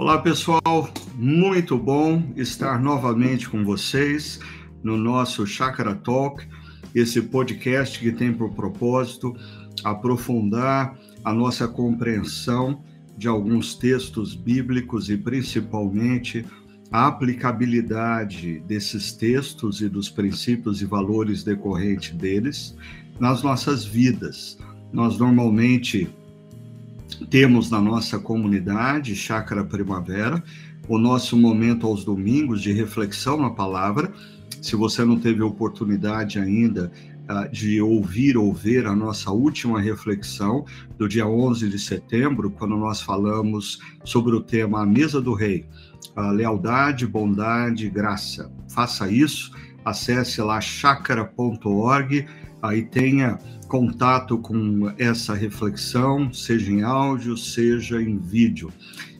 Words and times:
Olá, 0.00 0.16
pessoal. 0.16 0.88
Muito 1.16 1.76
bom 1.76 2.22
estar 2.36 2.80
novamente 2.80 3.50
com 3.50 3.64
vocês 3.64 4.38
no 4.80 4.96
nosso 4.96 5.44
Chakra 5.44 5.92
Talk, 5.92 6.46
esse 6.94 7.20
podcast 7.20 7.98
que 7.98 8.12
tem 8.12 8.32
por 8.32 8.54
propósito 8.54 9.34
aprofundar 9.82 10.96
a 11.24 11.34
nossa 11.34 11.66
compreensão 11.66 12.80
de 13.16 13.26
alguns 13.26 13.74
textos 13.74 14.36
bíblicos 14.36 15.10
e 15.10 15.16
principalmente 15.16 16.46
a 16.92 17.08
aplicabilidade 17.08 18.60
desses 18.68 19.12
textos 19.12 19.80
e 19.80 19.88
dos 19.88 20.08
princípios 20.08 20.80
e 20.80 20.84
valores 20.84 21.42
decorrentes 21.42 22.16
deles 22.16 22.76
nas 23.18 23.42
nossas 23.42 23.84
vidas. 23.84 24.56
Nós 24.92 25.18
normalmente 25.18 26.08
temos 27.26 27.70
na 27.70 27.80
nossa 27.80 28.18
comunidade 28.18 29.14
Chácara 29.14 29.64
Primavera 29.64 30.42
o 30.88 30.98
nosso 30.98 31.36
momento 31.36 31.86
aos 31.86 32.04
domingos 32.04 32.62
de 32.62 32.72
reflexão 32.72 33.36
na 33.40 33.50
palavra. 33.50 34.10
Se 34.62 34.74
você 34.74 35.04
não 35.04 35.18
teve 35.20 35.42
oportunidade 35.42 36.38
ainda 36.38 36.90
uh, 37.28 37.50
de 37.52 37.80
ouvir 37.80 38.36
ou 38.36 38.52
ver 38.52 38.86
a 38.86 38.96
nossa 38.96 39.30
última 39.30 39.80
reflexão 39.80 40.64
do 40.96 41.06
dia 41.06 41.26
11 41.26 41.68
de 41.68 41.78
setembro, 41.78 42.50
quando 42.50 42.76
nós 42.76 43.02
falamos 43.02 43.78
sobre 44.04 44.34
o 44.34 44.40
tema 44.40 44.82
A 44.82 44.86
Mesa 44.86 45.20
do 45.20 45.34
Rei, 45.34 45.66
a 46.16 46.30
lealdade, 46.30 47.06
bondade, 47.06 47.90
graça. 47.90 48.50
Faça 48.70 49.10
isso, 49.10 49.52
acesse 49.84 50.40
lá 50.40 50.60
chácara.org, 50.60 52.26
aí 52.62 52.82
tenha 52.82 53.38
contato 53.68 54.38
com 54.38 54.92
essa 54.98 55.34
reflexão, 55.34 56.32
seja 56.32 56.72
em 56.72 56.82
áudio, 56.82 57.36
seja 57.36 58.00
em 58.00 58.18
vídeo. 58.18 58.72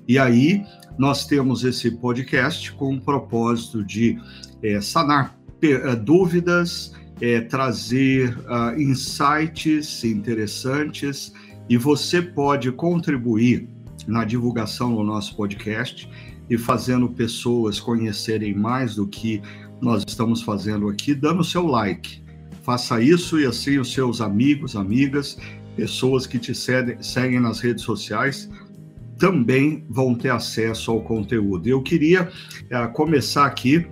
E 0.07 0.19
aí 0.19 0.65
nós 0.99 1.27
temos 1.27 1.65
esse 1.65 1.91
podcast 1.91 2.73
com 2.73 2.95
o 2.95 3.01
propósito 3.01 3.85
de 3.85 4.19
é, 4.63 4.81
sanar 4.81 5.39
é, 5.63 5.95
dúvidas, 5.95 6.93
é, 7.21 7.41
trazer 7.41 8.37
uh, 8.39 8.81
insights 8.81 10.05
interessantes 10.05 11.33
e 11.69 11.77
você 11.77 12.23
pode 12.23 12.71
contribuir 12.73 13.69
na 14.07 14.25
divulgação 14.25 14.95
do 14.95 15.03
nosso 15.03 15.37
podcast 15.37 16.09
e 16.49 16.57
fazendo 16.57 17.09
pessoas 17.09 17.79
conhecerem 17.79 18.55
mais 18.55 18.95
do 18.95 19.07
que 19.07 19.43
nós 19.81 20.05
estamos 20.07 20.43
fazendo 20.43 20.89
aqui, 20.89 21.15
dando 21.15 21.45
seu 21.45 21.67
like. 21.67 22.23
Faça 22.69 23.01
isso 23.01 23.41
e 23.41 23.47
assim 23.47 23.79
os 23.79 23.95
seus 23.95 24.21
amigos, 24.21 24.77
amigas, 24.77 25.39
pessoas 25.75 26.27
que 26.27 26.39
te 26.39 26.53
seguem 26.55 27.41
nas 27.41 27.61
redes 27.61 27.83
sociais 27.83 28.51
também 29.17 29.87
vão 29.89 30.15
ter 30.15 30.29
acesso 30.29 30.91
ao 30.91 31.01
conteúdo. 31.01 31.67
Eu 31.67 31.83
queria 31.83 32.25
uh, 32.29 32.93
começar 32.93 33.47
aqui 33.47 33.87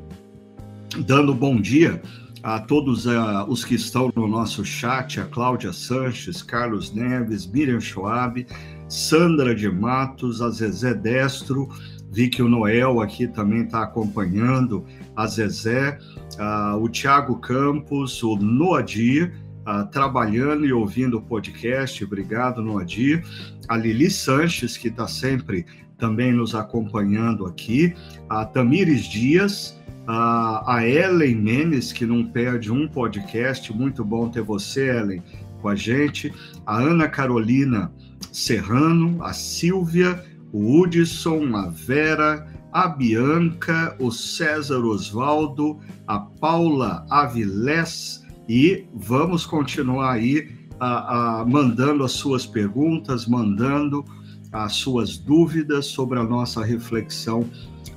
dando 1.06 1.34
bom 1.34 1.58
dia 1.58 2.02
a 2.42 2.60
todos 2.60 3.06
uh, 3.06 3.46
os 3.48 3.64
que 3.64 3.76
estão 3.76 4.12
no 4.14 4.28
nosso 4.28 4.62
chat, 4.62 5.20
a 5.20 5.24
Cláudia 5.24 5.72
Sanches, 5.72 6.42
Carlos 6.42 6.92
Neves, 6.92 7.46
Miriam 7.46 7.80
Schwab, 7.80 8.46
Sandra 8.90 9.54
de 9.54 9.70
Matos, 9.70 10.42
a 10.42 10.50
Zezé 10.50 10.92
Destro, 10.92 11.66
vi 12.12 12.28
que 12.28 12.42
o 12.42 12.48
Noel 12.48 13.00
aqui 13.00 13.26
também 13.26 13.62
está 13.62 13.84
acompanhando, 13.84 14.84
a 15.16 15.26
Zezé, 15.26 15.98
uh, 16.38 16.76
o 16.82 16.88
Tiago 16.88 17.38
Campos, 17.38 18.22
o 18.22 18.36
Noadir, 18.36 19.32
uh, 19.66 19.86
trabalhando 19.90 20.64
e 20.64 20.72
ouvindo 20.72 21.18
o 21.18 21.22
podcast, 21.22 22.02
obrigado, 22.04 22.62
Noadir. 22.62 23.24
A 23.68 23.76
Lili 23.76 24.10
Sanches, 24.10 24.76
que 24.76 24.88
está 24.88 25.08
sempre 25.08 25.66
também 25.98 26.32
nos 26.32 26.54
acompanhando 26.54 27.46
aqui. 27.46 27.94
A 28.28 28.44
Tamires 28.44 29.04
Dias, 29.04 29.76
a 30.06 30.86
Ellen 30.86 31.34
Menes, 31.34 31.92
que 31.92 32.06
não 32.06 32.24
perde 32.24 32.70
um 32.70 32.86
podcast, 32.86 33.72
muito 33.72 34.04
bom 34.04 34.28
ter 34.28 34.42
você, 34.42 34.88
Ellen, 34.88 35.22
com 35.60 35.68
a 35.68 35.74
gente. 35.74 36.32
A 36.64 36.76
Ana 36.76 37.08
Carolina 37.08 37.90
Serrano, 38.30 39.24
a 39.24 39.32
Silvia, 39.32 40.22
o 40.52 40.80
Hudson, 40.80 41.56
a 41.56 41.68
Vera, 41.68 42.46
a 42.76 42.88
Bianca, 42.88 43.96
o 43.98 44.10
César 44.10 44.84
Osvaldo, 44.84 45.80
a 46.06 46.18
Paula 46.20 47.06
Avilés 47.08 48.22
e 48.46 48.84
vamos 48.92 49.46
continuar 49.46 50.12
aí 50.12 50.54
a, 50.78 51.40
a, 51.40 51.46
mandando 51.46 52.04
as 52.04 52.12
suas 52.12 52.44
perguntas, 52.44 53.26
mandando 53.26 54.04
as 54.52 54.74
suas 54.74 55.16
dúvidas 55.16 55.86
sobre 55.86 56.18
a 56.18 56.22
nossa 56.22 56.62
reflexão 56.62 57.48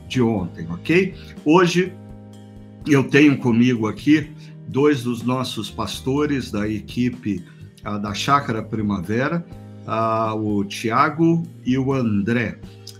de 0.07 0.22
ontem, 0.22 0.66
ok? 0.72 1.13
Hoje 1.44 1.94
eu 2.88 3.03
tenho 3.03 3.38
comigo 3.38 3.85
aqui 3.85 4.31
dois 4.69 5.03
dos 5.03 5.23
nossos 5.23 5.69
pastores 5.69 6.51
da 6.51 6.69
equipe 6.69 7.44
a, 7.84 7.97
da 7.97 8.13
Chácara 8.13 8.63
Primavera, 8.63 9.45
o 10.38 10.63
Tiago 10.63 11.44
e 11.66 11.78
o 11.78 11.91
André. 11.91 12.57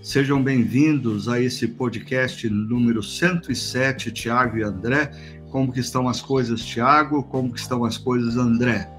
Sejam 0.09 0.42
bem-vindos 0.42 1.30
a 1.30 1.40
esse 1.40 1.68
podcast 1.68 2.50
número 2.50 3.03
107, 3.03 4.12
Tiago 4.12 4.58
e 4.58 4.64
André. 4.64 5.12
Como 5.52 5.72
que 5.72 5.80
estão 5.80 6.09
as 6.09 6.20
coisas, 6.20 6.66
Tiago? 6.66 7.22
Como 7.25 7.53
que 7.53 7.59
estão 7.59 7.86
as 7.86 7.96
coisas, 7.96 8.36
André? 8.36 8.90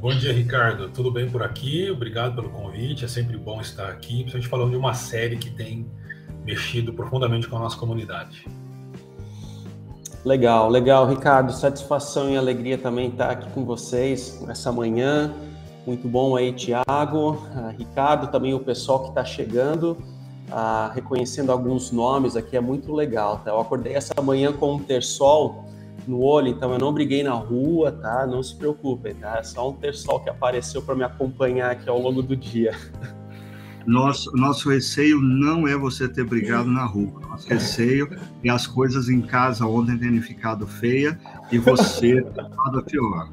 Bom 0.00 0.12
dia, 0.12 0.32
Ricardo. 0.32 0.88
Tudo 0.88 1.12
bem 1.12 1.30
por 1.30 1.44
aqui? 1.44 1.88
Obrigado 1.92 2.34
pelo 2.34 2.50
convite. 2.50 3.04
É 3.04 3.08
sempre 3.08 3.38
bom 3.38 3.60
estar 3.60 3.88
aqui, 3.88 4.22
principalmente 4.22 4.48
falando 4.48 4.70
de 4.70 4.76
uma 4.76 4.94
série 4.94 5.36
que 5.36 5.48
tem 5.48 5.86
mexido 6.44 6.92
profundamente 6.92 7.46
com 7.46 7.56
a 7.58 7.60
nossa 7.60 7.76
comunidade. 7.76 8.44
Legal, 10.24 10.68
legal, 10.68 11.08
Ricardo. 11.08 11.52
Satisfação 11.52 12.28
e 12.28 12.36
alegria 12.36 12.76
também 12.76 13.10
estar 13.10 13.30
aqui 13.30 13.48
com 13.52 13.64
vocês 13.64 14.42
nessa 14.44 14.72
manhã. 14.72 15.32
Muito 15.86 16.08
bom 16.08 16.34
aí, 16.34 16.52
Tiago, 16.52 17.46
Ricardo, 17.78 18.26
também 18.26 18.54
o 18.54 18.58
pessoal 18.58 19.04
que 19.04 19.10
está 19.10 19.24
chegando 19.24 19.96
ah, 20.54 20.92
reconhecendo 20.94 21.50
alguns 21.50 21.90
nomes 21.90 22.36
aqui, 22.36 22.56
é 22.56 22.60
muito 22.60 22.92
legal, 22.92 23.38
tá? 23.38 23.50
Eu 23.50 23.60
acordei 23.60 23.94
essa 23.94 24.12
manhã 24.20 24.52
com 24.52 24.74
um 24.74 24.78
terçol 24.78 25.64
no 26.06 26.20
olho, 26.20 26.48
então 26.48 26.70
eu 26.72 26.78
não 26.78 26.92
briguei 26.92 27.22
na 27.22 27.32
rua, 27.32 27.90
tá? 27.90 28.26
Não 28.26 28.42
se 28.42 28.54
preocupem, 28.54 29.14
tá? 29.14 29.38
É 29.38 29.42
só 29.42 29.70
um 29.70 29.72
terçol 29.72 30.20
que 30.20 30.28
apareceu 30.28 30.82
para 30.82 30.94
me 30.94 31.04
acompanhar 31.04 31.70
aqui 31.70 31.88
ao 31.88 31.98
longo 31.98 32.22
do 32.22 32.36
dia. 32.36 32.76
Nosso, 33.86 34.30
nosso 34.36 34.68
receio 34.68 35.20
não 35.20 35.66
é 35.66 35.76
você 35.76 36.06
ter 36.06 36.24
brigado 36.24 36.70
na 36.70 36.84
rua. 36.84 37.20
Nosso 37.28 37.48
receio 37.48 38.08
é 38.44 38.50
as 38.50 38.66
coisas 38.66 39.08
em 39.08 39.22
casa 39.22 39.66
ontem 39.66 39.98
terem 39.98 40.20
ficado 40.20 40.66
feia 40.66 41.18
e 41.50 41.58
você 41.58 42.20
nada 42.36 42.82
pior. 42.82 43.28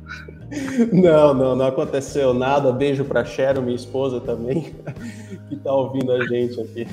Não, 0.91 1.33
não, 1.33 1.55
não 1.55 1.65
aconteceu 1.65 2.33
nada. 2.33 2.71
Beijo 2.71 3.05
para 3.05 3.23
Cheryl, 3.23 3.61
minha 3.61 3.75
esposa 3.75 4.19
também, 4.19 4.73
que 5.47 5.55
está 5.55 5.71
ouvindo 5.71 6.11
a 6.11 6.25
gente 6.25 6.59
aqui. 6.61 6.87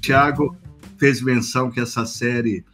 Tiago 0.00 0.56
fez 0.98 1.22
menção 1.22 1.70
que 1.70 1.80
essa 1.80 2.04
série 2.04 2.64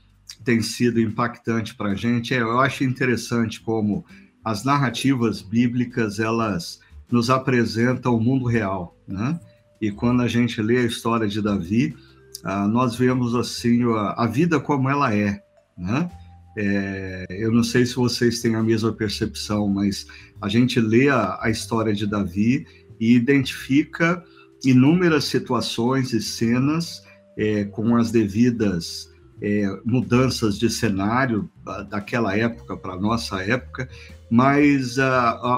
tem 0.45 0.63
sido 0.63 1.01
impactante 1.01 1.75
para 1.75 1.91
a 1.91 1.95
gente. 1.95 2.35
Eu 2.35 2.59
acho 2.59 2.83
interessante 2.83 3.61
como 3.61 4.05
as 4.45 4.65
narrativas 4.65 5.43
bíblicas 5.43 6.19
elas 6.19 6.81
nos 7.11 7.29
apresentam 7.29 8.17
o 8.17 8.21
mundo 8.21 8.47
real, 8.47 8.97
né? 9.07 9.39
E 9.81 9.91
quando 9.91 10.23
a 10.23 10.29
gente 10.29 10.61
lê 10.61 10.79
a 10.79 10.85
história 10.85 11.27
de 11.27 11.41
Davi, 11.41 11.97
ah, 12.45 12.67
nós 12.67 12.95
vemos 12.95 13.35
assim 13.35 13.83
a, 14.17 14.27
vida 14.27 14.61
como 14.61 14.89
ela 14.89 15.15
é, 15.15 15.43
né? 15.81 16.11
É, 16.57 17.27
eu 17.31 17.51
não 17.51 17.63
sei 17.63 17.87
se 17.87 17.95
vocês 17.97 18.41
têm 18.41 18.55
a 18.55 18.63
mesma 18.63 18.93
percepção, 18.93 19.69
mas 19.69 20.07
a 20.41 20.49
gente 20.49 20.81
lê 20.81 21.09
a, 21.09 21.39
a 21.41 21.49
história 21.51 21.95
de 21.95 22.07
Davi 22.07 22.67
e 22.99 23.15
identifica 23.15 24.23
inúmeras 24.65 25.25
situações 25.25 26.13
e 26.13 26.21
cenas 26.21 27.03
é, 27.37 27.65
com 27.65 27.97
as 27.97 28.11
devidas 28.11 29.09
é, 29.41 29.65
mudanças 29.87 30.59
de 30.59 30.69
cenário 30.69 31.51
daquela 31.89 32.37
época 32.37 32.77
para 32.77 32.93
a 32.93 33.01
nossa 33.01 33.43
época, 33.43 33.89
mas 34.31 34.99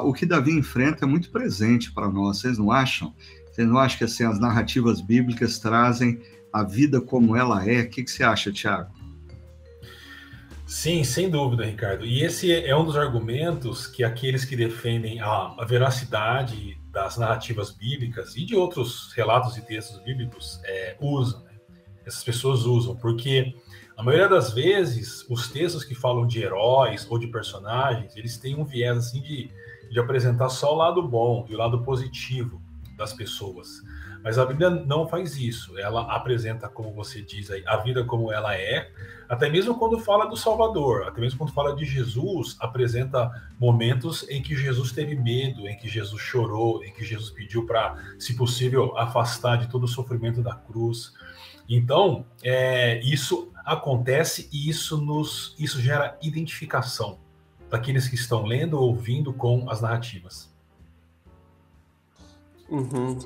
o 0.04 0.12
que 0.12 0.24
Davi 0.24 0.52
enfrenta 0.52 1.04
é 1.04 1.08
muito 1.08 1.30
presente 1.30 1.92
para 1.92 2.08
nós, 2.08 2.38
vocês 2.38 2.58
não 2.58 2.70
acham? 2.70 3.12
Vocês 3.50 3.68
não 3.68 3.78
acham 3.78 3.98
que 3.98 4.04
assim, 4.04 4.24
as 4.24 4.38
narrativas 4.38 5.00
bíblicas 5.00 5.58
trazem 5.58 6.20
a 6.52 6.62
vida 6.62 7.00
como 7.00 7.34
ela 7.34 7.68
é? 7.68 7.82
O 7.82 7.90
que, 7.90 8.04
que 8.04 8.10
você 8.10 8.22
acha, 8.22 8.52
Tiago? 8.52 9.01
Sim, 10.72 11.04
sem 11.04 11.28
dúvida, 11.28 11.64
Ricardo. 11.64 12.06
E 12.06 12.22
esse 12.22 12.50
é 12.50 12.74
um 12.74 12.84
dos 12.84 12.96
argumentos 12.96 13.86
que 13.86 14.02
aqueles 14.02 14.44
que 14.44 14.56
defendem 14.56 15.20
a, 15.20 15.54
a 15.58 15.64
veracidade 15.66 16.80
das 16.90 17.18
narrativas 17.18 17.70
bíblicas 17.70 18.36
e 18.36 18.44
de 18.44 18.56
outros 18.56 19.12
relatos 19.12 19.56
e 19.58 19.62
textos 19.62 19.98
bíblicos 20.02 20.60
é, 20.64 20.96
usam. 20.98 21.42
Né? 21.44 21.52
Essas 22.06 22.24
pessoas 22.24 22.64
usam, 22.64 22.96
porque 22.96 23.54
a 23.96 24.02
maioria 24.02 24.28
das 24.28 24.52
vezes, 24.52 25.26
os 25.28 25.50
textos 25.50 25.84
que 25.84 25.94
falam 25.94 26.26
de 26.26 26.42
heróis 26.42 27.06
ou 27.10 27.18
de 27.18 27.26
personagens, 27.26 28.16
eles 28.16 28.38
têm 28.38 28.56
um 28.56 28.64
viés 28.64 28.96
assim 28.96 29.20
de 29.20 29.50
de 29.92 30.00
apresentar 30.00 30.48
só 30.48 30.72
o 30.72 30.76
lado 30.76 31.06
bom 31.06 31.46
e 31.50 31.54
o 31.54 31.58
lado 31.58 31.82
positivo 31.82 32.62
das 32.96 33.12
pessoas. 33.12 33.68
Mas 34.22 34.38
a 34.38 34.46
Bíblia 34.46 34.70
não 34.70 35.08
faz 35.08 35.36
isso. 35.36 35.76
Ela 35.78 36.02
apresenta, 36.14 36.68
como 36.68 36.92
você 36.92 37.20
diz 37.20 37.50
aí, 37.50 37.62
a 37.66 37.76
vida 37.78 38.04
como 38.04 38.32
ela 38.32 38.54
é. 38.54 38.90
Até 39.28 39.48
mesmo 39.48 39.76
quando 39.78 39.98
fala 39.98 40.26
do 40.26 40.36
Salvador, 40.36 41.08
até 41.08 41.20
mesmo 41.20 41.38
quando 41.38 41.52
fala 41.52 41.74
de 41.74 41.84
Jesus, 41.84 42.56
apresenta 42.60 43.30
momentos 43.58 44.28
em 44.28 44.42
que 44.42 44.54
Jesus 44.54 44.92
teve 44.92 45.16
medo, 45.16 45.66
em 45.66 45.76
que 45.76 45.88
Jesus 45.88 46.20
chorou, 46.20 46.84
em 46.84 46.92
que 46.92 47.04
Jesus 47.04 47.30
pediu 47.30 47.66
para, 47.66 47.96
se 48.18 48.36
possível, 48.36 48.96
afastar 48.96 49.56
de 49.56 49.68
todo 49.68 49.84
o 49.84 49.88
sofrimento 49.88 50.42
da 50.42 50.54
cruz. 50.54 51.12
Então, 51.68 52.24
é, 52.42 53.00
isso 53.00 53.50
acontece 53.64 54.48
e 54.52 54.68
isso 54.68 55.00
nos 55.00 55.54
isso 55.58 55.80
gera 55.80 56.18
identificação 56.20 57.18
daqueles 57.70 58.08
que 58.08 58.16
estão 58.16 58.44
lendo 58.44 58.78
ou 58.78 58.90
ouvindo 58.90 59.32
com 59.32 59.70
as 59.70 59.80
narrativas. 59.80 60.52
Uhum. 62.68 63.18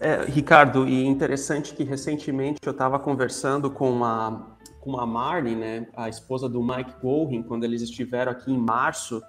É, 0.00 0.24
Ricardo, 0.24 0.88
e 0.88 1.04
interessante 1.04 1.74
que 1.74 1.82
recentemente 1.82 2.60
eu 2.64 2.70
estava 2.70 2.98
conversando 2.98 3.68
com 3.68 4.04
a, 4.04 4.56
com 4.80 4.98
a 4.98 5.04
Marnie, 5.04 5.56
né, 5.56 5.88
a 5.96 6.08
esposa 6.08 6.48
do 6.48 6.62
Mike 6.62 7.00
Gorin, 7.02 7.42
quando 7.42 7.64
eles 7.64 7.82
estiveram 7.82 8.30
aqui 8.30 8.52
em 8.52 8.58
março 8.58 9.20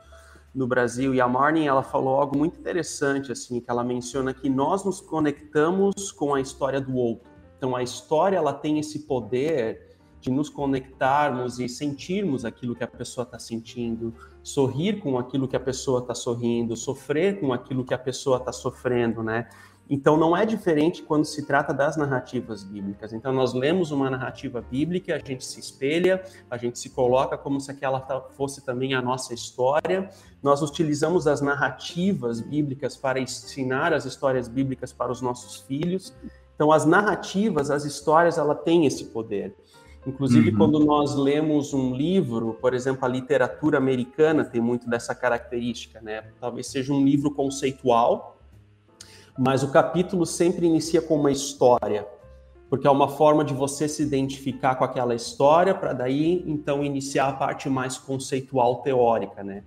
no 0.54 0.68
Brasil, 0.68 1.14
e 1.14 1.22
a 1.22 1.28
Marnie 1.28 1.68
ela 1.68 1.82
falou 1.82 2.20
algo 2.20 2.38
muito 2.38 2.60
interessante, 2.60 3.32
assim, 3.32 3.60
que 3.60 3.70
ela 3.70 3.84
menciona 3.84 4.34
que 4.34 4.50
nós 4.50 4.84
nos 4.84 5.02
conectamos 5.02 6.12
com 6.12 6.36
a 6.36 6.42
história 6.42 6.80
do 6.80 6.96
outro. 6.96 7.28
Então, 7.58 7.76
a 7.76 7.82
história 7.82 8.38
ela 8.38 8.54
tem 8.54 8.80
esse 8.80 9.00
poder 9.00 9.98
de 10.22 10.30
nos 10.30 10.50
conectarmos 10.50 11.60
e 11.60 11.70
sentirmos 11.70 12.44
aquilo 12.46 12.76
que 12.76 12.84
a 12.84 12.88
pessoa 12.88 13.24
está 13.24 13.40
sentindo, 13.40 14.14
sorrir 14.44 15.00
com 15.00 15.18
aquilo 15.18 15.48
que 15.48 15.56
a 15.56 15.60
pessoa 15.60 16.00
está 16.00 16.14
sorrindo, 16.14 16.76
sofrer 16.76 17.40
com 17.40 17.54
aquilo 17.54 17.86
que 17.86 17.94
a 17.94 17.98
pessoa 17.98 18.38
está 18.38 18.52
sofrendo, 18.52 19.24
né? 19.24 19.48
Então, 19.90 20.16
não 20.18 20.38
é 20.38 20.46
diferente 20.46 21.02
quando 21.02 21.26
se 21.26 21.48
trata 21.48 21.74
das 21.74 21.98
narrativas 21.98 22.64
bíblicas. 22.64 23.12
Então, 23.12 23.34
nós 23.34 23.56
lemos 23.56 23.90
uma 23.90 24.08
narrativa 24.08 24.62
bíblica, 24.62 25.16
a 25.16 25.18
gente 25.18 25.44
se 25.44 25.60
espelha, 25.60 26.24
a 26.50 26.58
gente 26.58 26.78
se 26.78 26.92
coloca 26.92 27.36
como 27.36 27.60
se 27.60 27.72
aquela 27.72 28.00
fosse 28.38 28.64
também 28.64 28.94
a 28.94 29.02
nossa 29.02 29.34
história. 29.34 30.08
Nós 30.44 30.62
utilizamos 30.62 31.26
as 31.26 31.42
narrativas 31.42 32.40
bíblicas 32.40 32.96
para 32.96 33.20
ensinar 33.20 33.92
as 33.92 34.06
histórias 34.06 34.48
bíblicas 34.48 34.94
para 34.94 35.12
os 35.12 35.22
nossos 35.22 35.62
filhos. 35.62 36.14
Então, 36.54 36.72
as 36.72 36.86
narrativas, 36.86 37.72
as 37.72 37.84
histórias, 37.84 38.38
ela 38.38 38.54
tem 38.54 38.86
esse 38.86 39.06
poder. 39.06 39.56
Inclusive, 40.06 40.52
uhum. 40.52 40.58
quando 40.58 40.80
nós 40.80 41.16
lemos 41.16 41.74
um 41.74 41.96
livro, 41.96 42.58
por 42.62 42.74
exemplo, 42.74 43.06
a 43.06 43.08
literatura 43.08 43.78
americana 43.78 44.46
tem 44.46 44.62
muito 44.62 44.90
dessa 44.90 45.14
característica, 45.16 46.00
né? 46.00 46.26
Talvez 46.40 46.68
seja 46.68 46.94
um 46.94 47.04
livro 47.04 47.32
conceitual, 47.32 48.39
mas 49.40 49.64
o 49.64 49.72
capítulo 49.72 50.26
sempre 50.26 50.68
inicia 50.68 51.02
com 51.02 51.16
uma 51.16 51.32
história, 51.32 52.06
porque 52.70 52.86
é 52.86 52.92
uma 52.92 53.08
forma 53.08 53.42
de 53.42 53.54
você 53.54 53.88
se 53.88 54.04
identificar 54.04 54.76
com 54.76 54.84
aquela 54.84 55.16
história 55.16 55.74
para 55.74 55.94
daí 55.94 56.44
então 56.46 56.84
iniciar 56.84 57.30
a 57.30 57.34
parte 57.34 57.70
mais 57.70 57.98
conceitual 57.98 58.82
teórica, 58.82 59.42
né? 59.42 59.64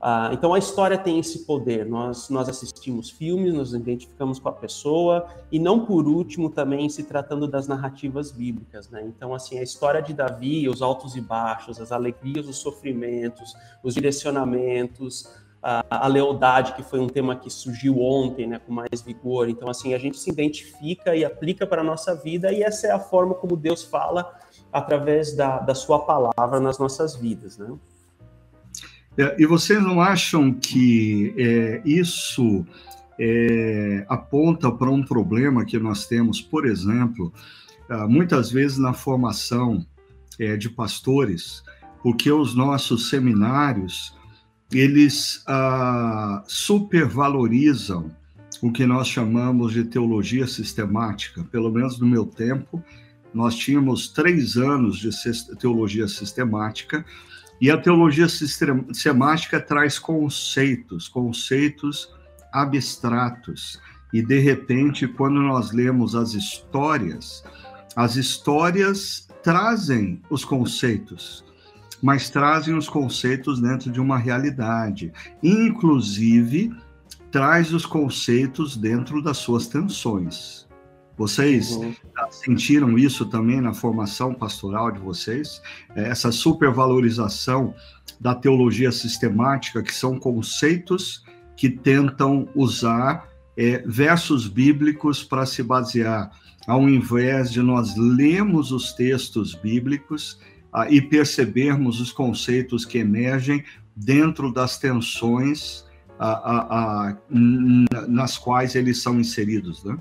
Ah, 0.00 0.30
então 0.32 0.54
a 0.54 0.58
história 0.58 0.96
tem 0.96 1.18
esse 1.18 1.44
poder. 1.44 1.84
Nós 1.84 2.30
nós 2.30 2.48
assistimos 2.48 3.10
filmes, 3.10 3.52
nos 3.52 3.74
identificamos 3.74 4.38
com 4.38 4.48
a 4.48 4.52
pessoa 4.52 5.26
e 5.52 5.58
não 5.58 5.84
por 5.84 6.08
último 6.08 6.48
também 6.48 6.88
se 6.88 7.02
tratando 7.02 7.46
das 7.46 7.68
narrativas 7.68 8.32
bíblicas, 8.32 8.88
né? 8.88 9.02
Então 9.04 9.34
assim 9.34 9.58
a 9.58 9.62
história 9.62 10.00
de 10.00 10.14
Davi, 10.14 10.66
os 10.66 10.80
altos 10.80 11.14
e 11.14 11.20
baixos, 11.20 11.78
as 11.78 11.92
alegrias, 11.92 12.48
os 12.48 12.56
sofrimentos, 12.56 13.54
os 13.82 13.92
direcionamentos, 13.92 15.28
a, 15.62 16.06
lealdade, 16.06 16.74
que 16.74 16.82
foi 16.82 16.98
um 16.98 17.06
tema 17.06 17.36
que 17.36 17.50
surgiu 17.50 18.00
ontem, 18.00 18.46
né, 18.46 18.58
com 18.58 18.72
mais 18.72 19.02
vigor. 19.04 19.48
Então, 19.48 19.68
assim, 19.68 19.92
a 19.92 19.98
gente 19.98 20.18
se 20.18 20.30
identifica 20.30 21.14
e 21.14 21.24
aplica 21.24 21.66
para 21.66 21.82
a 21.82 21.84
nossa 21.84 22.14
vida, 22.14 22.50
e 22.52 22.62
essa 22.62 22.86
é 22.86 22.90
a 22.90 22.98
forma 22.98 23.34
como 23.34 23.56
Deus 23.56 23.82
fala 23.82 24.32
através 24.72 25.34
da, 25.36 25.58
da 25.58 25.74
sua 25.74 25.98
palavra 25.98 26.60
nas 26.60 26.78
nossas 26.78 27.14
vidas, 27.14 27.58
né? 27.58 27.68
É, 29.18 29.36
e 29.38 29.44
vocês 29.44 29.82
não 29.82 30.00
acham 30.00 30.52
que 30.52 31.34
é, 31.36 31.82
isso 31.84 32.64
é, 33.18 34.06
aponta 34.08 34.70
para 34.70 34.88
um 34.88 35.02
problema 35.02 35.64
que 35.64 35.78
nós 35.78 36.06
temos, 36.06 36.40
por 36.40 36.64
exemplo, 36.64 37.32
ah, 37.88 38.06
muitas 38.06 38.50
vezes 38.50 38.78
na 38.78 38.92
formação 38.92 39.84
é, 40.38 40.56
de 40.56 40.70
pastores, 40.70 41.62
porque 42.02 42.30
os 42.30 42.54
nossos 42.54 43.10
seminários 43.10 44.14
eles 44.72 45.42
ah, 45.46 46.42
supervalorizam 46.46 48.10
o 48.62 48.70
que 48.70 48.86
nós 48.86 49.08
chamamos 49.08 49.72
de 49.72 49.84
teologia 49.84 50.46
sistemática. 50.46 51.42
Pelo 51.50 51.70
menos 51.70 51.98
no 51.98 52.06
meu 52.06 52.26
tempo, 52.26 52.82
nós 53.32 53.56
tínhamos 53.56 54.08
três 54.08 54.56
anos 54.56 54.98
de 54.98 55.10
teologia 55.56 56.06
sistemática, 56.06 57.04
e 57.60 57.70
a 57.70 57.76
teologia 57.76 58.26
sistemática 58.26 59.60
traz 59.60 59.98
conceitos, 59.98 61.08
conceitos 61.08 62.08
abstratos. 62.52 63.78
E, 64.14 64.22
de 64.22 64.38
repente, 64.38 65.06
quando 65.06 65.40
nós 65.42 65.70
lemos 65.70 66.14
as 66.14 66.32
histórias, 66.32 67.44
as 67.94 68.16
histórias 68.16 69.28
trazem 69.42 70.22
os 70.30 70.44
conceitos 70.44 71.44
mas 72.02 72.30
trazem 72.30 72.74
os 72.76 72.88
conceitos 72.88 73.60
dentro 73.60 73.90
de 73.90 74.00
uma 74.00 74.18
realidade. 74.18 75.12
Inclusive, 75.42 76.72
traz 77.30 77.72
os 77.72 77.86
conceitos 77.86 78.76
dentro 78.76 79.22
das 79.22 79.38
suas 79.38 79.66
tensões. 79.66 80.68
Vocês 81.16 81.72
uhum. 81.72 81.94
sentiram 82.30 82.98
isso 82.98 83.26
também 83.26 83.60
na 83.60 83.74
formação 83.74 84.32
pastoral 84.32 84.90
de 84.90 84.98
vocês? 84.98 85.60
É, 85.94 86.08
essa 86.08 86.32
supervalorização 86.32 87.74
da 88.18 88.34
teologia 88.34 88.90
sistemática, 88.90 89.82
que 89.82 89.94
são 89.94 90.18
conceitos 90.18 91.22
que 91.56 91.68
tentam 91.68 92.48
usar 92.54 93.28
é, 93.54 93.82
versos 93.86 94.48
bíblicos 94.48 95.22
para 95.22 95.44
se 95.44 95.62
basear, 95.62 96.30
ao 96.66 96.88
invés 96.88 97.52
de 97.52 97.60
nós 97.60 97.94
lermos 97.96 98.72
os 98.72 98.94
textos 98.94 99.54
bíblicos 99.54 100.38
e 100.88 101.00
percebermos 101.00 102.00
os 102.00 102.12
conceitos 102.12 102.84
que 102.84 102.98
emergem 102.98 103.64
dentro 103.94 104.52
das 104.52 104.78
tensões 104.78 105.84
nas 108.08 108.36
quais 108.36 108.74
eles 108.74 109.02
são 109.02 109.18
inseridos, 109.18 109.82
né? 109.84 109.98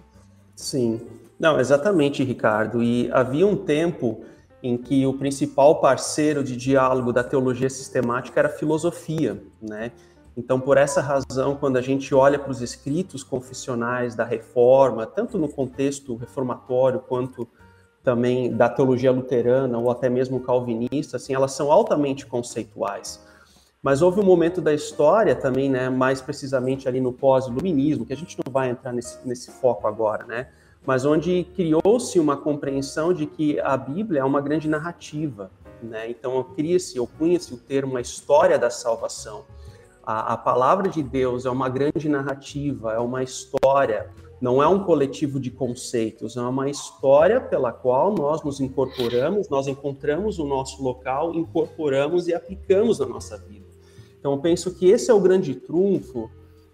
Sim, 0.56 1.00
não, 1.40 1.60
exatamente, 1.60 2.24
Ricardo. 2.24 2.84
E 2.84 3.10
havia 3.12 3.48
um 3.48 3.56
tempo 3.56 4.26
em 4.62 4.78
que 4.78 5.06
o 5.06 5.14
principal 5.14 5.80
parceiro 5.80 6.44
de 6.44 6.58
diálogo 6.58 7.14
da 7.14 7.24
teologia 7.24 7.70
sistemática 7.70 8.42
era 8.42 8.50
a 8.50 8.52
filosofia, 8.52 9.42
né? 9.62 9.94
Então, 10.36 10.60
por 10.60 10.78
essa 10.78 11.02
razão, 11.02 11.56
quando 11.56 11.78
a 11.78 11.82
gente 11.82 12.14
olha 12.14 12.38
para 12.38 12.52
os 12.52 12.62
escritos 12.62 13.24
confessionais 13.24 14.16
da 14.16 14.24
reforma, 14.24 15.06
tanto 15.06 15.38
no 15.38 15.50
contexto 15.50 16.16
reformatório 16.16 17.00
quanto 17.00 17.48
também 18.10 18.52
da 18.52 18.68
teologia 18.68 19.12
luterana 19.12 19.78
ou 19.78 19.92
até 19.92 20.10
mesmo 20.10 20.40
calvinista, 20.40 21.18
assim, 21.18 21.32
elas 21.32 21.52
são 21.52 21.72
altamente 21.72 22.26
conceituais. 22.26 23.24
Mas 23.84 24.02
houve 24.02 24.20
um 24.20 24.24
momento 24.24 24.60
da 24.60 24.74
história 24.74 25.36
também, 25.36 25.70
né, 25.70 25.92
mais 25.92 26.20
precisamente 26.20 26.88
ali 26.88 27.00
no 27.00 27.14
pós-iluminismo, 27.14 28.08
que 28.08 28.12
a 28.12 28.18
gente 28.18 28.36
não 28.44 28.52
vai 28.52 28.72
entrar 28.72 28.92
nesse, 28.92 29.20
nesse 29.28 29.52
foco 29.52 29.88
agora, 29.88 30.26
né, 30.26 30.48
mas 30.84 31.06
onde 31.06 31.44
criou-se 31.56 32.20
uma 32.20 32.36
compreensão 32.36 33.14
de 33.14 33.28
que 33.28 33.60
a 33.60 33.78
Bíblia 33.78 34.22
é 34.22 34.24
uma 34.24 34.42
grande 34.42 34.68
narrativa, 34.68 35.52
né, 35.84 36.10
então 36.10 36.44
cria-se, 36.56 37.00
ou 37.00 37.06
punha-se 37.06 37.54
o 37.54 37.58
termo 37.58 37.96
a 37.96 38.02
história 38.02 38.58
da 38.58 38.72
salvação. 38.72 39.46
A, 40.04 40.34
a 40.34 40.38
palavra 40.38 40.90
de 40.90 41.04
Deus 41.04 41.46
é 41.46 41.50
uma 41.52 41.70
grande 41.70 42.10
narrativa, 42.10 42.92
é 42.92 43.00
uma 43.00 43.22
história, 43.22 44.10
não 44.42 44.64
é 44.64 44.68
um 44.68 44.84
coletivo 44.84 45.40
de 45.40 45.52
conceitos, 45.52 46.38
é 46.38 46.42
uma 46.42 46.70
história 46.70 47.42
pela 47.42 47.74
qual 47.74 48.14
nós 48.14 48.42
nos 48.44 48.60
incorporamos, 48.60 49.50
nós 49.50 49.68
encontramos 49.68 50.40
o 50.40 50.46
nosso 50.46 50.82
local, 50.82 51.34
incorporamos 51.34 52.28
e 52.28 52.34
aplicamos 52.34 53.00
na 53.00 53.06
nossa 53.06 53.38
vida. 53.38 53.68
Então, 54.20 54.34
eu 54.34 54.40
penso 54.40 54.74
que 54.74 54.90
esse 54.90 55.10
é 55.12 55.14
o 55.14 55.20
grande 55.20 55.56
trunfo 55.56 56.30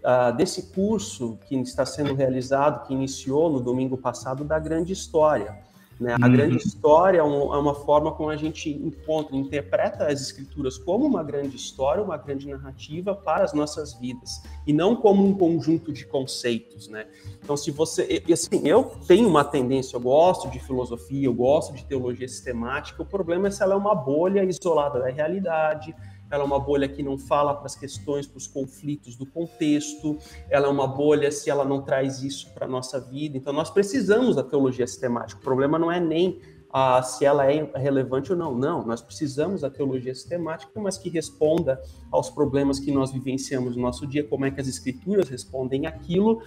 uh, 0.06 0.36
desse 0.36 0.72
curso 0.72 1.38
que 1.46 1.56
está 1.56 1.84
sendo 1.84 2.14
realizado, 2.14 2.86
que 2.86 2.94
iniciou 2.94 3.50
no 3.50 3.60
domingo 3.60 3.96
passado, 3.96 4.44
da 4.44 4.58
grande 4.58 4.92
história. 4.92 5.65
Né? 5.98 6.14
A 6.20 6.26
uhum. 6.26 6.32
grande 6.32 6.56
história 6.58 7.18
é, 7.18 7.20
é 7.20 7.24
uma 7.24 7.74
forma 7.74 8.12
como 8.12 8.28
a 8.28 8.36
gente 8.36 8.70
encontra, 8.70 9.34
interpreta 9.34 10.06
as 10.06 10.20
escrituras 10.20 10.76
como 10.76 11.06
uma 11.06 11.22
grande 11.22 11.56
história, 11.56 12.02
uma 12.02 12.18
grande 12.18 12.46
narrativa 12.46 13.14
para 13.14 13.44
as 13.44 13.54
nossas 13.54 13.94
vidas, 13.94 14.42
e 14.66 14.72
não 14.72 14.94
como 14.94 15.26
um 15.26 15.32
conjunto 15.32 15.92
de 15.92 16.04
conceitos, 16.04 16.88
né? 16.88 17.06
Então, 17.42 17.56
se 17.56 17.70
você... 17.70 18.22
E 18.26 18.32
assim, 18.32 18.60
eu 18.64 18.84
tenho 19.06 19.26
uma 19.28 19.44
tendência, 19.44 19.96
eu 19.96 20.00
gosto 20.00 20.50
de 20.50 20.58
filosofia, 20.58 21.26
eu 21.26 21.34
gosto 21.34 21.72
de 21.72 21.84
teologia 21.84 22.28
sistemática, 22.28 23.02
o 23.02 23.06
problema 23.06 23.48
é 23.48 23.50
se 23.50 23.62
ela 23.62 23.74
é 23.74 23.76
uma 23.76 23.94
bolha 23.94 24.44
isolada 24.44 24.98
da 24.98 25.08
realidade, 25.08 25.94
ela 26.30 26.42
é 26.42 26.46
uma 26.46 26.58
bolha 26.58 26.88
que 26.88 27.02
não 27.02 27.16
fala 27.16 27.54
para 27.54 27.66
as 27.66 27.76
questões, 27.76 28.26
para 28.26 28.38
os 28.38 28.46
conflitos 28.46 29.16
do 29.16 29.26
contexto, 29.26 30.18
ela 30.50 30.66
é 30.66 30.70
uma 30.70 30.86
bolha 30.86 31.30
se 31.30 31.50
ela 31.50 31.64
não 31.64 31.82
traz 31.82 32.22
isso 32.22 32.52
para 32.52 32.66
a 32.66 32.68
nossa 32.68 33.00
vida. 33.00 33.36
Então, 33.36 33.52
nós 33.52 33.70
precisamos 33.70 34.36
da 34.36 34.42
teologia 34.42 34.86
sistemática. 34.86 35.40
O 35.40 35.44
problema 35.44 35.78
não 35.78 35.90
é 35.90 36.00
nem 36.00 36.40
ah, 36.78 37.00
se 37.02 37.24
ela 37.24 37.50
é 37.50 37.70
relevante 37.74 38.32
ou 38.32 38.38
não. 38.38 38.54
Não, 38.54 38.84
nós 38.84 39.00
precisamos 39.00 39.62
da 39.62 39.70
teologia 39.70 40.14
sistemática, 40.14 40.78
mas 40.78 40.98
que 40.98 41.08
responda 41.08 41.80
aos 42.10 42.28
problemas 42.28 42.78
que 42.78 42.92
nós 42.92 43.12
vivenciamos 43.12 43.76
no 43.76 43.82
nosso 43.82 44.06
dia, 44.06 44.24
como 44.24 44.44
é 44.44 44.50
que 44.50 44.60
as 44.60 44.68
escrituras 44.68 45.28
respondem 45.28 45.86
aquilo, 45.86 46.42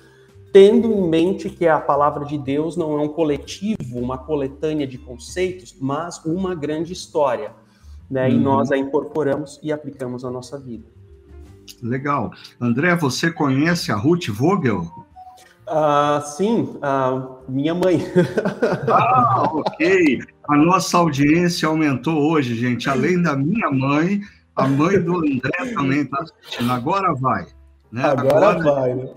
tendo 0.51 0.87
em 0.87 1.09
mente 1.09 1.49
que 1.49 1.67
a 1.67 1.79
palavra 1.79 2.25
de 2.25 2.37
Deus 2.37 2.75
não 2.75 2.99
é 2.99 3.01
um 3.01 3.09
coletivo, 3.09 3.97
uma 3.97 4.17
coletânea 4.17 4.85
de 4.85 4.97
conceitos, 4.97 5.75
mas 5.79 6.23
uma 6.25 6.53
grande 6.53 6.93
história. 6.93 7.53
Né? 8.09 8.27
Uhum. 8.27 8.33
E 8.33 8.39
nós 8.39 8.71
a 8.71 8.77
incorporamos 8.77 9.59
e 9.61 9.71
aplicamos 9.71 10.23
na 10.23 10.31
nossa 10.31 10.57
vida. 10.59 10.85
Legal. 11.81 12.31
André, 12.59 12.95
você 12.95 13.31
conhece 13.31 13.91
a 13.91 13.95
Ruth 13.95 14.27
Vogel? 14.29 14.87
Uh, 15.67 16.25
sim, 16.25 16.61
uh, 16.77 17.37
minha 17.47 17.75
mãe. 17.75 17.99
ah, 18.91 19.43
ok. 19.53 20.19
A 20.47 20.57
nossa 20.57 20.97
audiência 20.97 21.67
aumentou 21.67 22.31
hoje, 22.31 22.55
gente. 22.55 22.89
Além 22.89 23.21
da 23.21 23.35
minha 23.35 23.69
mãe, 23.69 24.21
a 24.55 24.67
mãe 24.67 24.99
do 24.99 25.17
André 25.17 25.73
também 25.75 26.01
está 26.01 26.17
assistindo. 26.21 26.71
Agora 26.71 27.13
vai. 27.13 27.45
Né? 27.91 28.03
Agora, 28.03 28.49
Agora 28.49 28.63
vai. 28.63 28.93
Né? 28.95 29.13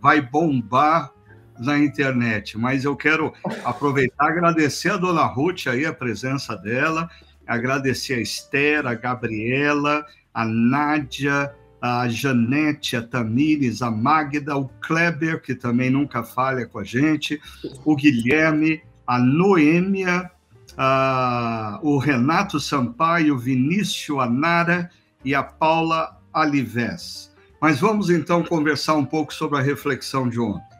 Vai 0.00 0.20
bombar 0.20 1.12
na 1.58 1.78
internet. 1.78 2.58
Mas 2.58 2.84
eu 2.84 2.94
quero 2.94 3.32
aproveitar 3.64 4.26
e 4.26 4.28
agradecer 4.28 4.90
a 4.90 4.96
dona 4.98 5.24
Ruth 5.24 5.66
aí, 5.66 5.86
a 5.86 5.94
presença 5.94 6.54
dela, 6.54 7.08
agradecer 7.46 8.14
a 8.14 8.20
Esther, 8.20 8.86
a 8.86 8.94
Gabriela, 8.94 10.04
a 10.32 10.44
Nádia, 10.44 11.54
a 11.80 12.08
Janete, 12.08 12.96
a 12.96 13.02
Tamires, 13.02 13.82
a 13.82 13.90
Magda, 13.90 14.56
o 14.56 14.68
Kleber, 14.80 15.40
que 15.40 15.54
também 15.54 15.90
nunca 15.90 16.22
falha 16.22 16.66
com 16.66 16.78
a 16.78 16.84
gente, 16.84 17.40
o 17.84 17.94
Guilherme, 17.94 18.82
a 19.06 19.18
Noêmia, 19.18 20.30
a, 20.76 21.78
o 21.82 21.98
Renato 21.98 22.58
Sampaio, 22.58 23.34
o 23.34 23.38
Vinícius 23.38 24.18
Anara 24.18 24.90
e 25.24 25.34
a 25.34 25.42
Paula 25.42 26.20
Alives. 26.32 27.32
Mas 27.60 27.80
vamos 27.80 28.10
então 28.10 28.42
conversar 28.42 28.94
um 28.94 29.04
pouco 29.04 29.32
sobre 29.32 29.58
a 29.58 29.62
reflexão 29.62 30.28
de 30.28 30.38
ontem. 30.38 30.76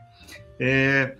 É, 0.58 1.16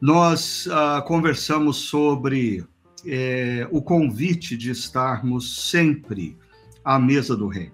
nós 0.00 0.66
uh, 0.66 1.02
conversamos 1.06 1.76
sobre 1.76 2.64
é, 3.06 3.68
o 3.70 3.82
convite 3.82 4.56
de 4.56 4.70
estarmos 4.70 5.70
sempre 5.70 6.36
à 6.84 6.98
mesa 6.98 7.36
do 7.36 7.48
Rei. 7.48 7.72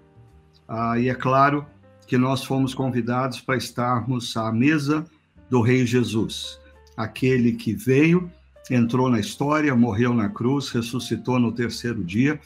Ah, 0.67 0.97
e 0.99 1.09
é 1.09 1.15
claro 1.15 1.65
que 2.07 2.17
nós 2.17 2.43
fomos 2.43 2.73
convidados 2.73 3.39
para 3.41 3.57
estarmos 3.57 4.35
à 4.35 4.51
mesa 4.51 5.05
do 5.49 5.61
Rei 5.61 5.85
Jesus, 5.85 6.59
aquele 6.95 7.53
que 7.53 7.73
veio, 7.73 8.31
entrou 8.69 9.09
na 9.09 9.19
história, 9.19 9.75
morreu 9.75 10.13
na 10.13 10.29
cruz, 10.29 10.69
ressuscitou 10.69 11.39
no 11.39 11.51
terceiro 11.51 12.03
dia 12.03 12.39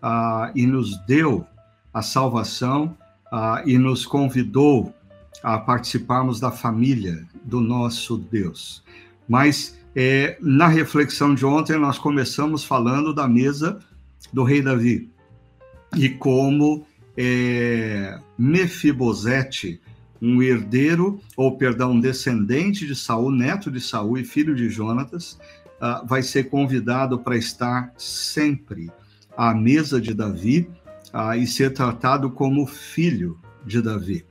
ah, 0.00 0.52
e 0.54 0.66
nos 0.66 0.96
deu 1.06 1.46
a 1.92 2.02
salvação 2.02 2.96
ah, 3.32 3.62
e 3.66 3.78
nos 3.78 4.06
convidou 4.06 4.94
a 5.42 5.58
participarmos 5.58 6.40
da 6.40 6.50
família 6.50 7.26
do 7.44 7.60
nosso 7.60 8.16
Deus. 8.16 8.82
Mas 9.28 9.78
é, 9.94 10.36
na 10.40 10.66
reflexão 10.66 11.34
de 11.34 11.46
ontem, 11.46 11.78
nós 11.78 11.98
começamos 11.98 12.64
falando 12.64 13.14
da 13.14 13.28
mesa 13.28 13.78
do 14.32 14.42
rei 14.42 14.60
Davi 14.60 15.10
e 15.96 16.08
como 16.08 16.84
é, 17.16 18.18
Mefibosete, 18.36 19.80
um 20.20 20.42
herdeiro, 20.42 21.20
ou 21.36 21.56
perdão, 21.56 22.00
descendente 22.00 22.86
de 22.86 22.94
Saul, 22.94 23.30
neto 23.30 23.70
de 23.70 23.80
Saul 23.80 24.18
e 24.18 24.24
filho 24.24 24.54
de 24.54 24.68
Jonatas, 24.68 25.38
uh, 25.80 26.06
vai 26.06 26.22
ser 26.22 26.44
convidado 26.44 27.18
para 27.18 27.36
estar 27.36 27.92
sempre 27.96 28.90
à 29.36 29.54
mesa 29.54 30.00
de 30.00 30.14
Davi 30.14 30.68
uh, 31.12 31.34
e 31.34 31.46
ser 31.46 31.72
tratado 31.72 32.30
como 32.30 32.66
filho 32.66 33.38
de 33.66 33.82
Davi. 33.82 34.24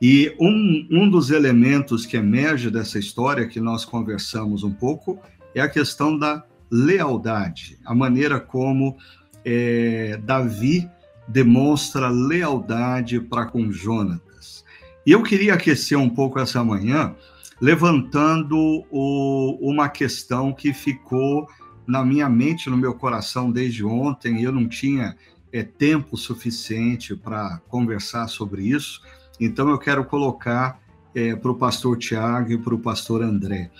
E 0.00 0.34
um, 0.38 0.86
um 0.90 1.08
dos 1.08 1.30
elementos 1.30 2.04
que 2.04 2.16
emerge 2.16 2.70
dessa 2.70 2.98
história, 2.98 3.46
que 3.46 3.60
nós 3.60 3.84
conversamos 3.84 4.62
um 4.62 4.72
pouco, 4.72 5.18
é 5.54 5.60
a 5.60 5.68
questão 5.68 6.18
da 6.18 6.44
lealdade, 6.70 7.78
a 7.84 7.94
maneira 7.94 8.38
como 8.38 8.96
é, 9.44 10.20
Davi 10.22 10.88
demonstra 11.28 12.08
lealdade 12.08 13.20
para 13.20 13.46
com 13.46 13.70
Jonatas. 13.70 14.64
E 15.06 15.12
eu 15.12 15.22
queria 15.22 15.54
aquecer 15.54 15.98
um 15.98 16.10
pouco 16.10 16.38
essa 16.38 16.62
manhã, 16.62 17.14
levantando 17.60 18.84
o, 18.90 19.56
uma 19.60 19.88
questão 19.88 20.52
que 20.52 20.74
ficou 20.74 21.48
na 21.86 22.04
minha 22.04 22.28
mente, 22.28 22.68
no 22.68 22.76
meu 22.76 22.92
coração 22.94 23.50
desde 23.50 23.84
ontem, 23.84 24.40
e 24.40 24.44
eu 24.44 24.52
não 24.52 24.68
tinha 24.68 25.16
é, 25.52 25.62
tempo 25.62 26.16
suficiente 26.16 27.14
para 27.14 27.60
conversar 27.68 28.28
sobre 28.28 28.62
isso, 28.62 29.00
então 29.40 29.68
eu 29.68 29.78
quero 29.78 30.04
colocar 30.04 30.80
é, 31.14 31.34
para 31.34 31.50
o 31.50 31.54
pastor 31.54 31.96
Tiago 31.96 32.52
e 32.52 32.58
para 32.58 32.74
o 32.74 32.78
pastor 32.78 33.22
André. 33.22 33.70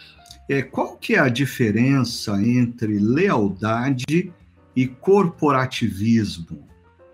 É, 0.49 0.63
qual 0.63 0.97
que 0.97 1.15
é 1.15 1.19
a 1.19 1.29
diferença 1.29 2.41
entre 2.43 2.99
lealdade 2.99 4.33
e 4.75 4.87
corporativismo? 4.87 6.67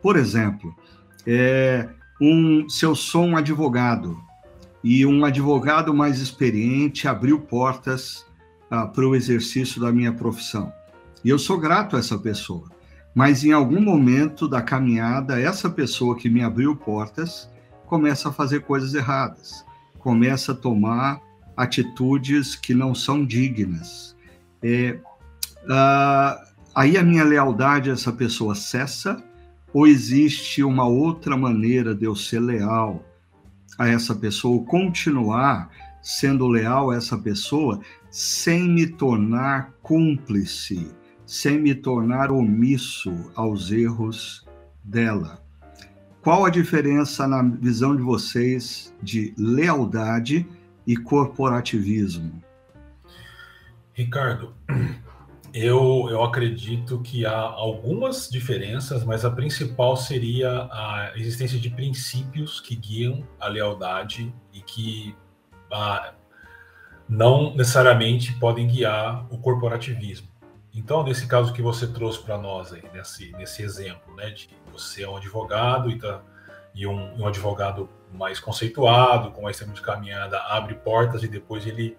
Por 0.02 0.16
exemplo, 0.16 0.74
é, 1.26 1.88
um, 2.20 2.68
se 2.68 2.84
eu 2.84 2.94
sou 2.94 3.24
um 3.24 3.36
advogado 3.36 4.16
e 4.84 5.06
um 5.06 5.24
advogado 5.24 5.94
mais 5.94 6.18
experiente 6.20 7.06
abriu 7.06 7.40
portas 7.40 8.26
ah, 8.70 8.86
para 8.86 9.06
o 9.06 9.14
exercício 9.14 9.80
da 9.80 9.92
minha 9.92 10.12
profissão. 10.12 10.72
E 11.24 11.28
eu 11.28 11.38
sou 11.38 11.58
grato 11.58 11.96
a 11.96 12.00
essa 12.00 12.18
pessoa. 12.18 12.70
Mas 13.14 13.44
em 13.44 13.52
algum 13.52 13.80
momento 13.80 14.48
da 14.48 14.62
caminhada, 14.62 15.40
essa 15.40 15.68
pessoa 15.68 16.16
que 16.16 16.30
me 16.30 16.42
abriu 16.42 16.74
portas 16.74 17.50
começa 17.92 18.30
a 18.30 18.32
fazer 18.32 18.60
coisas 18.60 18.94
erradas, 18.94 19.66
começa 19.98 20.52
a 20.52 20.54
tomar 20.54 21.20
atitudes 21.54 22.56
que 22.56 22.72
não 22.72 22.94
são 22.94 23.22
dignas. 23.22 24.16
É, 24.62 24.98
ah, 25.68 26.42
aí 26.74 26.96
a 26.96 27.02
minha 27.02 27.22
lealdade 27.22 27.90
a 27.90 27.92
essa 27.92 28.10
pessoa 28.10 28.54
cessa 28.54 29.22
ou 29.74 29.86
existe 29.86 30.64
uma 30.64 30.86
outra 30.86 31.36
maneira 31.36 31.94
de 31.94 32.06
eu 32.06 32.16
ser 32.16 32.40
leal 32.40 33.04
a 33.78 33.86
essa 33.86 34.14
pessoa, 34.14 34.54
ou 34.54 34.64
continuar 34.64 35.68
sendo 36.00 36.48
leal 36.48 36.92
a 36.92 36.96
essa 36.96 37.18
pessoa 37.18 37.78
sem 38.10 38.70
me 38.70 38.86
tornar 38.86 39.74
cúmplice, 39.82 40.90
sem 41.26 41.58
me 41.58 41.74
tornar 41.74 42.32
omisso 42.32 43.30
aos 43.34 43.70
erros 43.70 44.46
dela? 44.82 45.42
Qual 46.22 46.44
a 46.44 46.50
diferença 46.50 47.26
na 47.26 47.42
visão 47.42 47.96
de 47.96 48.02
vocês 48.02 48.94
de 49.02 49.34
lealdade 49.36 50.46
e 50.86 50.96
corporativismo? 50.96 52.40
Ricardo, 53.92 54.54
eu, 55.52 56.06
eu 56.08 56.22
acredito 56.22 57.00
que 57.00 57.26
há 57.26 57.36
algumas 57.36 58.28
diferenças, 58.30 59.02
mas 59.02 59.24
a 59.24 59.32
principal 59.32 59.96
seria 59.96 60.68
a 60.70 61.10
existência 61.16 61.58
de 61.58 61.68
princípios 61.68 62.60
que 62.60 62.76
guiam 62.76 63.26
a 63.40 63.48
lealdade 63.48 64.32
e 64.54 64.60
que 64.60 65.16
ah, 65.72 66.14
não 67.08 67.52
necessariamente 67.56 68.32
podem 68.38 68.68
guiar 68.68 69.26
o 69.28 69.38
corporativismo. 69.38 70.31
Então, 70.74 71.02
nesse 71.02 71.26
caso 71.26 71.52
que 71.52 71.60
você 71.60 71.86
trouxe 71.86 72.22
para 72.22 72.38
nós 72.38 72.72
aí, 72.72 72.82
nesse, 72.92 73.30
nesse 73.32 73.62
exemplo, 73.62 74.14
né, 74.16 74.30
de 74.30 74.48
você 74.72 75.02
é 75.02 75.08
um 75.08 75.16
advogado 75.16 75.90
e, 75.90 75.98
tá, 75.98 76.22
e 76.74 76.86
um, 76.86 77.20
um 77.20 77.26
advogado 77.26 77.88
mais 78.12 78.40
conceituado, 78.40 79.30
com 79.30 79.42
mais 79.42 79.58
tempo 79.58 79.72
de 79.72 79.82
caminhada, 79.82 80.38
abre 80.38 80.74
portas 80.74 81.22
e 81.22 81.28
depois 81.28 81.66
ele 81.66 81.96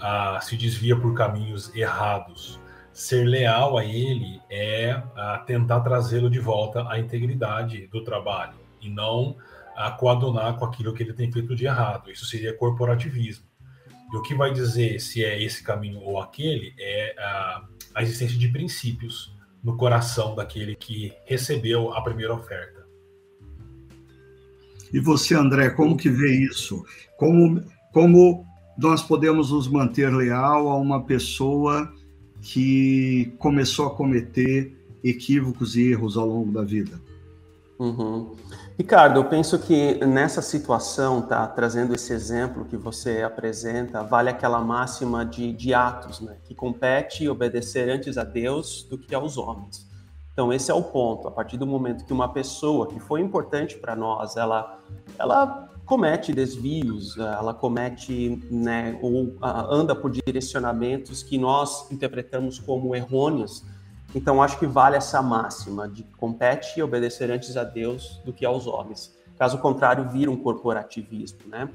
ah, 0.00 0.38
se 0.40 0.56
desvia 0.56 0.96
por 0.96 1.14
caminhos 1.14 1.74
errados 1.74 2.60
ser 2.94 3.24
leal 3.24 3.76
a 3.76 3.84
ele 3.84 4.40
é 4.48 5.02
a 5.16 5.38
tentar 5.38 5.80
trazê-lo 5.80 6.30
de 6.30 6.38
volta 6.38 6.88
à 6.88 6.98
integridade 6.98 7.88
do 7.88 8.04
trabalho 8.04 8.54
e 8.80 8.88
não 8.88 9.36
a 9.76 9.90
coadunar 9.90 10.54
com 10.56 10.64
aquilo 10.64 10.94
que 10.94 11.02
ele 11.02 11.12
tem 11.12 11.30
feito 11.30 11.56
de 11.56 11.66
errado. 11.66 12.08
Isso 12.08 12.24
seria 12.24 12.56
corporativismo. 12.56 13.46
E 14.12 14.16
o 14.16 14.22
que 14.22 14.32
vai 14.32 14.52
dizer 14.52 15.00
se 15.00 15.24
é 15.24 15.42
esse 15.42 15.64
caminho 15.64 16.00
ou 16.00 16.20
aquele 16.20 16.72
é 16.78 17.16
a, 17.18 17.64
a 17.94 18.02
existência 18.02 18.38
de 18.38 18.48
princípios 18.48 19.34
no 19.62 19.76
coração 19.76 20.34
daquele 20.34 20.74
que 20.74 21.12
recebeu 21.24 21.92
a 21.94 22.02
primeira 22.02 22.34
oferta. 22.34 22.84
E 24.92 25.00
você, 25.00 25.34
André, 25.34 25.70
como 25.70 25.96
que 25.96 26.08
vê 26.08 26.30
isso? 26.44 26.84
Como, 27.16 27.62
como 27.92 28.46
nós 28.76 29.02
podemos 29.02 29.50
nos 29.50 29.66
manter 29.66 30.14
leal 30.14 30.68
a 30.68 30.76
uma 30.76 31.02
pessoa 31.02 31.92
que 32.42 33.32
começou 33.38 33.86
a 33.86 33.94
cometer 33.94 34.72
equívocos 35.02 35.76
e 35.76 35.90
erros 35.90 36.16
ao 36.16 36.26
longo 36.26 36.52
da 36.52 36.62
vida? 36.62 37.00
Uhum. 37.78 38.36
Ricardo, 38.76 39.20
eu 39.20 39.24
penso 39.26 39.56
que 39.56 40.04
nessa 40.04 40.42
situação, 40.42 41.22
tá, 41.22 41.46
trazendo 41.46 41.94
esse 41.94 42.12
exemplo 42.12 42.64
que 42.64 42.76
você 42.76 43.22
apresenta, 43.22 44.02
vale 44.02 44.28
aquela 44.28 44.60
máxima 44.60 45.24
de, 45.24 45.52
de 45.52 45.72
Atos, 45.72 46.20
né, 46.20 46.38
que 46.42 46.56
compete 46.56 47.28
obedecer 47.28 47.88
antes 47.88 48.18
a 48.18 48.24
Deus 48.24 48.82
do 48.90 48.98
que 48.98 49.14
aos 49.14 49.38
homens. 49.38 49.88
Então, 50.32 50.52
esse 50.52 50.72
é 50.72 50.74
o 50.74 50.82
ponto. 50.82 51.28
A 51.28 51.30
partir 51.30 51.56
do 51.56 51.64
momento 51.64 52.04
que 52.04 52.12
uma 52.12 52.32
pessoa 52.32 52.88
que 52.88 52.98
foi 52.98 53.20
importante 53.20 53.76
para 53.76 53.94
nós, 53.94 54.36
ela, 54.36 54.80
ela 55.16 55.70
comete 55.86 56.32
desvios, 56.32 57.16
ela 57.16 57.54
comete, 57.54 58.42
né, 58.50 58.98
ou 59.00 59.26
uh, 59.26 59.70
anda 59.70 59.94
por 59.94 60.10
direcionamentos 60.10 61.22
que 61.22 61.38
nós 61.38 61.88
interpretamos 61.92 62.58
como 62.58 62.96
errôneos, 62.96 63.62
então, 64.14 64.42
acho 64.42 64.58
que 64.58 64.66
vale 64.66 64.96
essa 64.96 65.20
máxima 65.20 65.88
de 65.88 66.04
compete 66.16 66.80
obedecer 66.80 67.30
antes 67.30 67.56
a 67.56 67.64
Deus 67.64 68.20
do 68.24 68.32
que 68.32 68.46
aos 68.46 68.66
homens. 68.66 69.12
Caso 69.36 69.58
contrário, 69.58 70.08
vira 70.08 70.30
um 70.30 70.36
corporativismo, 70.36 71.40
né? 71.48 71.68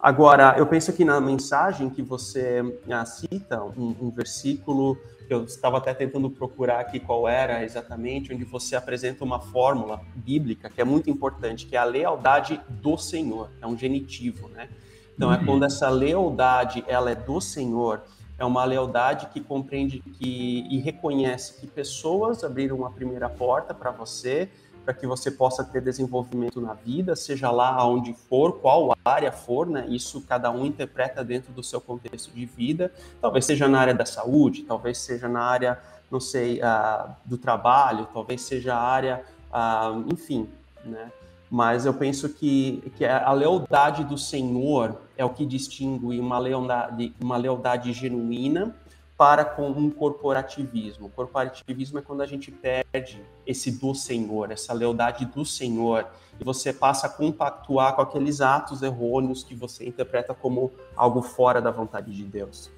Agora, 0.00 0.54
eu 0.58 0.66
penso 0.66 0.92
que 0.92 1.04
na 1.04 1.20
mensagem 1.20 1.88
que 1.88 2.02
você 2.02 2.60
ah, 2.90 3.06
cita, 3.06 3.62
um, 3.62 3.94
um 4.02 4.10
versículo 4.10 4.98
que 5.26 5.32
eu 5.32 5.44
estava 5.44 5.78
até 5.78 5.94
tentando 5.94 6.28
procurar 6.28 6.80
aqui 6.80 7.00
qual 7.00 7.26
era 7.26 7.64
exatamente, 7.64 8.34
onde 8.34 8.44
você 8.44 8.76
apresenta 8.76 9.24
uma 9.24 9.40
fórmula 9.40 10.02
bíblica 10.14 10.68
que 10.68 10.80
é 10.80 10.84
muito 10.84 11.08
importante, 11.08 11.64
que 11.64 11.74
é 11.74 11.78
a 11.78 11.84
lealdade 11.84 12.60
do 12.68 12.98
Senhor, 12.98 13.48
é 13.62 13.66
um 13.66 13.78
genitivo, 13.78 14.48
né? 14.48 14.68
Então, 15.16 15.32
é 15.32 15.38
uhum. 15.38 15.46
quando 15.46 15.64
essa 15.64 15.88
lealdade 15.88 16.84
ela 16.86 17.10
é 17.10 17.14
do 17.14 17.40
Senhor, 17.40 18.02
é 18.38 18.44
uma 18.44 18.64
lealdade 18.64 19.26
que 19.26 19.40
compreende 19.40 20.00
que 20.00 20.66
e 20.68 20.78
reconhece 20.78 21.60
que 21.60 21.66
pessoas 21.66 22.42
abriram 22.42 22.84
a 22.84 22.90
primeira 22.90 23.28
porta 23.28 23.72
para 23.72 23.90
você, 23.90 24.48
para 24.84 24.92
que 24.92 25.06
você 25.06 25.30
possa 25.30 25.64
ter 25.64 25.80
desenvolvimento 25.80 26.60
na 26.60 26.74
vida, 26.74 27.16
seja 27.16 27.50
lá 27.50 27.86
onde 27.86 28.12
for, 28.12 28.60
qual 28.60 28.94
área 29.04 29.32
for, 29.32 29.66
né? 29.66 29.86
Isso 29.88 30.20
cada 30.22 30.50
um 30.50 30.66
interpreta 30.66 31.24
dentro 31.24 31.52
do 31.52 31.62
seu 31.62 31.80
contexto 31.80 32.30
de 32.32 32.44
vida. 32.44 32.92
Talvez 33.20 33.46
seja 33.46 33.66
na 33.66 33.80
área 33.80 33.94
da 33.94 34.04
saúde, 34.04 34.62
talvez 34.64 34.98
seja 34.98 35.26
na 35.26 35.40
área, 35.40 35.78
não 36.10 36.20
sei, 36.20 36.60
uh, 36.60 37.10
do 37.24 37.38
trabalho, 37.38 38.06
talvez 38.12 38.42
seja 38.42 38.74
a 38.74 38.82
área, 38.82 39.24
uh, 39.50 40.12
enfim, 40.12 40.48
né? 40.84 41.10
Mas 41.50 41.86
eu 41.86 41.94
penso 41.94 42.28
que, 42.28 42.82
que 42.96 43.04
a 43.04 43.32
lealdade 43.32 44.04
do 44.04 44.18
Senhor 44.18 45.00
é 45.16 45.24
o 45.24 45.30
que 45.30 45.46
distingue 45.46 46.18
uma 46.18 46.38
lealdade, 46.38 47.14
uma 47.20 47.36
lealdade 47.36 47.92
genuína 47.92 48.74
para 49.16 49.44
com 49.44 49.70
um 49.70 49.90
corporativismo. 49.90 51.08
Corporativismo 51.10 51.98
é 51.98 52.02
quando 52.02 52.22
a 52.22 52.26
gente 52.26 52.50
perde 52.50 53.22
esse 53.46 53.70
do 53.70 53.94
Senhor, 53.94 54.50
essa 54.50 54.72
lealdade 54.72 55.24
do 55.26 55.44
Senhor, 55.44 56.06
e 56.40 56.44
você 56.44 56.72
passa 56.72 57.06
a 57.06 57.10
compactuar 57.10 57.94
com 57.94 58.02
aqueles 58.02 58.40
atos 58.40 58.82
errôneos 58.82 59.44
que 59.44 59.54
você 59.54 59.86
interpreta 59.86 60.34
como 60.34 60.72
algo 60.96 61.22
fora 61.22 61.62
da 61.62 61.70
vontade 61.70 62.12
de 62.12 62.24
Deus. 62.24 62.70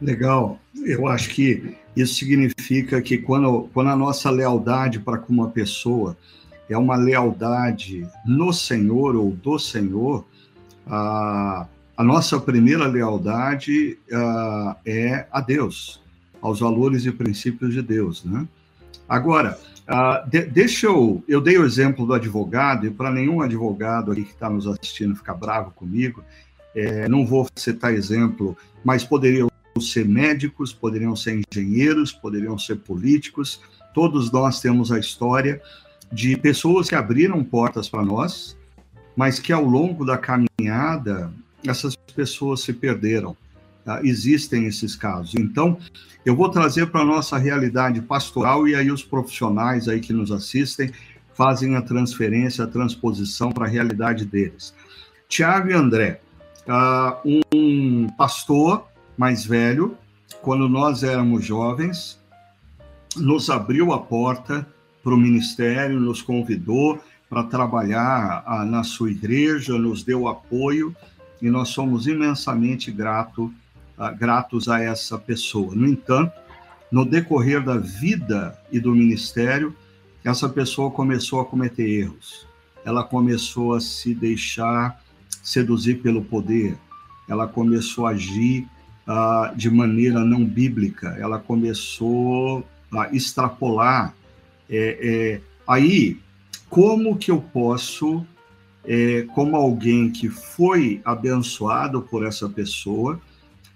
Legal. 0.00 0.58
Eu 0.84 1.06
acho 1.08 1.30
que 1.30 1.76
isso 1.96 2.14
significa 2.14 3.00
que 3.02 3.18
quando, 3.18 3.68
quando 3.72 3.90
a 3.90 3.96
nossa 3.96 4.30
lealdade 4.30 5.00
para 5.00 5.18
com 5.18 5.32
uma 5.32 5.48
pessoa 5.48 6.16
é 6.68 6.76
uma 6.76 6.96
lealdade 6.96 8.06
no 8.24 8.52
Senhor 8.52 9.16
ou 9.16 9.30
do 9.30 9.58
Senhor, 9.58 10.24
a, 10.86 11.66
a 11.96 12.04
nossa 12.04 12.38
primeira 12.38 12.86
lealdade 12.86 13.98
a, 14.12 14.76
é 14.84 15.26
a 15.30 15.40
Deus, 15.40 16.02
aos 16.40 16.60
valores 16.60 17.06
e 17.06 17.12
princípios 17.12 17.74
de 17.74 17.82
Deus, 17.82 18.24
né? 18.24 18.46
Agora, 19.08 19.58
de, 20.28 20.42
deixa 20.42 20.86
eu. 20.86 21.24
Eu 21.26 21.40
dei 21.40 21.56
o 21.56 21.64
exemplo 21.64 22.06
do 22.06 22.12
advogado, 22.12 22.86
e 22.86 22.90
para 22.90 23.10
nenhum 23.10 23.40
advogado 23.40 24.12
aqui 24.12 24.24
que 24.24 24.32
está 24.32 24.50
nos 24.50 24.66
assistindo 24.66 25.16
ficar 25.16 25.34
bravo 25.34 25.70
comigo, 25.70 26.22
é, 26.74 27.08
não 27.08 27.26
vou 27.26 27.48
citar 27.56 27.94
exemplo, 27.94 28.56
mas 28.84 29.02
poderiam 29.02 29.48
ser 29.80 30.06
médicos, 30.06 30.72
poderiam 30.72 31.16
ser 31.16 31.40
engenheiros, 31.50 32.12
poderiam 32.12 32.58
ser 32.58 32.76
políticos, 32.76 33.60
todos 33.94 34.30
nós 34.30 34.60
temos 34.60 34.92
a 34.92 34.98
história 34.98 35.62
de 36.12 36.36
pessoas 36.36 36.88
que 36.88 36.94
abriram 36.94 37.42
portas 37.44 37.88
para 37.88 38.04
nós, 38.04 38.56
mas 39.16 39.38
que 39.38 39.52
ao 39.52 39.64
longo 39.64 40.04
da 40.04 40.16
caminhada 40.16 41.32
essas 41.66 41.96
pessoas 42.14 42.60
se 42.60 42.72
perderam. 42.72 43.36
Tá? 43.84 44.00
Existem 44.04 44.66
esses 44.66 44.94
casos. 44.94 45.34
Então, 45.34 45.78
eu 46.24 46.36
vou 46.36 46.48
trazer 46.48 46.86
para 46.88 47.00
a 47.00 47.04
nossa 47.04 47.38
realidade 47.38 48.00
pastoral 48.02 48.68
e 48.68 48.74
aí 48.74 48.90
os 48.90 49.02
profissionais 49.02 49.88
aí 49.88 50.00
que 50.00 50.12
nos 50.12 50.30
assistem 50.30 50.92
fazem 51.34 51.76
a 51.76 51.82
transferência, 51.82 52.64
a 52.64 52.66
transposição 52.66 53.50
para 53.50 53.66
a 53.66 53.68
realidade 53.68 54.24
deles. 54.24 54.74
Tiago 55.28 55.70
e 55.70 55.72
André, 55.72 56.20
uh, 56.66 57.42
um 57.54 58.08
pastor 58.16 58.86
mais 59.16 59.44
velho, 59.44 59.96
quando 60.42 60.68
nós 60.68 61.02
éramos 61.02 61.44
jovens, 61.44 62.20
nos 63.16 63.50
abriu 63.50 63.92
a 63.92 63.98
porta 63.98 64.66
para 65.08 65.14
o 65.14 65.18
ministério, 65.18 65.98
nos 65.98 66.20
convidou 66.20 67.00
para 67.30 67.42
trabalhar 67.42 68.42
a, 68.46 68.62
na 68.62 68.84
sua 68.84 69.10
igreja, 69.10 69.78
nos 69.78 70.02
deu 70.02 70.28
apoio 70.28 70.94
e 71.40 71.48
nós 71.48 71.70
somos 71.70 72.06
imensamente 72.06 72.90
grato, 72.90 73.50
a, 73.96 74.10
gratos 74.12 74.68
a 74.68 74.82
essa 74.82 75.16
pessoa. 75.16 75.74
No 75.74 75.88
entanto, 75.88 76.34
no 76.92 77.06
decorrer 77.06 77.64
da 77.64 77.78
vida 77.78 78.58
e 78.70 78.78
do 78.78 78.94
ministério, 78.94 79.74
essa 80.22 80.46
pessoa 80.46 80.90
começou 80.90 81.40
a 81.40 81.46
cometer 81.46 81.88
erros. 81.88 82.46
Ela 82.84 83.02
começou 83.02 83.72
a 83.72 83.80
se 83.80 84.14
deixar 84.14 85.02
seduzir 85.42 86.02
pelo 86.02 86.22
poder. 86.22 86.76
Ela 87.26 87.48
começou 87.48 88.06
a 88.06 88.10
agir 88.10 88.68
uh, 89.06 89.56
de 89.56 89.70
maneira 89.70 90.22
não 90.22 90.44
bíblica. 90.44 91.16
Ela 91.18 91.38
começou 91.38 92.62
a 92.92 93.08
extrapolar 93.10 94.17
é, 94.68 94.98
é, 95.00 95.40
aí, 95.66 96.18
como 96.68 97.16
que 97.16 97.30
eu 97.30 97.40
posso, 97.40 98.26
é, 98.84 99.22
como 99.34 99.56
alguém 99.56 100.10
que 100.10 100.28
foi 100.28 101.00
abençoado 101.04 102.02
por 102.02 102.26
essa 102.26 102.48
pessoa, 102.48 103.20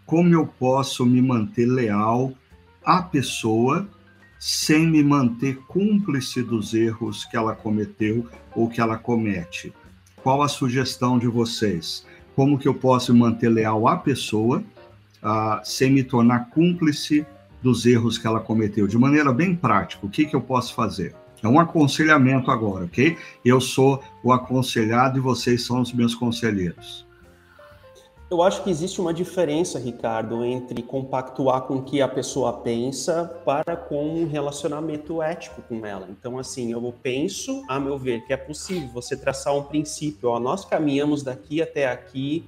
como 0.05 0.35
eu 0.35 0.47
posso 0.47 1.07
me 1.07 1.23
manter 1.23 1.67
leal 1.67 2.33
à 2.85 3.03
pessoa 3.03 3.89
sem 4.39 4.87
me 4.89 5.03
manter 5.03 5.57
cúmplice 5.69 6.43
dos 6.43 6.75
erros 6.75 7.25
que 7.25 7.37
ela 7.37 7.55
cometeu 7.55 8.27
ou 8.55 8.69
que 8.69 8.81
ela 8.81 8.99
comete? 8.99 9.73
Qual 10.23 10.43
a 10.43 10.49
sugestão 10.49 11.19
de 11.19 11.27
vocês? 11.27 12.07
Como 12.37 12.59
que 12.59 12.69
eu 12.69 12.75
posso 12.75 13.15
me 13.15 13.21
manter 13.21 13.49
leal 13.49 13.89
à 13.89 13.97
pessoa 13.97 14.63
uh, 15.23 15.61
sem 15.65 15.91
me 15.91 16.03
tornar 16.03 16.51
cúmplice 16.51 17.25
dos 17.63 17.87
erros 17.87 18.19
que 18.19 18.27
ela 18.27 18.41
cometeu, 18.41 18.87
de 18.87 18.99
maneira 18.99 19.33
bem 19.33 19.55
prática. 19.55 20.05
O 20.05 20.11
que, 20.11 20.27
que 20.27 20.35
eu 20.35 20.41
posso 20.41 20.75
fazer? 20.75 21.15
É 21.43 21.49
um 21.49 21.59
aconselhamento 21.59 22.51
agora, 22.51 22.85
ok? 22.85 23.17
Eu 23.45 23.61
sou 23.61 24.03
o 24.23 24.33
aconselhado 24.33 25.19
e 25.19 25.21
vocês 25.21 25.65
são 25.67 25.81
os 25.81 25.93
meus 25.93 26.15
conselheiros. 26.15 27.05
Eu 28.31 28.43
acho 28.43 28.65
que 28.65 28.71
existe 28.71 28.99
uma 28.99 29.13
diferença, 29.13 29.79
Ricardo, 29.79 30.43
entre 30.43 30.83
compactuar 30.83 31.63
com 31.63 31.75
o 31.77 31.83
que 31.83 32.01
a 32.01 32.09
pessoa 32.09 32.51
pensa 32.55 33.25
para 33.45 33.77
com 33.77 34.23
um 34.23 34.27
relacionamento 34.27 35.21
ético 35.21 35.61
com 35.61 35.85
ela. 35.85 36.09
Então, 36.09 36.39
assim, 36.39 36.73
eu 36.73 36.95
penso, 37.03 37.63
a 37.69 37.79
meu 37.79 37.99
ver, 37.99 38.25
que 38.25 38.33
é 38.33 38.37
possível 38.39 38.89
você 38.89 39.19
traçar 39.19 39.55
um 39.55 39.65
princípio. 39.65 40.31
Ó, 40.31 40.41
nós 40.41 40.65
caminhamos 40.65 41.23
daqui 41.23 41.61
até 41.61 41.87
aqui 41.91 42.47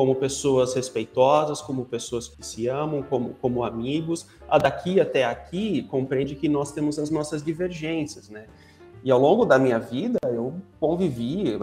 como 0.00 0.14
pessoas 0.14 0.72
respeitosas, 0.72 1.60
como 1.60 1.84
pessoas 1.84 2.26
que 2.26 2.42
se 2.42 2.66
amam, 2.66 3.02
como, 3.02 3.34
como 3.34 3.62
amigos. 3.62 4.26
A 4.48 4.56
daqui 4.56 4.98
até 4.98 5.26
aqui 5.26 5.82
compreende 5.90 6.34
que 6.34 6.48
nós 6.48 6.72
temos 6.72 6.98
as 6.98 7.10
nossas 7.10 7.42
divergências, 7.42 8.30
né? 8.30 8.46
E 9.04 9.10
ao 9.10 9.20
longo 9.20 9.44
da 9.44 9.58
minha 9.58 9.78
vida, 9.78 10.18
eu 10.24 10.54
convivi 10.80 11.58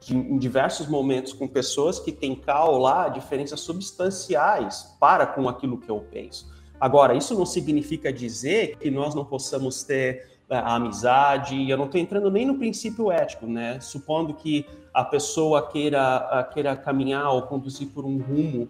de, 0.00 0.16
em 0.16 0.36
diversos 0.36 0.88
momentos 0.88 1.32
com 1.32 1.46
pessoas 1.46 2.00
que 2.00 2.10
têm 2.10 2.34
cá 2.34 2.64
ou 2.64 2.76
lá 2.76 3.08
diferenças 3.08 3.60
substanciais 3.60 4.96
para 4.98 5.24
com 5.24 5.48
aquilo 5.48 5.78
que 5.78 5.88
eu 5.88 6.04
penso. 6.10 6.52
Agora, 6.80 7.14
isso 7.14 7.38
não 7.38 7.46
significa 7.46 8.12
dizer 8.12 8.78
que 8.78 8.90
nós 8.90 9.14
não 9.14 9.24
possamos 9.24 9.84
ter 9.84 10.37
a 10.50 10.74
amizade, 10.76 11.68
eu 11.68 11.76
não 11.76 11.84
estou 11.84 12.00
entrando 12.00 12.30
nem 12.30 12.46
no 12.46 12.56
princípio 12.56 13.12
ético, 13.12 13.46
né? 13.46 13.78
Supondo 13.80 14.34
que 14.34 14.66
a 14.94 15.04
pessoa 15.04 15.68
queira, 15.68 16.48
queira 16.52 16.74
caminhar 16.74 17.30
ou 17.32 17.42
conduzir 17.42 17.88
por 17.88 18.04
um 18.04 18.18
rumo 18.18 18.68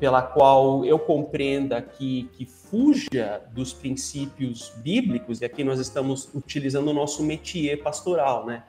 pela 0.00 0.22
qual 0.22 0.84
eu 0.84 0.98
compreenda 0.98 1.82
que, 1.82 2.28
que 2.32 2.46
fuja 2.46 3.42
dos 3.52 3.72
princípios 3.72 4.72
bíblicos, 4.76 5.40
e 5.40 5.44
aqui 5.44 5.64
nós 5.64 5.80
estamos 5.80 6.28
utilizando 6.34 6.88
o 6.88 6.92
nosso 6.92 7.22
métier 7.22 7.82
pastoral, 7.82 8.46
né? 8.46 8.62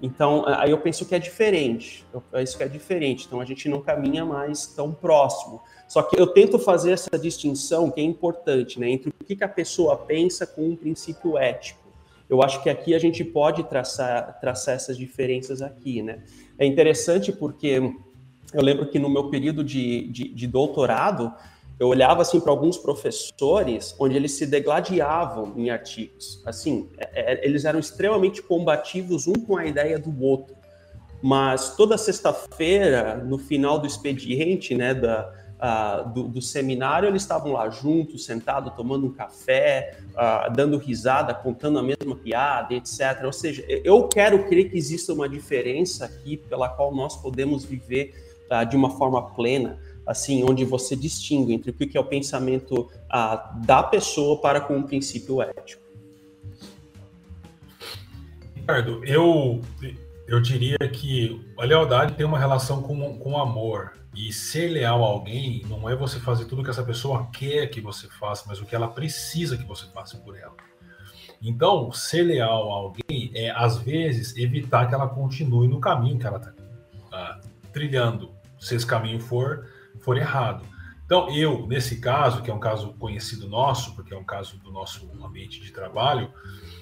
Então, 0.00 0.42
aí 0.46 0.72
eu 0.72 0.78
penso 0.78 1.06
que 1.06 1.14
é 1.14 1.18
diferente, 1.18 2.04
eu 2.12 2.20
penso 2.20 2.56
que 2.56 2.64
é 2.64 2.68
diferente, 2.68 3.26
então 3.26 3.40
a 3.40 3.44
gente 3.44 3.68
não 3.68 3.80
caminha 3.80 4.24
mais 4.24 4.66
tão 4.66 4.92
próximo. 4.92 5.62
Só 5.86 6.02
que 6.02 6.20
eu 6.20 6.26
tento 6.26 6.58
fazer 6.58 6.90
essa 6.90 7.16
distinção 7.16 7.88
que 7.88 8.00
é 8.00 8.04
importante, 8.04 8.80
né, 8.80 8.90
entre 8.90 9.10
o 9.10 9.24
que 9.24 9.44
a 9.44 9.48
pessoa 9.48 9.96
pensa 9.96 10.44
com 10.44 10.70
um 10.70 10.74
princípio 10.74 11.38
ético. 11.38 11.81
Eu 12.32 12.42
acho 12.42 12.62
que 12.62 12.70
aqui 12.70 12.94
a 12.94 12.98
gente 12.98 13.22
pode 13.22 13.62
traçar, 13.64 14.40
traçar 14.40 14.74
essas 14.74 14.96
diferenças 14.96 15.60
aqui, 15.60 16.00
né? 16.00 16.22
É 16.58 16.64
interessante 16.64 17.30
porque 17.30 17.92
eu 18.54 18.62
lembro 18.62 18.88
que 18.88 18.98
no 18.98 19.10
meu 19.10 19.28
período 19.28 19.62
de, 19.62 20.08
de, 20.08 20.28
de 20.28 20.46
doutorado, 20.46 21.30
eu 21.78 21.88
olhava 21.88 22.22
assim 22.22 22.40
para 22.40 22.50
alguns 22.50 22.78
professores 22.78 23.94
onde 23.98 24.16
eles 24.16 24.32
se 24.32 24.46
degladiavam 24.46 25.52
em 25.58 25.68
artigos. 25.68 26.42
Assim, 26.46 26.88
é, 26.96 27.34
é, 27.34 27.46
eles 27.46 27.66
eram 27.66 27.78
extremamente 27.78 28.40
combativos 28.40 29.26
um 29.26 29.34
com 29.34 29.58
a 29.58 29.66
ideia 29.66 29.98
do 29.98 30.24
outro. 30.24 30.56
Mas 31.22 31.76
toda 31.76 31.98
sexta-feira, 31.98 33.18
no 33.18 33.36
final 33.36 33.78
do 33.78 33.86
expediente, 33.86 34.74
né, 34.74 34.94
da, 34.94 35.30
uh, 35.62 36.08
do, 36.10 36.24
do, 36.24 36.42
seminário, 36.42 37.08
eles 37.08 37.22
estavam 37.22 37.52
lá 37.52 37.70
juntos, 37.70 38.24
sentados, 38.24 38.74
tomando 38.74 39.06
um 39.06 39.12
café, 39.12 39.96
uh, 40.10 40.52
dando 40.52 40.76
risada, 40.76 41.32
contando 41.32 41.78
a 41.78 41.82
mesma 41.82 42.16
piada, 42.16 42.74
etc. 42.74 43.22
Ou 43.24 43.32
seja, 43.32 43.64
eu 43.68 44.08
quero 44.08 44.44
crer 44.48 44.70
que 44.70 44.76
exista 44.76 45.12
uma 45.12 45.28
diferença 45.28 46.04
aqui 46.04 46.36
pela 46.36 46.68
qual 46.68 46.92
nós 46.92 47.16
podemos 47.16 47.64
viver 47.64 48.12
uh, 48.50 48.66
de 48.68 48.76
uma 48.76 48.90
forma 48.90 49.22
plena 49.30 49.78
assim, 50.04 50.42
onde 50.42 50.64
você 50.64 50.96
distingue 50.96 51.52
entre 51.52 51.70
o 51.70 51.74
que 51.74 51.96
é 51.96 52.00
o 52.00 52.04
pensamento 52.04 52.90
da 53.64 53.84
pessoa 53.84 54.36
para 54.40 54.60
com 54.60 54.80
o 54.80 54.82
princípio 54.82 55.40
ético. 55.40 55.80
Ricardo, 58.56 59.04
eu, 59.04 59.60
eu 60.26 60.40
diria 60.40 60.76
que 60.92 61.40
a 61.56 61.64
lealdade 61.64 62.14
tem 62.14 62.26
uma 62.26 62.36
relação 62.36 62.82
com, 62.82 63.16
com 63.16 63.38
amor. 63.38 63.92
E 64.14 64.32
ser 64.32 64.68
leal 64.68 65.02
a 65.02 65.06
alguém 65.06 65.62
não 65.68 65.88
é 65.88 65.96
você 65.96 66.20
fazer 66.20 66.44
tudo 66.44 66.62
que 66.62 66.70
essa 66.70 66.84
pessoa 66.84 67.28
quer 67.32 67.66
que 67.68 67.80
você 67.80 68.08
faça, 68.08 68.44
mas 68.46 68.60
o 68.60 68.66
que 68.66 68.74
ela 68.74 68.88
precisa 68.88 69.56
que 69.56 69.64
você 69.64 69.86
faça 69.86 70.18
por 70.18 70.36
ela. 70.36 70.54
Então, 71.40 71.90
ser 71.90 72.22
leal 72.22 72.70
a 72.70 72.74
alguém 72.74 73.32
é, 73.34 73.50
às 73.50 73.78
vezes, 73.78 74.36
evitar 74.36 74.86
que 74.86 74.94
ela 74.94 75.08
continue 75.08 75.66
no 75.66 75.80
caminho 75.80 76.18
que 76.18 76.26
ela 76.26 76.36
está 76.36 76.52
ah, 77.12 77.40
trilhando. 77.72 78.32
Se 78.60 78.76
esse 78.76 78.86
caminho 78.86 79.18
for 79.18 79.66
for 80.00 80.16
errado. 80.16 80.64
Então, 81.04 81.28
eu, 81.30 81.66
nesse 81.66 82.00
caso, 82.00 82.42
que 82.42 82.50
é 82.50 82.54
um 82.54 82.60
caso 82.60 82.94
conhecido 82.94 83.48
nosso, 83.48 83.94
porque 83.94 84.14
é 84.14 84.16
um 84.16 84.24
caso 84.24 84.56
do 84.58 84.70
nosso 84.70 85.10
ambiente 85.22 85.60
de 85.60 85.70
trabalho, 85.70 86.32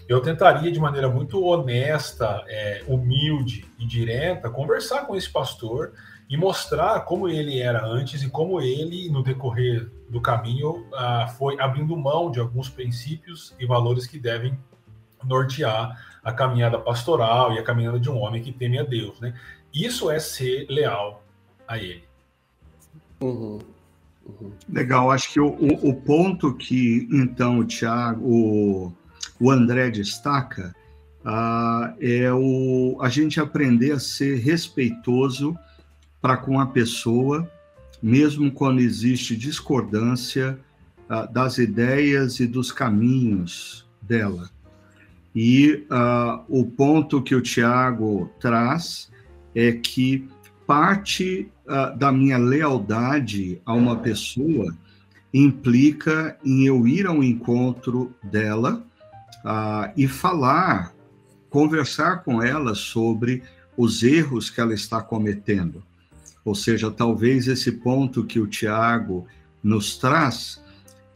eu 0.09 0.21
tentaria, 0.21 0.71
de 0.71 0.79
maneira 0.79 1.09
muito 1.09 1.43
honesta, 1.45 2.45
é, 2.47 2.85
humilde 2.87 3.65
e 3.79 3.87
direta, 3.87 4.51
conversar 4.51 5.07
com 5.07 5.17
esse 5.17 5.29
pastor 5.29 5.93
e 6.31 6.37
mostrar 6.37 7.01
como 7.01 7.29
ele 7.29 7.59
era 7.59 7.85
antes 7.85 8.23
e 8.23 8.31
como 8.31 8.61
ele, 8.61 9.11
no 9.11 9.21
decorrer 9.21 9.91
do 10.09 10.21
caminho, 10.21 10.87
ah, 10.95 11.27
foi 11.37 11.61
abrindo 11.61 11.97
mão 11.97 12.31
de 12.31 12.39
alguns 12.39 12.69
princípios 12.69 13.53
e 13.59 13.67
valores 13.67 14.07
que 14.07 14.17
devem 14.17 14.57
nortear 15.25 16.01
a 16.23 16.33
caminhada 16.33 16.79
pastoral 16.79 17.53
e 17.53 17.59
a 17.59 17.65
caminhada 17.65 17.99
de 17.99 18.09
um 18.09 18.17
homem 18.17 18.41
que 18.41 18.53
teme 18.53 18.79
a 18.79 18.85
Deus. 18.85 19.19
Né? 19.19 19.35
Isso 19.75 20.09
é 20.09 20.21
ser 20.21 20.67
leal 20.71 21.21
a 21.67 21.79
ele. 21.79 22.05
Uhum. 23.21 23.59
Uhum. 24.25 24.53
Legal, 24.69 25.11
acho 25.11 25.33
que 25.33 25.41
o, 25.41 25.49
o, 25.49 25.89
o, 25.91 25.95
ponto 25.95 26.55
que 26.55 27.09
então 27.11 27.59
o 27.59 27.65
Tiago, 27.65 28.25
o, 28.25 28.93
o 29.41 29.51
André 29.51 29.91
destaca 29.91 30.73
uh, 31.25 31.93
é 32.01 32.33
o, 32.33 32.99
a 33.01 33.09
gente 33.09 33.41
aprender 33.41 33.93
a 33.93 33.99
ser 33.99 34.39
respeitoso 34.39 35.59
para 36.21 36.37
com 36.37 36.61
a 36.61 36.67
pessoa, 36.67 37.51
mesmo 38.03 38.51
quando 38.51 38.81
existe 38.81 39.37
discordância 39.37 40.59
uh, 41.09 41.33
das 41.33 41.59
ideias 41.59 42.41
e 42.41 42.47
dos 42.47 42.71
caminhos 42.71 43.87
dela. 44.01 44.51
E 45.35 45.87
uh, 45.91 46.45
o 46.49 46.65
ponto 46.65 47.23
que 47.23 47.35
o 47.35 47.41
Tiago 47.41 48.31
traz 48.41 49.11
é 49.55 49.73
que 49.73 50.29
parte 50.67 51.51
uh, 51.67 51.97
da 51.97 52.13
minha 52.13 52.39
lealdade 52.39 53.61
a 53.65 53.73
uma 53.73 53.97
pessoa 53.97 54.77
implica 55.33 56.37
em 56.45 56.67
eu 56.67 56.87
ir 56.87 57.07
ao 57.07 57.23
encontro 57.23 58.13
dela 58.23 58.85
e 59.97 60.07
falar, 60.09 60.93
conversar 61.49 62.25
com 62.25 62.43
ela 62.43 62.75
sobre 62.75 63.43
os 63.75 64.03
erros 64.03 64.51
que 64.51 64.61
ela 64.61 64.75
está 64.75 65.01
cometendo. 65.01 65.83
Ou 66.45 66.55
seja, 66.55 66.91
talvez 66.91 67.49
esse 67.49 67.73
ponto 67.73 68.25
que 68.25 68.41
o 68.41 68.47
Tiago 68.47 69.27
nos 69.63 69.97
traz 69.99 70.63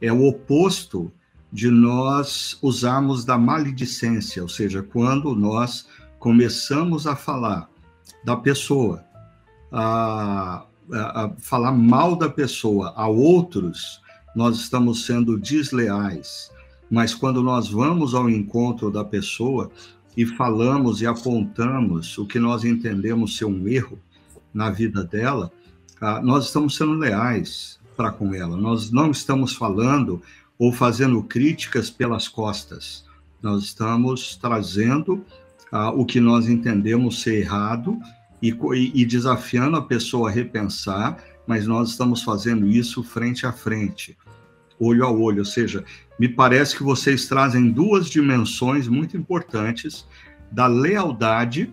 é 0.01 0.13
o 0.13 0.27
oposto 0.27 1.11
de 1.53 1.71
nós 1.71 2.59
usarmos 2.61 3.25
da 3.25 3.39
maledicência, 3.39 4.43
ou 4.43 4.49
seja, 4.49 4.83
quando 4.83 5.35
nós 5.35 5.87
começamos 6.19 7.07
a 7.07 7.15
falar 7.15 7.71
da 8.25 8.37
pessoa, 8.37 9.05
a, 9.71 10.65
a, 10.93 11.31
falar 11.39 11.73
mal 11.73 12.17
da 12.17 12.29
pessoa 12.29 12.93
a 12.97 13.07
outros, 13.07 14.01
nós 14.35 14.57
estamos 14.59 15.07
sendo 15.07 15.39
desleais. 15.39 16.51
Mas 16.91 17.15
quando 17.15 17.43
nós 17.43 17.69
vamos 17.69 18.15
ao 18.15 18.29
encontro 18.29 18.91
da 18.91 19.05
pessoa 19.05 19.71
e 20.17 20.27
falamos 20.27 21.01
e 21.01 21.07
apontamos 21.07 22.19
o 22.19 22.27
que 22.27 22.39
nós 22.39 22.65
entendemos 22.65 23.37
ser 23.37 23.45
um 23.45 23.69
erro 23.69 23.99
na 24.55 24.71
vida 24.71 25.03
dela, 25.03 25.53
nós 26.23 26.47
estamos 26.47 26.77
sendo 26.77 26.93
leais 26.93 27.81
para 27.97 28.11
com 28.11 28.35
ela. 28.35 28.57
Nós 28.57 28.91
não 28.91 29.11
estamos 29.11 29.55
falando 29.55 30.23
ou 30.59 30.73
fazendo 30.73 31.23
críticas 31.23 31.91
pelas 31.91 32.29
costas. 32.29 33.05
Nós 33.43 33.65
estamos 33.65 34.37
trazendo 34.37 35.25
o 35.95 36.05
que 36.05 36.21
nós 36.21 36.49
entendemos 36.49 37.23
ser 37.23 37.41
errado 37.41 37.99
e, 38.41 38.55
e 38.95 39.05
desafiando 39.05 39.77
a 39.77 39.83
pessoa 39.83 40.29
a 40.29 40.33
repensar, 40.33 41.19
mas 41.47 41.67
nós 41.67 41.91
estamos 41.91 42.23
fazendo 42.23 42.67
isso 42.69 43.03
frente 43.03 43.47
a 43.47 43.53
frente, 43.53 44.17
olho 44.79 45.05
a 45.05 45.11
olho. 45.11 45.39
Ou 45.39 45.45
seja, 45.45 45.85
me 46.19 46.29
parece 46.29 46.77
que 46.77 46.83
vocês 46.83 47.27
trazem 47.27 47.71
duas 47.71 48.09
dimensões 48.09 48.87
muito 48.87 49.17
importantes 49.17 50.07
da 50.51 50.67
lealdade 50.67 51.73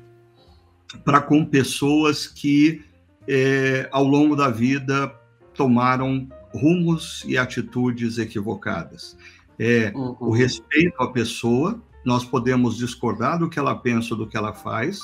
para 1.03 1.21
com 1.21 1.45
pessoas 1.45 2.27
que, 2.27 2.83
é, 3.27 3.87
ao 3.91 4.03
longo 4.03 4.35
da 4.35 4.49
vida, 4.49 5.13
tomaram 5.53 6.27
rumos 6.53 7.23
e 7.25 7.37
atitudes 7.37 8.17
equivocadas. 8.17 9.17
É, 9.57 9.91
uhum. 9.95 10.15
O 10.19 10.31
respeito 10.31 11.01
à 11.01 11.11
pessoa, 11.11 11.81
nós 12.05 12.25
podemos 12.25 12.77
discordar 12.77 13.39
do 13.39 13.49
que 13.49 13.59
ela 13.59 13.75
pensa, 13.75 14.15
do 14.15 14.27
que 14.27 14.35
ela 14.35 14.53
faz, 14.53 14.99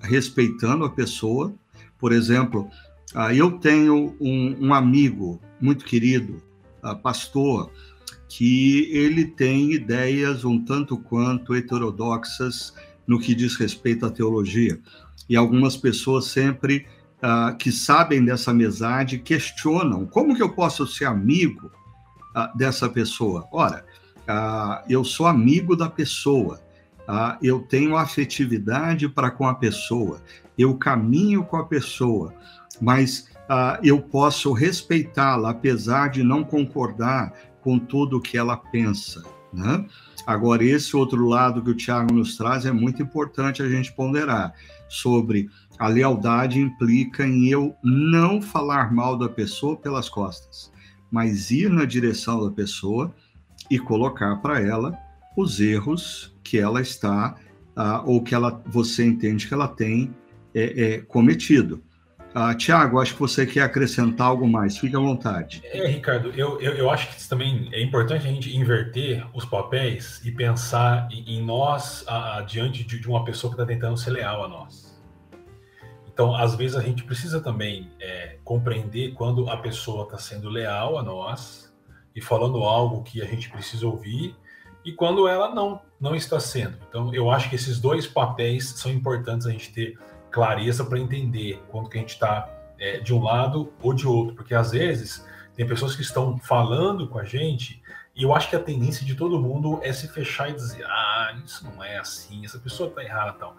respeitando 0.00 0.84
a 0.84 0.90
pessoa. 0.90 1.54
Por 1.98 2.12
exemplo, 2.12 2.68
ah, 3.14 3.34
eu 3.34 3.58
tenho 3.58 4.16
um, 4.20 4.68
um 4.68 4.74
amigo 4.74 5.40
muito 5.60 5.84
querido, 5.84 6.42
ah, 6.82 6.94
pastor, 6.94 7.70
que 8.28 8.88
ele 8.90 9.26
tem 9.26 9.72
ideias 9.72 10.44
um 10.44 10.58
tanto 10.64 10.96
quanto 10.96 11.54
heterodoxas 11.54 12.72
no 13.06 13.20
que 13.20 13.34
diz 13.34 13.56
respeito 13.56 14.06
à 14.06 14.10
teologia. 14.10 14.80
E 15.32 15.36
algumas 15.36 15.78
pessoas 15.78 16.26
sempre 16.26 16.86
uh, 17.22 17.56
que 17.56 17.72
sabem 17.72 18.22
dessa 18.22 18.50
amizade 18.50 19.18
questionam 19.18 20.04
como 20.04 20.36
que 20.36 20.42
eu 20.42 20.50
posso 20.50 20.86
ser 20.86 21.06
amigo 21.06 21.72
uh, 22.36 22.54
dessa 22.54 22.86
pessoa. 22.86 23.48
Ora, 23.50 23.82
uh, 24.28 24.84
eu 24.90 25.02
sou 25.02 25.26
amigo 25.26 25.74
da 25.74 25.88
pessoa, 25.88 26.60
eu 27.40 27.60
tenho 27.60 27.96
afetividade 27.96 29.08
para 29.08 29.30
com 29.30 29.48
a 29.48 29.54
pessoa, 29.54 30.20
eu 30.56 30.76
caminho 30.76 31.44
com 31.44 31.56
a 31.56 31.64
pessoa, 31.64 32.34
mas 32.80 33.28
eu 33.82 34.00
posso 34.00 34.52
respeitá-la, 34.52 35.50
apesar 35.50 36.10
de 36.10 36.22
não 36.22 36.44
concordar 36.44 37.32
com 37.60 37.78
tudo 37.78 38.20
que 38.20 38.38
ela 38.38 38.56
pensa. 38.56 39.22
Né? 39.52 39.84
Agora, 40.26 40.64
esse 40.64 40.96
outro 40.96 41.26
lado 41.26 41.60
que 41.60 41.70
o 41.70 41.76
Tiago 41.76 42.14
nos 42.14 42.36
traz 42.36 42.64
é 42.64 42.72
muito 42.72 43.02
importante 43.02 43.62
a 43.62 43.68
gente 43.68 43.92
ponderar 43.92 44.54
sobre 44.92 45.48
a 45.78 45.88
lealdade 45.88 46.60
implica 46.60 47.26
em 47.26 47.48
eu 47.48 47.74
não 47.82 48.40
falar 48.40 48.92
mal 48.92 49.16
da 49.16 49.28
pessoa 49.28 49.76
pelas 49.76 50.08
costas, 50.08 50.70
mas 51.10 51.50
ir 51.50 51.70
na 51.70 51.84
direção 51.84 52.44
da 52.44 52.50
pessoa 52.50 53.14
e 53.70 53.78
colocar 53.78 54.36
para 54.36 54.60
ela 54.60 54.96
os 55.36 55.60
erros 55.60 56.34
que 56.44 56.58
ela 56.58 56.80
está 56.80 57.36
uh, 57.76 58.02
ou 58.04 58.22
que 58.22 58.34
ela, 58.34 58.62
você 58.66 59.04
entende 59.04 59.48
que 59.48 59.54
ela 59.54 59.68
tem 59.68 60.14
é, 60.54 60.82
é, 60.82 60.98
cometido. 61.00 61.82
Uh, 62.34 62.56
Tiago, 62.56 62.98
acho 62.98 63.12
que 63.12 63.20
você 63.20 63.44
quer 63.44 63.60
acrescentar 63.62 64.28
algo 64.28 64.48
mais, 64.48 64.78
fique 64.78 64.96
à 64.96 64.98
vontade. 64.98 65.60
É, 65.64 65.86
Ricardo, 65.86 66.32
eu, 66.34 66.58
eu, 66.62 66.72
eu, 66.72 66.90
acho 66.90 67.08
que 67.08 67.28
também 67.28 67.68
é 67.72 67.82
importante 67.82 68.26
a 68.26 68.30
gente 68.30 68.56
inverter 68.56 69.22
os 69.34 69.44
papéis 69.44 70.18
e 70.24 70.32
pensar 70.32 71.08
em, 71.10 71.36
em 71.36 71.44
nós 71.44 72.02
uh, 72.02 72.44
diante 72.46 72.84
de, 72.84 72.98
de, 72.98 73.06
uma 73.06 73.22
pessoa 73.22 73.54
que 73.54 73.60
está 73.60 73.70
tentando 73.70 73.98
ser 73.98 74.12
leal 74.12 74.44
a 74.44 74.48
nós. 74.48 74.81
Então, 76.12 76.34
às 76.34 76.54
vezes, 76.54 76.76
a 76.76 76.82
gente 76.82 77.04
precisa 77.04 77.40
também 77.40 77.90
é, 78.00 78.38
compreender 78.44 79.14
quando 79.14 79.48
a 79.48 79.56
pessoa 79.56 80.04
está 80.04 80.18
sendo 80.18 80.48
leal 80.48 80.98
a 80.98 81.02
nós 81.02 81.72
e 82.14 82.20
falando 82.20 82.62
algo 82.64 83.02
que 83.02 83.22
a 83.22 83.24
gente 83.24 83.48
precisa 83.50 83.86
ouvir, 83.86 84.36
e 84.84 84.92
quando 84.92 85.26
ela 85.26 85.54
não, 85.54 85.80
não 86.00 86.14
está 86.14 86.38
sendo. 86.40 86.76
Então, 86.88 87.14
eu 87.14 87.30
acho 87.30 87.48
que 87.48 87.56
esses 87.56 87.80
dois 87.80 88.06
papéis 88.06 88.70
são 88.76 88.90
importantes 88.90 89.46
a 89.46 89.50
gente 89.50 89.72
ter 89.72 89.98
clareza 90.30 90.84
para 90.84 90.98
entender 90.98 91.62
quando 91.68 91.88
que 91.88 91.96
a 91.96 92.00
gente 92.00 92.14
está 92.14 92.48
é, 92.78 92.98
de 92.98 93.14
um 93.14 93.22
lado 93.22 93.72
ou 93.80 93.94
de 93.94 94.06
outro, 94.06 94.34
porque 94.34 94.54
às 94.54 94.72
vezes 94.72 95.24
tem 95.54 95.66
pessoas 95.66 95.94
que 95.94 96.02
estão 96.02 96.38
falando 96.38 97.08
com 97.08 97.18
a 97.18 97.24
gente 97.24 97.82
e 98.14 98.24
eu 98.24 98.34
acho 98.34 98.50
que 98.50 98.56
a 98.56 98.60
tendência 98.60 99.06
de 99.06 99.14
todo 99.14 99.40
mundo 99.40 99.78
é 99.82 99.92
se 99.92 100.08
fechar 100.08 100.50
e 100.50 100.54
dizer, 100.54 100.84
ah, 100.84 101.34
isso 101.44 101.64
não 101.64 101.82
é 101.82 101.98
assim, 101.98 102.44
essa 102.44 102.58
pessoa 102.58 102.88
está 102.88 103.02
errada 103.02 103.32
tal. 103.34 103.56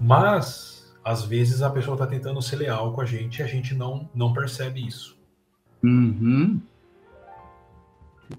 Mas, 0.00 0.81
às 1.04 1.24
vezes, 1.24 1.62
a 1.62 1.70
pessoa 1.70 1.94
está 1.94 2.06
tentando 2.06 2.40
ser 2.40 2.56
leal 2.56 2.92
com 2.92 3.00
a 3.00 3.04
gente 3.04 3.38
e 3.38 3.42
a 3.42 3.46
gente 3.46 3.74
não, 3.74 4.08
não 4.14 4.32
percebe 4.32 4.86
isso. 4.86 5.18
Uhum. 5.82 6.60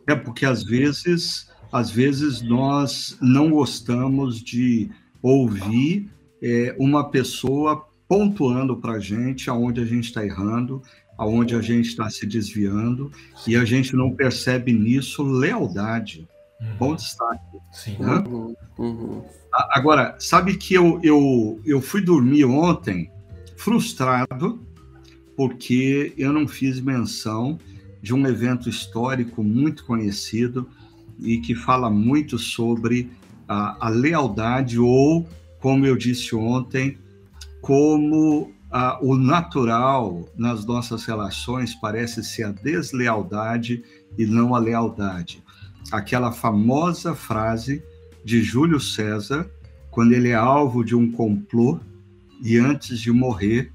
É 0.07 0.15
porque 0.15 0.45
às 0.45 0.63
vezes, 0.63 1.49
às 1.71 1.91
vezes 1.91 2.41
nós 2.41 3.17
não 3.21 3.49
gostamos 3.49 4.41
de 4.41 4.89
ouvir 5.21 6.09
é, 6.41 6.75
uma 6.79 7.09
pessoa 7.09 7.87
pontuando 8.07 8.77
para 8.77 8.93
a 8.93 8.99
gente 8.99 9.49
aonde 9.49 9.81
a 9.81 9.85
gente 9.85 10.05
está 10.05 10.25
errando, 10.25 10.81
aonde 11.17 11.55
a 11.55 11.61
gente 11.61 11.87
está 11.87 12.09
se 12.09 12.25
desviando, 12.25 13.11
e 13.47 13.55
a 13.55 13.63
gente 13.65 13.95
não 13.95 14.11
percebe 14.11 14.73
nisso 14.73 15.23
lealdade. 15.23 16.27
Uhum. 16.63 16.75
Bom 16.77 16.95
destaque. 16.95 17.59
Sim. 17.71 17.97
Né? 17.99 18.23
Uhum. 18.27 18.55
Uhum. 18.77 19.23
Agora, 19.71 20.15
sabe 20.19 20.57
que 20.57 20.73
eu, 20.73 20.99
eu, 21.03 21.61
eu 21.65 21.81
fui 21.81 22.01
dormir 22.01 22.45
ontem 22.45 23.11
frustrado 23.55 24.59
porque 25.35 26.13
eu 26.17 26.31
não 26.31 26.47
fiz 26.47 26.79
menção 26.79 27.59
de 28.01 28.13
um 28.13 28.25
evento 28.27 28.69
histórico 28.69 29.43
muito 29.43 29.85
conhecido 29.85 30.69
e 31.19 31.39
que 31.39 31.55
fala 31.55 31.89
muito 31.89 32.37
sobre 32.37 33.11
a, 33.47 33.87
a 33.87 33.89
lealdade 33.89 34.79
ou, 34.79 35.27
como 35.59 35.85
eu 35.85 35.95
disse 35.95 36.35
ontem, 36.35 36.97
como 37.61 38.51
ah, 38.71 38.97
o 39.01 39.15
natural 39.15 40.27
nas 40.35 40.65
nossas 40.65 41.05
relações 41.05 41.75
parece 41.75 42.23
ser 42.23 42.43
a 42.43 42.51
deslealdade 42.51 43.83
e 44.17 44.25
não 44.25 44.55
a 44.55 44.59
lealdade. 44.59 45.42
Aquela 45.91 46.31
famosa 46.31 47.13
frase 47.13 47.83
de 48.23 48.41
Júlio 48.41 48.79
César, 48.79 49.49
quando 49.91 50.13
ele 50.13 50.29
é 50.29 50.35
alvo 50.35 50.83
de 50.83 50.95
um 50.95 51.11
complô 51.11 51.79
e 52.41 52.57
antes 52.57 52.99
de 52.99 53.11
morrer, 53.11 53.71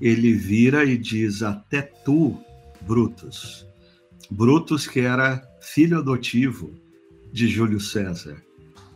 ele 0.00 0.32
vira 0.34 0.84
e 0.84 0.98
diz: 0.98 1.42
Até 1.42 1.82
tu, 1.82 2.38
Brutus. 2.82 3.66
Brutus, 4.30 4.86
que 4.86 5.00
era 5.00 5.42
filho 5.60 5.98
adotivo 5.98 6.74
de 7.32 7.48
Júlio 7.48 7.80
César. 7.80 8.36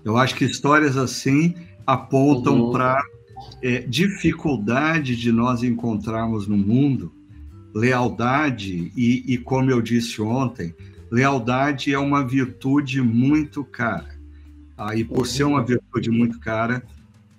Eu 0.04 0.16
acho 0.16 0.34
que 0.34 0.44
histórias 0.44 0.96
assim 0.96 1.54
apontam 1.86 2.60
uhum. 2.60 2.72
para 2.72 3.02
é, 3.62 3.80
dificuldade 3.80 5.16
de 5.16 5.32
nós 5.32 5.62
encontrarmos 5.62 6.46
no 6.46 6.56
mundo 6.56 7.12
lealdade, 7.74 8.92
e, 8.96 9.24
e 9.32 9.38
como 9.38 9.70
eu 9.70 9.80
disse 9.80 10.20
ontem, 10.20 10.74
lealdade 11.10 11.92
é 11.92 11.98
uma 11.98 12.26
virtude 12.26 13.02
muito 13.02 13.64
cara. 13.64 14.18
Ah, 14.76 14.94
e 14.96 15.04
por 15.04 15.26
ser 15.26 15.44
uma 15.44 15.62
virtude 15.62 16.10
muito 16.10 16.38
cara, 16.38 16.82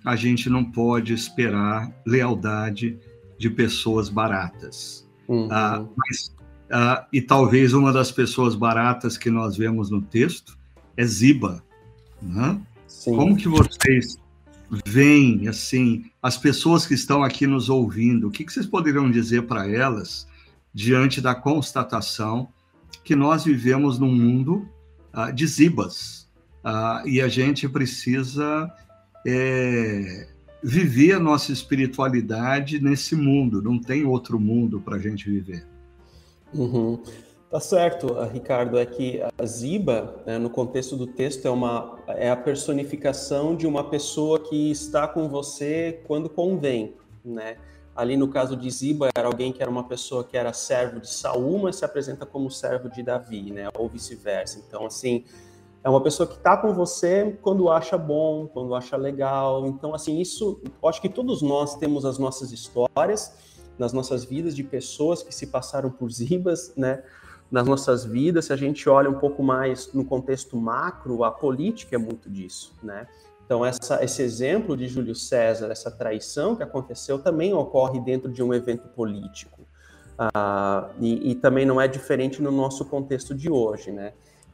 a 0.04 0.14
gente 0.14 0.48
não 0.48 0.64
pode 0.64 1.12
esperar 1.12 1.90
lealdade 2.06 2.98
de 3.38 3.50
pessoas 3.50 4.08
baratas. 4.08 5.08
Uhum. 5.26 5.48
Ah, 5.50 5.84
mas, 5.96 6.34
ah, 6.70 7.06
e 7.12 7.20
talvez 7.20 7.72
uma 7.72 7.92
das 7.92 8.12
pessoas 8.12 8.54
baratas 8.54 9.16
que 9.16 9.30
nós 9.30 9.56
vemos 9.56 9.90
no 9.90 10.00
texto 10.00 10.56
é 10.96 11.04
Ziba. 11.04 11.64
Né? 12.20 12.60
Como 13.04 13.36
que 13.36 13.48
vocês 13.48 14.16
veem, 14.86 15.48
assim, 15.48 16.04
as 16.22 16.38
pessoas 16.38 16.86
que 16.86 16.94
estão 16.94 17.22
aqui 17.22 17.46
nos 17.46 17.68
ouvindo, 17.68 18.28
o 18.28 18.30
que, 18.30 18.44
que 18.44 18.52
vocês 18.52 18.66
poderiam 18.66 19.10
dizer 19.10 19.42
para 19.42 19.68
elas 19.68 20.26
diante 20.72 21.20
da 21.20 21.34
constatação 21.34 22.48
que 23.04 23.14
nós 23.16 23.44
vivemos 23.44 23.98
num 23.98 24.12
mundo 24.12 24.68
uh, 25.14 25.32
de 25.32 25.46
zibas 25.46 26.28
uh, 26.64 27.06
e 27.06 27.20
a 27.20 27.28
gente 27.28 27.68
precisa 27.68 28.70
é, 29.26 30.28
viver 30.62 31.14
a 31.14 31.20
nossa 31.20 31.52
espiritualidade 31.52 32.80
nesse 32.80 33.16
mundo, 33.16 33.60
não 33.60 33.78
tem 33.78 34.04
outro 34.04 34.38
mundo 34.38 34.80
para 34.80 34.96
a 34.96 34.98
gente 34.98 35.28
viver. 35.28 35.66
Uhum. 36.54 37.02
Tá 37.50 37.60
certo, 37.60 38.18
ah, 38.18 38.26
Ricardo, 38.26 38.78
é 38.78 38.86
que 38.86 39.20
a 39.20 39.44
Ziba, 39.44 40.22
né, 40.24 40.38
no 40.38 40.48
contexto 40.48 40.96
do 40.96 41.06
texto, 41.06 41.46
é, 41.46 41.50
uma, 41.50 41.98
é 42.08 42.30
a 42.30 42.36
personificação 42.36 43.54
de 43.54 43.66
uma 43.66 43.84
pessoa 43.84 44.40
que 44.40 44.70
está 44.70 45.06
com 45.06 45.28
você 45.28 46.00
quando 46.06 46.30
convém, 46.30 46.94
né? 47.22 47.56
Ali 47.94 48.16
no 48.16 48.28
caso 48.28 48.56
de 48.56 48.70
Ziba, 48.70 49.10
era 49.14 49.26
alguém 49.28 49.52
que 49.52 49.62
era 49.62 49.70
uma 49.70 49.84
pessoa 49.84 50.24
que 50.24 50.36
era 50.36 50.52
servo 50.52 51.00
de 51.00 51.10
Saul, 51.10 51.58
mas 51.58 51.76
se 51.76 51.84
apresenta 51.84 52.24
como 52.24 52.50
servo 52.50 52.88
de 52.88 53.02
Davi, 53.02 53.52
né? 53.52 53.68
Ou 53.74 53.88
vice-versa. 53.88 54.62
Então, 54.66 54.86
assim, 54.86 55.24
é 55.84 55.90
uma 55.90 56.02
pessoa 56.02 56.26
que 56.26 56.36
está 56.36 56.56
com 56.56 56.72
você 56.72 57.38
quando 57.42 57.70
acha 57.70 57.98
bom, 57.98 58.46
quando 58.46 58.74
acha 58.74 58.96
legal. 58.96 59.66
Então, 59.66 59.94
assim, 59.94 60.20
isso, 60.20 60.60
acho 60.86 61.02
que 61.02 61.08
todos 61.08 61.42
nós 61.42 61.76
temos 61.76 62.04
as 62.04 62.18
nossas 62.18 62.50
histórias 62.50 63.52
nas 63.78 63.92
nossas 63.92 64.24
vidas 64.24 64.54
de 64.54 64.62
pessoas 64.62 65.22
que 65.22 65.34
se 65.34 65.46
passaram 65.46 65.90
por 65.90 66.10
Zibas, 66.10 66.72
né? 66.76 67.02
nas 67.52 67.66
nossas 67.66 68.02
vidas, 68.02 68.46
se 68.46 68.52
a 68.54 68.56
gente 68.56 68.88
olha 68.88 69.10
um 69.10 69.18
pouco 69.18 69.42
mais 69.42 69.92
no 69.92 70.02
contexto 70.06 70.56
macro, 70.56 71.22
a 71.22 71.30
política 71.30 71.96
é 71.96 71.98
muito 71.98 72.30
disso, 72.30 72.74
né? 72.82 73.06
Então, 73.44 73.64
essa, 73.64 74.02
esse 74.02 74.22
exemplo 74.22 74.76
de 74.76 74.88
Júlio 74.88 75.14
César, 75.14 75.70
essa 75.70 75.90
traição 75.90 76.56
que 76.56 76.62
aconteceu, 76.62 77.18
também 77.18 77.52
ocorre 77.52 78.00
dentro 78.00 78.30
de 78.30 78.42
um 78.42 78.54
evento 78.54 78.88
político. 78.88 79.60
Ah, 80.18 80.90
e, 81.00 81.30
e, 81.32 81.34
também 81.34 81.66
não 81.66 81.80
é 81.80 81.88
diferente 81.88 82.40
no 82.40 82.52
nosso 82.52 82.84
contexto 82.84 83.34
de 83.34 83.50
hoje, 83.50 83.90
né? 83.90 84.12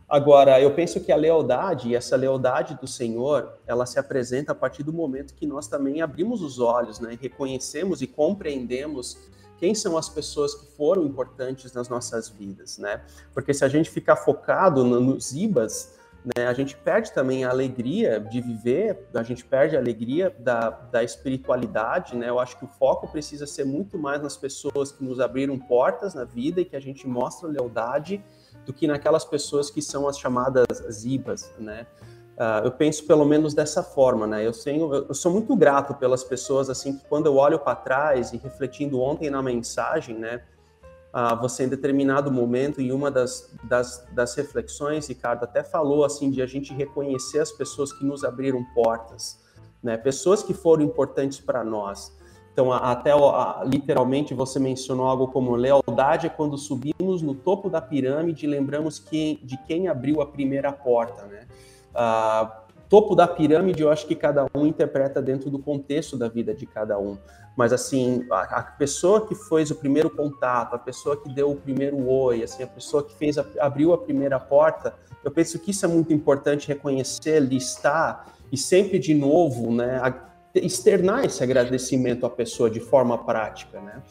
Agora, 0.08 0.58
eu 0.58 0.72
penso 0.74 1.00
que 1.00 1.12
a 1.12 1.16
lealdade, 1.16 1.88
e 1.88 1.94
essa 1.94 2.16
lealdade 2.16 2.78
do 2.80 2.86
Senhor, 2.86 3.52
ela 3.66 3.84
se 3.84 3.98
apresenta 3.98 4.52
a 4.52 4.54
partir 4.54 4.82
do 4.82 4.92
momento 4.92 5.34
que 5.34 5.46
nós 5.46 5.68
também 5.68 6.00
abrimos 6.00 6.40
os 6.40 6.58
olhos, 6.58 6.98
né? 6.98 7.18
reconhecemos 7.20 8.00
e 8.00 8.06
compreendemos 8.06 9.18
quem 9.58 9.74
são 9.74 9.98
as 9.98 10.08
pessoas 10.08 10.54
que 10.54 10.66
foram 10.76 11.04
importantes 11.04 11.74
nas 11.74 11.90
nossas 11.90 12.28
vidas, 12.28 12.78
né? 12.78 13.02
Porque 13.34 13.52
se 13.52 13.64
a 13.64 13.68
gente 13.68 13.90
ficar 13.90 14.16
focado 14.16 14.82
nos 14.82 15.32
ibas, 15.32 15.97
né, 16.24 16.46
a 16.46 16.52
gente 16.52 16.76
perde 16.76 17.12
também 17.12 17.44
a 17.44 17.50
alegria 17.50 18.18
de 18.20 18.40
viver, 18.40 19.08
a 19.14 19.22
gente 19.22 19.44
perde 19.44 19.76
a 19.76 19.78
alegria 19.78 20.34
da, 20.38 20.70
da 20.70 21.02
espiritualidade, 21.02 22.16
né? 22.16 22.28
Eu 22.28 22.38
acho 22.38 22.58
que 22.58 22.64
o 22.64 22.68
foco 22.68 23.06
precisa 23.08 23.46
ser 23.46 23.64
muito 23.64 23.96
mais 23.96 24.20
nas 24.20 24.36
pessoas 24.36 24.90
que 24.90 25.02
nos 25.02 25.20
abriram 25.20 25.58
portas 25.58 26.14
na 26.14 26.24
vida 26.24 26.60
e 26.60 26.64
que 26.64 26.76
a 26.76 26.80
gente 26.80 27.06
mostra 27.06 27.48
lealdade 27.48 28.22
do 28.66 28.72
que 28.72 28.86
naquelas 28.86 29.24
pessoas 29.24 29.70
que 29.70 29.80
são 29.80 30.08
as 30.08 30.18
chamadas 30.18 30.66
zibas, 30.90 31.52
né? 31.58 31.86
Uh, 32.38 32.66
eu 32.66 32.70
penso 32.70 33.04
pelo 33.04 33.24
menos 33.24 33.52
dessa 33.54 33.82
forma, 33.82 34.26
né? 34.26 34.46
Eu, 34.46 34.52
tenho, 34.52 34.94
eu 34.94 35.14
sou 35.14 35.32
muito 35.32 35.56
grato 35.56 35.94
pelas 35.94 36.22
pessoas, 36.22 36.70
assim, 36.70 36.96
que 36.96 37.04
quando 37.06 37.26
eu 37.26 37.36
olho 37.36 37.58
para 37.58 37.74
trás 37.74 38.32
e 38.32 38.36
refletindo 38.36 39.00
ontem 39.00 39.28
na 39.28 39.42
mensagem, 39.42 40.16
né? 40.16 40.42
Uh, 41.14 41.40
você 41.40 41.64
em 41.64 41.68
determinado 41.68 42.30
momento, 42.30 42.80
em 42.80 42.92
uma 42.92 43.10
das, 43.10 43.54
das, 43.64 44.06
das 44.12 44.34
reflexões, 44.34 45.08
Ricardo 45.08 45.44
até 45.44 45.62
falou, 45.64 46.04
assim, 46.04 46.30
de 46.30 46.42
a 46.42 46.46
gente 46.46 46.72
reconhecer 46.74 47.40
as 47.40 47.50
pessoas 47.50 47.92
que 47.92 48.04
nos 48.04 48.24
abriram 48.24 48.62
portas, 48.74 49.40
né? 49.82 49.96
Pessoas 49.96 50.42
que 50.42 50.52
foram 50.52 50.82
importantes 50.82 51.40
para 51.40 51.64
nós. 51.64 52.12
Então, 52.52 52.72
até 52.72 53.12
literalmente 53.64 54.34
você 54.34 54.58
mencionou 54.58 55.06
algo 55.06 55.28
como 55.28 55.54
lealdade 55.54 56.26
é 56.26 56.28
quando 56.28 56.58
subimos 56.58 57.22
no 57.22 57.32
topo 57.32 57.70
da 57.70 57.80
pirâmide 57.80 58.46
e 58.46 58.48
lembramos 58.48 58.98
que, 58.98 59.38
de 59.44 59.56
quem 59.58 59.86
abriu 59.86 60.20
a 60.20 60.26
primeira 60.26 60.72
porta, 60.72 61.24
né? 61.26 61.46
Uh, 61.94 62.50
topo 62.88 63.14
da 63.14 63.28
pirâmide, 63.28 63.82
eu 63.82 63.90
acho 63.90 64.06
que 64.06 64.14
cada 64.14 64.46
um 64.54 64.66
interpreta 64.66 65.22
dentro 65.22 65.50
do 65.50 65.58
contexto 65.60 66.16
da 66.16 66.28
vida 66.28 66.52
de 66.52 66.66
cada 66.66 66.98
um. 66.98 67.16
Mas, 67.58 67.72
assim, 67.72 68.24
a, 68.30 68.58
a, 68.58 68.62
pessoa 68.62 69.26
que 69.26 69.34
fez 69.34 69.68
o 69.72 69.74
primeiro 69.74 70.08
contato, 70.08 70.76
a 70.76 70.78
pessoa 70.78 71.16
que 71.16 71.28
deu 71.28 71.50
o 71.50 71.56
primeiro 71.56 72.08
oi, 72.08 72.44
assim, 72.44 72.62
a 72.62 72.68
pessoa 72.68 73.02
que 73.02 73.12
fez 73.16 73.36
a, 73.36 73.44
abriu 73.58 73.92
a 73.92 73.98
primeira 73.98 74.38
porta, 74.38 74.94
eu 75.24 75.30
penso 75.32 75.58
que 75.58 75.72
isso 75.72 75.84
é 75.84 75.88
muito 75.88 76.12
importante 76.12 76.68
reconhecer, 76.68 77.40
listar 77.40 78.32
e 78.52 78.56
sempre 78.56 79.00
de 79.00 79.12
novo, 79.12 79.72
né, 79.72 80.00
externar 80.54 81.24
esse 81.24 81.42
agradecimento 81.42 82.24
à 82.24 82.30
pessoa 82.30 82.70
de 82.70 82.78
forma 82.78 83.18
prática, 83.18 83.80
né. 83.80 84.04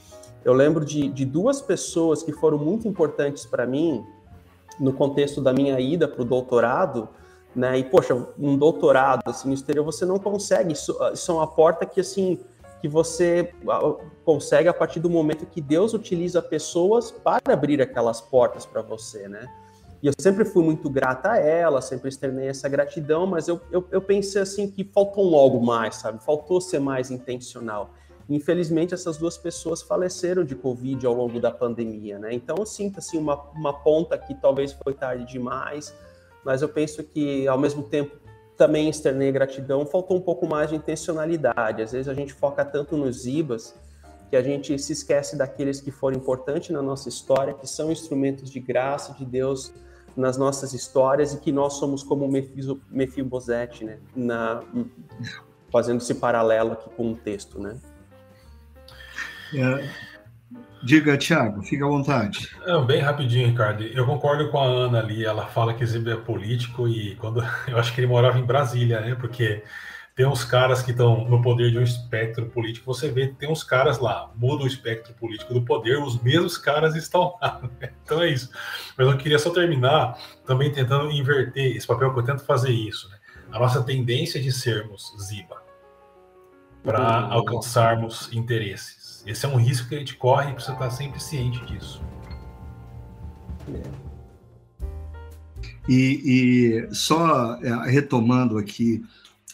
Eu 0.44 0.52
lembro 0.52 0.84
de, 0.84 1.08
de 1.08 1.24
duas 1.24 1.62
pessoas 1.62 2.22
que 2.22 2.34
foram 2.34 2.58
muito 2.58 2.86
importantes 2.86 3.46
para 3.46 3.66
mim 3.66 4.06
no 4.78 4.92
contexto 4.92 5.40
da 5.40 5.54
minha 5.54 5.80
ida 5.80 6.06
para 6.06 6.22
o 6.22 6.26
doutorado, 6.26 7.08
né? 7.56 7.80
E 7.80 7.84
poxa, 7.86 8.14
um 8.38 8.58
doutorado 8.58 9.22
assim 9.26 9.48
no 9.48 9.54
exterior 9.54 9.86
você 9.86 10.06
não 10.06 10.20
consegue, 10.20 10.74
isso, 10.74 10.98
isso 11.14 11.32
é 11.32 11.34
uma 11.34 11.48
porta 11.48 11.86
que 11.86 12.02
assim 12.02 12.40
que 12.82 12.88
você 12.88 13.54
consegue 14.24 14.70
a 14.70 14.74
partir 14.74 15.00
do 15.00 15.10
momento 15.10 15.46
que 15.46 15.62
Deus 15.62 15.94
utiliza 15.94 16.42
pessoas 16.42 17.12
para 17.12 17.54
abrir 17.54 17.82
aquelas 17.82 18.22
portas 18.22 18.66
para 18.66 18.82
você, 18.82 19.28
né? 19.28 19.48
E 20.02 20.08
eu 20.08 20.14
sempre 20.20 20.46
fui 20.46 20.64
muito 20.64 20.90
grata 20.90 21.32
a 21.32 21.38
ela, 21.38 21.82
sempre 21.82 22.10
externei 22.10 22.50
essa 22.50 22.70
gratidão, 22.70 23.26
mas 23.26 23.48
eu, 23.48 23.60
eu, 23.72 23.88
eu 23.92 24.02
pensei 24.02 24.42
assim 24.42 24.70
que 24.70 24.84
faltou 24.84 25.32
um 25.32 25.36
algo 25.36 25.60
mais, 25.66 25.96
sabe? 25.96 26.24
Faltou 26.24 26.62
ser 26.62 26.80
mais 26.80 27.10
intencional. 27.10 27.90
Infelizmente, 28.30 28.94
essas 28.94 29.18
duas 29.18 29.38
pessoas 29.38 29.82
faleceram 29.82 30.44
de 30.44 30.54
Covid 30.54 31.04
ao 31.06 31.14
longo 31.14 31.40
da 31.40 31.50
pandemia, 31.50 32.20
né? 32.20 32.34
Então, 32.34 32.58
eu 32.60 32.66
sinto 32.66 33.00
assim, 33.00 33.18
uma, 33.18 33.42
uma 33.54 33.74
ponta 33.74 34.18
que 34.18 34.36
talvez 34.36 34.74
foi 34.74 34.94
tarde 34.94 35.26
demais, 35.26 35.96
mas 36.46 36.62
eu 36.62 36.70
penso 36.70 37.04
que, 37.04 37.48
ao 37.48 37.58
mesmo 37.58 37.84
tempo, 37.84 38.18
também 38.58 38.90
externei 38.90 39.32
gratidão, 39.32 39.86
faltou 39.86 40.18
um 40.18 40.22
pouco 40.22 40.48
mais 40.48 40.70
de 40.70 40.76
intencionalidade. 40.76 41.82
Às 41.82 41.92
vezes 41.92 42.08
a 42.08 42.14
gente 42.14 42.34
foca 42.34 42.66
tanto 42.66 42.98
nos 42.98 43.26
IBAs 43.28 43.76
que 44.30 44.36
a 44.36 44.42
gente 44.42 44.78
se 44.80 44.92
esquece 44.92 45.38
daqueles 45.38 45.80
que 45.80 45.92
foram 45.92 46.18
importantes 46.18 46.72
na 46.72 46.82
nossa 46.82 47.08
história, 47.08 47.54
que 47.54 47.68
são 47.68 47.92
instrumentos 47.92 48.50
de 48.50 48.60
graça 48.60 49.14
de 49.14 49.24
Deus 49.24 49.72
nas 50.16 50.36
nossas 50.36 50.74
histórias 50.74 51.34
e 51.34 51.40
que 51.40 51.52
nós 51.52 51.74
somos 51.74 52.04
como 52.04 52.28
Mefibosete, 52.90 53.86
né? 53.86 54.00
Na, 54.16 54.64
fazendo 55.72 56.02
esse 56.02 56.16
paralelo 56.16 56.74
aqui 56.74 56.90
com 56.90 57.12
o 57.12 57.16
texto, 57.16 57.60
né? 57.60 57.78
É, 59.54 59.90
diga, 60.84 61.18
Tiago, 61.18 61.62
fica 61.64 61.86
à 61.86 61.88
vontade. 61.88 62.50
Não, 62.66 62.86
bem 62.86 63.02
rapidinho, 63.02 63.48
Ricardo. 63.48 63.84
Eu 63.84 64.06
concordo 64.06 64.50
com 64.50 64.60
a 64.60 64.66
Ana 64.66 65.00
ali. 65.00 65.26
Ela 65.26 65.46
fala 65.46 65.74
que 65.74 65.86
Zimbra 65.86 66.14
é 66.14 66.18
político 66.18 66.88
e 66.88 67.16
quando 67.16 67.44
eu 67.68 67.78
acho 67.78 67.94
que 67.94 68.02
ele 68.02 68.08
morava 68.08 68.40
em 68.40 68.46
Brasília, 68.46 69.02
né? 69.02 69.16
Porque 69.16 69.64
tem 70.18 70.26
uns 70.26 70.44
caras 70.44 70.82
que 70.82 70.90
estão 70.90 71.26
no 71.26 71.42
poder 71.44 71.70
de 71.70 71.78
um 71.78 71.84
espectro 71.84 72.48
político. 72.48 72.92
Você 72.92 73.10
vê, 73.12 73.28
tem 73.28 73.52
uns 73.52 73.64
caras 73.64 74.00
lá, 74.00 74.32
muda 74.36 74.64
o 74.64 74.68
espectro 74.68 75.14
político 75.14 75.54
do 75.54 75.62
poder, 75.62 76.02
os 76.02 76.20
mesmos 76.20 76.58
caras 76.58 76.96
estão 76.96 77.38
lá. 77.42 77.62
Né? 77.80 77.92
Então 78.04 78.24
é 78.24 78.30
isso. 78.30 78.50
Mas 78.98 79.08
eu 79.08 79.16
queria 79.16 79.38
só 79.38 79.52
terminar 79.52 80.18
também 80.44 80.72
tentando 80.72 81.12
inverter 81.12 81.78
esse 81.78 81.86
papel 81.86 82.12
que 82.12 82.20
eu 82.20 82.24
tento 82.24 82.44
fazer 82.44 82.72
isso. 82.72 83.08
Né? 83.10 83.18
A 83.52 83.60
nossa 83.60 83.84
tendência 83.84 84.42
de 84.42 84.52
sermos 84.52 85.14
Ziba 85.22 85.62
para 86.84 87.28
alcançarmos 87.28 88.32
interesses. 88.34 88.97
Esse 89.28 89.46
é 89.46 89.50
um 89.50 89.58
risco 89.58 89.90
que 89.90 89.96
a 89.96 90.00
gente 90.00 90.16
corre 90.16 90.52
e 90.52 90.54
precisa 90.54 90.74
estar 90.74 90.90
sempre 90.90 91.22
ciente 91.22 91.64
disso. 91.66 92.02
E, 95.90 96.88
e 96.90 96.96
só 96.96 97.56
é, 97.62 97.92
retomando 97.92 98.58
aqui 98.58 99.04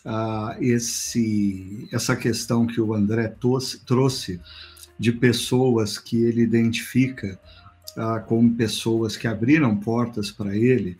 uh, 0.05 0.63
esse, 0.63 1.89
essa 1.91 2.15
questão 2.15 2.67
que 2.67 2.79
o 2.79 2.93
André 2.93 3.27
trouxe, 3.29 4.39
de 4.99 5.11
pessoas 5.11 5.97
que 5.97 6.23
ele 6.23 6.41
identifica 6.41 7.39
uh, 7.97 8.23
como 8.27 8.53
pessoas 8.53 9.17
que 9.17 9.27
abriram 9.27 9.75
portas 9.75 10.29
para 10.29 10.55
ele, 10.55 10.99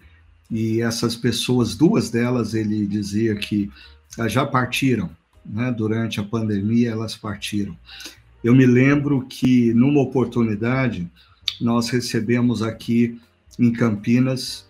e 0.50 0.82
essas 0.82 1.16
pessoas, 1.16 1.76
duas 1.76 2.10
delas, 2.10 2.56
ele 2.56 2.88
dizia 2.88 3.36
que 3.36 3.72
uh, 4.18 4.28
já 4.28 4.48
partiram, 4.48 5.12
né, 5.46 5.72
durante 5.72 6.20
a 6.20 6.24
pandemia, 6.24 6.90
elas 6.90 7.16
partiram. 7.16 7.78
Eu 8.44 8.54
me 8.54 8.66
lembro 8.66 9.26
que, 9.26 9.74
numa 9.74 10.02
oportunidade, 10.02 11.10
nós 11.62 11.90
recebemos 11.90 12.62
aqui 12.62 13.20
em 13.58 13.72
Campinas 13.72 14.68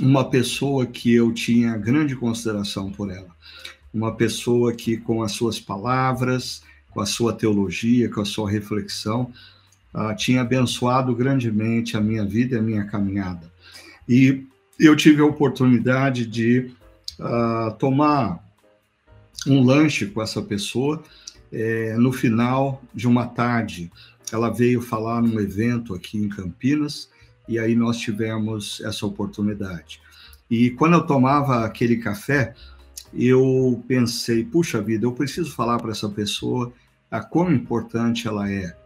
uma 0.00 0.30
pessoa 0.30 0.86
que 0.86 1.12
eu 1.12 1.32
tinha 1.32 1.76
grande 1.76 2.14
consideração 2.14 2.90
por 2.92 3.10
ela. 3.10 3.30
Uma 3.92 4.14
pessoa 4.14 4.72
que, 4.72 4.96
com 4.96 5.22
as 5.22 5.32
suas 5.32 5.58
palavras, 5.58 6.62
com 6.90 7.00
a 7.00 7.06
sua 7.06 7.32
teologia, 7.32 8.08
com 8.08 8.20
a 8.20 8.24
sua 8.24 8.48
reflexão, 8.48 9.32
uh, 9.94 10.14
tinha 10.16 10.42
abençoado 10.42 11.14
grandemente 11.14 11.96
a 11.96 12.00
minha 12.00 12.24
vida 12.24 12.54
e 12.54 12.58
a 12.58 12.62
minha 12.62 12.84
caminhada. 12.84 13.50
E 14.08 14.46
eu 14.78 14.94
tive 14.94 15.22
a 15.22 15.26
oportunidade 15.26 16.24
de 16.24 16.70
uh, 17.18 17.72
tomar 17.78 18.44
um 19.46 19.62
lanche 19.62 20.06
com 20.06 20.22
essa 20.22 20.40
pessoa. 20.40 21.02
É, 21.52 21.96
no 21.96 22.12
final 22.12 22.82
de 22.94 23.08
uma 23.08 23.26
tarde, 23.26 23.90
ela 24.32 24.50
veio 24.50 24.80
falar 24.80 25.20
num 25.20 25.40
evento 25.40 25.94
aqui 25.94 26.18
em 26.18 26.28
Campinas 26.28 27.10
e 27.48 27.58
aí 27.58 27.74
nós 27.74 27.98
tivemos 27.98 28.80
essa 28.84 29.04
oportunidade. 29.04 30.00
E 30.48 30.70
quando 30.70 30.94
eu 30.94 31.06
tomava 31.06 31.64
aquele 31.64 31.96
café, 31.96 32.54
eu 33.12 33.82
pensei, 33.88 34.44
puxa 34.44 34.80
vida, 34.80 35.04
eu 35.04 35.12
preciso 35.12 35.52
falar 35.52 35.78
para 35.78 35.90
essa 35.90 36.08
pessoa 36.08 36.72
a 37.10 37.20
quão 37.20 37.52
importante 37.52 38.28
ela 38.28 38.50
é. 38.50 38.76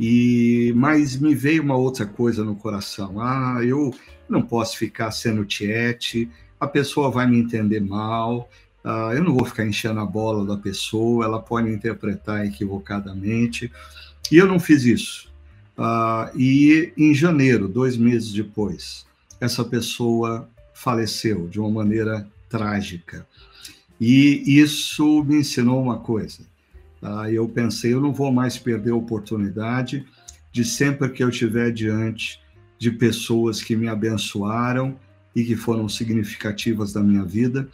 E 0.00 0.72
mas 0.76 1.16
me 1.16 1.34
veio 1.34 1.62
uma 1.62 1.76
outra 1.76 2.06
coisa 2.06 2.44
no 2.44 2.54
coração. 2.54 3.20
Ah, 3.20 3.58
eu 3.62 3.92
não 4.28 4.42
posso 4.42 4.78
ficar 4.78 5.10
sendo 5.10 5.44
tiete, 5.44 6.30
a 6.60 6.66
pessoa 6.66 7.10
vai 7.10 7.26
me 7.26 7.38
entender 7.38 7.80
mal, 7.80 8.48
ah, 8.84 9.12
eu 9.14 9.22
não 9.22 9.34
vou 9.34 9.44
ficar 9.44 9.66
enchendo 9.66 10.00
a 10.00 10.06
bola 10.06 10.46
da 10.46 10.56
pessoa, 10.56 11.24
ela 11.24 11.40
pode 11.40 11.68
interpretar 11.70 12.46
equivocadamente. 12.46 13.70
E 14.30 14.36
eu 14.36 14.46
não 14.46 14.60
fiz 14.60 14.84
isso. 14.84 15.28
Uh, 15.76 16.36
e 16.36 16.92
em 16.96 17.14
janeiro, 17.14 17.68
dois 17.68 17.96
meses 17.96 18.32
depois, 18.32 19.06
essa 19.40 19.64
pessoa 19.64 20.48
faleceu 20.74 21.46
de 21.48 21.60
uma 21.60 21.70
maneira 21.70 22.26
trágica. 22.48 23.26
E 24.00 24.42
isso 24.60 25.22
me 25.22 25.36
ensinou 25.36 25.80
uma 25.80 25.98
coisa. 25.98 26.40
Uh, 27.00 27.26
eu 27.30 27.48
pensei, 27.48 27.94
eu 27.94 28.00
não 28.00 28.12
vou 28.12 28.32
mais 28.32 28.58
perder 28.58 28.90
a 28.90 28.96
oportunidade 28.96 30.04
de 30.50 30.64
sempre 30.64 31.08
que 31.10 31.22
eu 31.22 31.28
estiver 31.28 31.70
diante 31.70 32.40
de 32.76 32.90
pessoas 32.90 33.62
que 33.62 33.76
me 33.76 33.88
abençoaram 33.88 34.96
e 35.34 35.44
que 35.44 35.54
foram 35.54 35.88
significativas 35.88 36.92
da 36.92 37.02
minha 37.02 37.24
vida, 37.24 37.68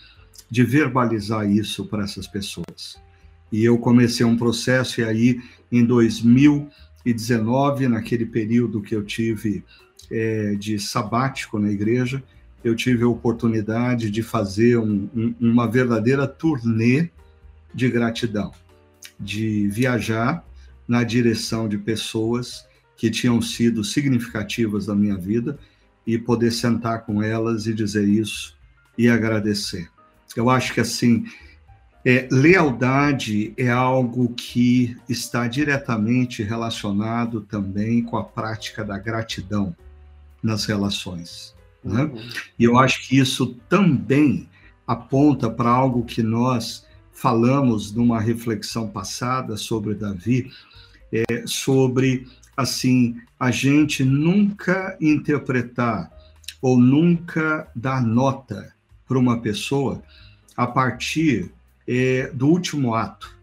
de 0.51 0.65
verbalizar 0.65 1.51
isso 1.51 1.87
para 1.87 2.05
essas 2.05 2.27
pessoas. 2.27 3.03
E 3.51 3.65
eu 3.65 3.79
comecei 3.79 4.25
um 4.25 4.37
processo, 4.37 5.01
e 5.01 5.05
aí, 5.05 5.41
em 5.71 5.85
2000, 5.85 6.69
2019, 7.05 7.89
naquele 7.89 8.25
período 8.25 8.81
que 8.81 8.95
eu 8.97 9.05
tive 9.05 9.63
é, 10.11 10.55
de 10.55 10.79
sabático 10.79 11.59
na 11.59 11.71
igreja, 11.71 12.23
eu 12.65 12.75
tive 12.75 13.05
a 13.05 13.09
oportunidade 13.09 14.11
de 14.11 14.23
fazer 14.23 14.79
um, 14.79 15.09
um, 15.15 15.35
uma 15.39 15.69
verdadeira 15.69 16.27
turnê 16.27 17.11
de 17.75 17.91
gratidão, 17.91 18.53
de 19.21 19.69
viajar 19.69 20.43
na 20.89 21.05
direção 21.05 21.69
de 21.69 21.77
pessoas 21.77 22.67
que 22.97 23.11
tinham 23.11 23.41
sido 23.43 23.85
significativas 23.85 24.87
da 24.87 24.95
minha 24.95 25.17
vida 25.17 25.59
e 26.07 26.19
poder 26.19 26.53
sentar 26.53 27.05
com 27.05 27.23
elas 27.23 27.67
e 27.67 27.75
dizer 27.75 28.09
isso 28.09 28.57
e 28.97 29.09
agradecer. 29.09 29.91
Eu 30.37 30.51
acho 30.51 30.75
que 30.75 30.81
assim 30.81 31.25
é, 32.05 32.29
lealdade 32.31 33.55
é 33.57 33.71
algo 33.71 34.35
que 34.35 34.95
está 35.09 35.49
diretamente 35.49 36.43
relacionado 36.43 37.41
também 37.41 38.03
com 38.03 38.19
a 38.19 38.25
prática 38.25 38.85
da 38.85 38.99
gratidão 38.99 39.75
nas 40.43 40.67
relações. 40.67 41.55
Né? 41.83 42.03
Uhum. 42.03 42.29
E 42.59 42.65
eu 42.65 42.79
acho 42.79 43.09
que 43.09 43.19
isso 43.19 43.59
também 43.71 44.49
aponta 44.87 45.49
para 45.49 45.71
algo 45.71 46.05
que 46.05 46.23
nós 46.23 46.87
falamos 47.11 47.91
numa 47.93 48.21
reflexão 48.21 48.91
passada 48.91 49.57
sobre 49.57 49.95
Davi, 49.95 50.51
é, 51.11 51.45
sobre 51.47 52.27
assim 52.55 53.17
a 53.41 53.51
gente 53.51 54.05
nunca 54.05 54.97
interpretar 55.01 56.13
ou 56.61 56.77
nunca 56.77 57.67
dar 57.75 58.03
nota 58.03 58.74
para 59.07 59.19
uma 59.19 59.41
pessoa 59.41 60.03
a 60.57 60.67
partir 60.67 61.53
é, 61.87 62.31
do 62.33 62.49
último 62.49 62.95
ato, 62.95 63.37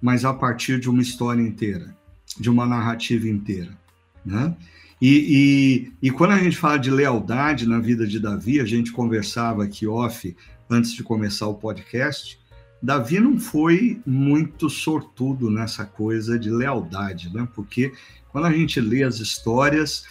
mas 0.00 0.24
a 0.24 0.32
partir 0.32 0.80
de 0.80 0.88
uma 0.88 1.02
história 1.02 1.42
inteira, 1.42 1.94
de 2.38 2.50
uma 2.50 2.66
narrativa 2.66 3.28
inteira. 3.28 3.76
Né? 4.24 4.54
E, 5.00 5.92
e, 6.00 6.08
e, 6.08 6.10
quando 6.10 6.32
a 6.32 6.38
gente 6.38 6.56
fala 6.56 6.78
de 6.78 6.90
lealdade 6.90 7.68
na 7.68 7.78
vida 7.78 8.06
de 8.06 8.18
Davi, 8.18 8.60
a 8.60 8.64
gente 8.64 8.92
conversava 8.92 9.64
aqui 9.64 9.86
off 9.86 10.34
antes 10.68 10.92
de 10.92 11.02
começar 11.02 11.46
o 11.46 11.54
podcast. 11.54 12.38
Davi 12.82 13.20
não 13.20 13.38
foi 13.38 14.00
muito 14.06 14.68
sortudo 14.68 15.50
nessa 15.50 15.84
coisa 15.84 16.38
de 16.38 16.50
lealdade, 16.50 17.32
né? 17.32 17.46
Porque 17.54 17.92
quando 18.30 18.46
a 18.46 18.52
gente 18.52 18.80
lê 18.80 19.02
as 19.02 19.20
histórias, 19.20 20.04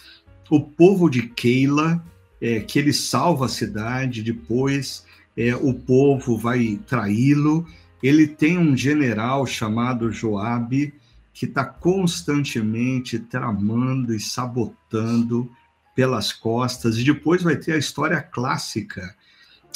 o 0.50 0.60
povo 0.60 1.08
de 1.08 1.22
Keila, 1.22 2.04
é, 2.44 2.60
que 2.60 2.78
ele 2.78 2.92
salva 2.92 3.46
a 3.46 3.48
cidade, 3.48 4.22
depois 4.22 5.06
é, 5.34 5.56
o 5.56 5.72
povo 5.72 6.36
vai 6.36 6.78
traí-lo. 6.86 7.66
Ele 8.02 8.26
tem 8.26 8.58
um 8.58 8.76
general 8.76 9.46
chamado 9.46 10.12
Joabe 10.12 10.92
que 11.32 11.46
está 11.46 11.64
constantemente 11.64 13.18
tramando 13.18 14.14
e 14.14 14.20
sabotando 14.20 15.50
pelas 15.96 16.34
costas. 16.34 16.98
E 16.98 17.04
depois 17.04 17.42
vai 17.42 17.56
ter 17.56 17.72
a 17.72 17.78
história 17.78 18.20
clássica 18.20 19.14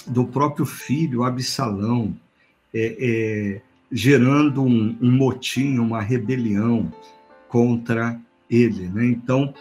do 0.07 0.27
próprio 0.27 0.67
filho 0.67 1.23
Absalão, 1.23 2.15
é, 2.75 2.97
é, 3.01 3.63
gerando 3.91 4.63
um, 4.63 4.95
um 5.01 5.11
motim, 5.11 5.79
uma 5.79 6.03
rebelião 6.03 6.93
contra 7.49 8.21
ele. 8.51 8.91
Né? 8.91 9.07
Então, 9.07 9.55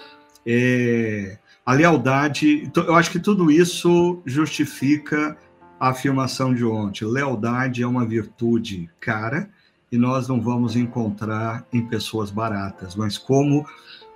é, 0.45 1.38
a 1.68 1.74
lealdade, 1.74 2.72
eu 2.78 2.95
acho 2.95 3.11
que 3.11 3.20
tudo 3.20 3.51
isso 3.51 4.22
justifica 4.26 5.38
a 5.78 5.89
afirmação 5.89 6.55
de 6.55 6.63
ontem. 6.63 7.03
Lealdade 7.03 7.84
é 7.84 7.88
uma 7.88 8.05
virtude 8.05 8.89
cara 9.01 9.49
e 9.91 9.97
nós 9.97 10.30
não 10.30 10.39
vamos 10.39 10.78
encontrar 10.78 11.68
em 11.74 11.86
pessoas 11.86 12.32
baratas, 12.32 12.95
mas 12.95 13.18
como 13.18 13.65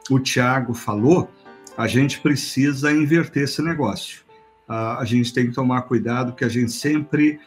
o 0.09 0.17
Tiago 0.17 0.73
falou, 0.73 1.29
a 1.77 1.87
gente 1.87 2.21
precisa 2.21 2.89
inverter 2.89 3.43
esse 3.43 3.61
negócio. 3.61 4.21
a 4.65 5.03
gente 5.03 5.33
tem 5.33 5.47
que 5.47 5.53
tomar 5.53 5.81
cuidado 5.81 6.33
que 6.33 6.45
a 6.45 6.49
gente 6.49 6.71
sempre 6.71 7.37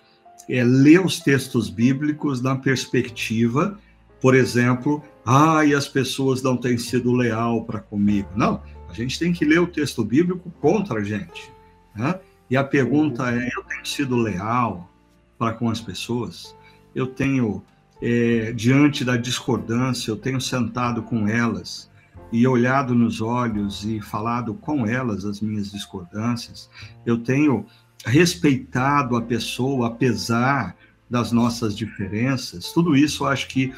é, 0.51 0.63
lê 0.63 0.99
os 0.99 1.19
textos 1.19 1.71
bíblicos 1.71 2.43
na 2.43 2.57
perspectiva, 2.57 3.79
por 4.21 4.35
exemplo, 4.35 5.03
ah, 5.25 5.65
e 5.65 5.75
as 5.75 5.89
pessoas 5.89 6.43
não 6.43 6.59
têm 6.59 6.77
sido 6.77 7.11
leal 7.15 7.65
para 7.65 7.81
comigo. 7.81 8.29
Não, 8.37 8.61
a 9.01 9.05
gente 9.05 9.19
tem 9.19 9.33
que 9.33 9.45
ler 9.45 9.61
o 9.61 9.67
texto 9.67 10.05
bíblico 10.05 10.51
contra 10.61 11.01
a 11.01 11.05
gente. 11.05 11.53
Né? 11.95 12.19
E 12.49 12.57
a 12.57 12.65
pergunta 12.65 13.31
é: 13.31 13.49
eu 13.57 13.63
tenho 13.65 13.87
sido 13.87 14.17
leal 14.17 14.91
para 15.39 15.55
com 15.55 15.69
as 15.69 15.81
pessoas? 15.81 16.55
Eu 16.95 17.07
tenho, 17.07 17.63
é, 18.03 18.53
diante 18.53 19.05
da 19.05 19.17
discordância, 19.17 20.11
eu 20.11 20.17
tenho 20.17 20.41
sentado 20.41 21.03
com 21.03 21.27
elas 21.29 21.91
e 22.31 22.47
olhado 22.47 22.95
nos 22.95 23.21
olhos 23.21 23.85
e 23.85 24.01
falado 24.01 24.55
com 24.55 24.87
elas 24.87 25.25
as 25.25 25.41
minhas 25.41 25.71
discordâncias? 25.71 26.71
Eu 27.05 27.19
tenho 27.19 27.67
respeitado 28.05 29.17
a 29.17 29.23
pessoa 29.23 29.89
apesar 29.89 30.77
das 31.09 31.33
nossas 31.33 31.77
diferenças? 31.77 32.73
Tudo 32.73 32.97
isso 32.97 33.25
eu 33.25 33.29
acho 33.29 33.49
que 33.49 33.73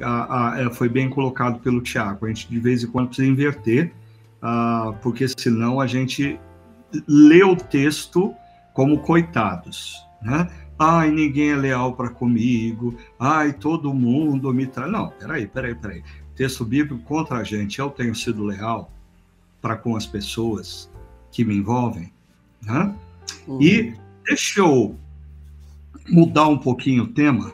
a, 0.00 0.54
a, 0.54 0.60
é, 0.60 0.70
foi 0.70 0.88
bem 0.88 1.08
colocado 1.08 1.60
pelo 1.60 1.80
Tiago. 1.80 2.26
A 2.26 2.28
gente 2.28 2.48
de 2.48 2.58
vez 2.58 2.82
em 2.82 2.86
quando 2.88 3.08
precisa 3.08 3.28
inverter, 3.28 3.92
uh, 4.42 4.94
porque 5.02 5.26
senão 5.28 5.80
a 5.80 5.86
gente 5.86 6.38
lê 7.06 7.42
o 7.44 7.56
texto 7.56 8.34
como 8.72 9.00
coitados, 9.00 10.04
né? 10.22 10.48
Ai, 10.78 11.10
ninguém 11.10 11.50
é 11.50 11.56
leal 11.56 11.92
para 11.94 12.08
comigo. 12.08 12.96
Ai, 13.18 13.52
todo 13.52 13.92
mundo 13.92 14.52
me 14.52 14.66
traz. 14.66 14.90
Não, 14.90 15.10
peraí, 15.10 15.46
peraí, 15.46 15.74
peraí. 15.74 16.02
Texto 16.34 16.64
bíblico 16.64 17.04
contra 17.04 17.36
a 17.36 17.44
gente. 17.44 17.78
Eu 17.78 17.90
tenho 17.90 18.14
sido 18.14 18.42
leal 18.42 18.90
para 19.60 19.76
com 19.76 19.94
as 19.94 20.06
pessoas 20.06 20.90
que 21.30 21.44
me 21.44 21.54
envolvem, 21.54 22.10
né? 22.62 22.94
Uhum. 23.46 23.60
E 23.60 23.94
deixa 24.24 24.60
eu 24.60 24.96
mudar 26.08 26.48
um 26.48 26.56
pouquinho 26.56 27.04
o 27.04 27.08
tema. 27.08 27.52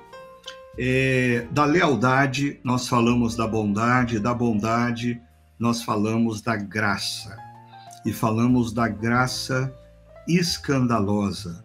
É, 0.79 1.49
da 1.51 1.65
lealdade, 1.65 2.61
nós 2.63 2.87
falamos 2.87 3.35
da 3.35 3.47
bondade, 3.47 4.21
da 4.21 4.33
bondade, 4.33 5.21
nós 5.59 5.83
falamos 5.83 6.41
da 6.41 6.57
graça 6.57 7.37
e 8.05 8.13
falamos 8.13 8.73
da 8.73 8.89
graça 8.89 9.73
escandalosa. 10.29 11.65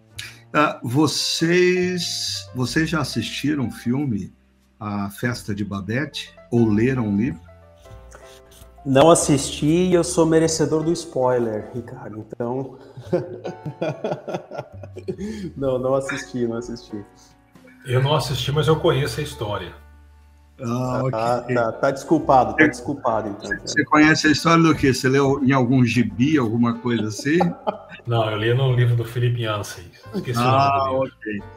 Ah, 0.54 0.80
vocês, 0.84 2.50
vocês 2.56 2.90
já 2.90 3.02
assistiram 3.02 3.68
o 3.68 3.72
filme 3.72 4.34
A 4.80 5.10
Festa 5.10 5.56
de 5.56 5.64
Babette 5.64 6.34
ou 6.52 6.68
leram 6.68 7.08
o 7.08 7.18
livro? 7.18 7.42
Não 8.86 9.12
assisti 9.12 9.68
e 9.68 9.94
eu 9.94 10.04
sou 10.04 10.26
merecedor 10.26 10.84
do 10.84 10.92
spoiler, 10.92 11.70
Ricardo. 11.74 12.26
Então. 12.28 12.80
não, 15.56 15.78
não 15.78 15.94
assisti, 15.94 16.48
não 16.48 16.58
assisti. 16.58 17.06
Eu 17.86 18.02
não 18.02 18.16
assisti, 18.16 18.52
mas 18.52 18.68
eu 18.68 18.80
conheço 18.80 19.20
a 19.20 19.24
história. 19.24 19.76
Ah, 20.64 21.02
okay. 21.04 21.20
ah, 21.20 21.44
tá, 21.48 21.72
tá 21.74 21.92
desculpado, 21.92 22.56
tá 22.56 22.68
desculpado. 22.68 23.30
Então, 23.30 23.58
Você 23.66 23.84
conhece 23.86 24.28
a 24.28 24.32
história 24.32 24.64
do 24.64 24.76
quê? 24.76 24.94
Você 24.94 25.10
leu 25.10 25.44
em 25.44 25.52
algum 25.52 25.84
gibi, 25.84 26.38
alguma 26.38 26.76
coisa 26.76 27.08
assim? 27.08 27.40
Não, 28.06 28.30
eu 28.30 28.38
li 28.38 28.54
no 28.54 28.74
livro 28.74 28.96
do 28.96 29.06
Felipe 29.06 29.44
Yancey. 29.44 29.86
Esqueci 30.14 30.40
ah, 30.40 30.90
o 30.90 30.94
nome 30.94 31.10
do 31.10 31.32
livro. 31.32 31.48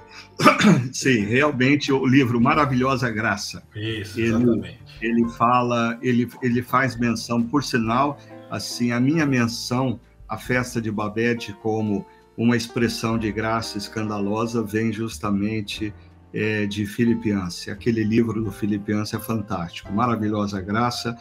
ok. 0.40 0.90
Sim, 0.92 1.24
realmente 1.24 1.92
o 1.92 2.06
livro 2.06 2.40
Maravilhosa 2.40 3.10
Graça. 3.10 3.62
Isso, 3.74 4.20
exatamente. 4.20 4.80
Ele, 5.00 5.20
ele 5.22 5.28
fala, 5.30 5.98
ele, 6.02 6.28
ele 6.42 6.62
faz 6.62 6.96
menção, 6.96 7.42
por 7.42 7.62
sinal, 7.62 8.18
assim, 8.50 8.92
a 8.92 9.00
minha 9.00 9.26
menção 9.26 9.98
à 10.28 10.36
festa 10.36 10.80
de 10.80 10.90
Babette 10.90 11.52
como 11.62 12.06
uma 12.36 12.56
expressão 12.56 13.18
de 13.18 13.30
graça 13.30 13.78
escandalosa 13.78 14.62
vem 14.62 14.92
justamente 14.92 15.94
é, 16.34 16.66
de 16.66 16.84
Filipiança. 16.84 17.70
Aquele 17.70 18.02
livro 18.02 18.42
do 18.42 18.50
Filipiança 18.50 19.16
é 19.16 19.20
fantástico, 19.20 19.92
maravilhosa 19.92 20.60
graça. 20.60 21.16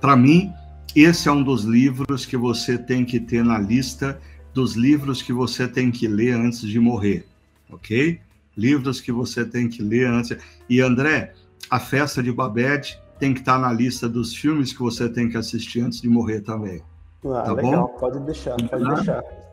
Para 0.00 0.16
mim, 0.16 0.52
esse 0.94 1.28
é 1.28 1.32
um 1.32 1.42
dos 1.42 1.62
livros 1.62 2.26
que 2.26 2.36
você 2.36 2.76
tem 2.76 3.04
que 3.04 3.20
ter 3.20 3.44
na 3.44 3.58
lista 3.58 4.20
dos 4.52 4.74
livros 4.74 5.22
que 5.22 5.32
você 5.32 5.68
tem 5.68 5.90
que 5.90 6.08
ler 6.08 6.34
antes 6.34 6.60
de 6.60 6.80
morrer, 6.80 7.26
ok? 7.70 8.18
Livros 8.56 9.00
que 9.00 9.12
você 9.12 9.44
tem 9.44 9.68
que 9.68 9.82
ler 9.82 10.08
antes. 10.08 10.36
E 10.68 10.80
André, 10.80 11.34
a 11.70 11.78
festa 11.78 12.22
de 12.22 12.32
Babette 12.32 12.98
tem 13.18 13.32
que 13.32 13.40
estar 13.40 13.58
na 13.58 13.72
lista 13.72 14.08
dos 14.08 14.34
filmes 14.34 14.72
que 14.72 14.80
você 14.80 15.08
tem 15.08 15.28
que 15.28 15.36
assistir 15.36 15.80
antes 15.80 16.00
de 16.00 16.08
morrer 16.08 16.40
também. 16.40 16.82
Ah, 17.24 17.42
tá 17.42 17.52
legal, 17.52 17.88
bom? 17.88 17.98
pode 17.98 18.20
deixar, 18.20 18.56
pode 18.56 18.84
tá? 18.84 18.94
deixar. 18.94 19.45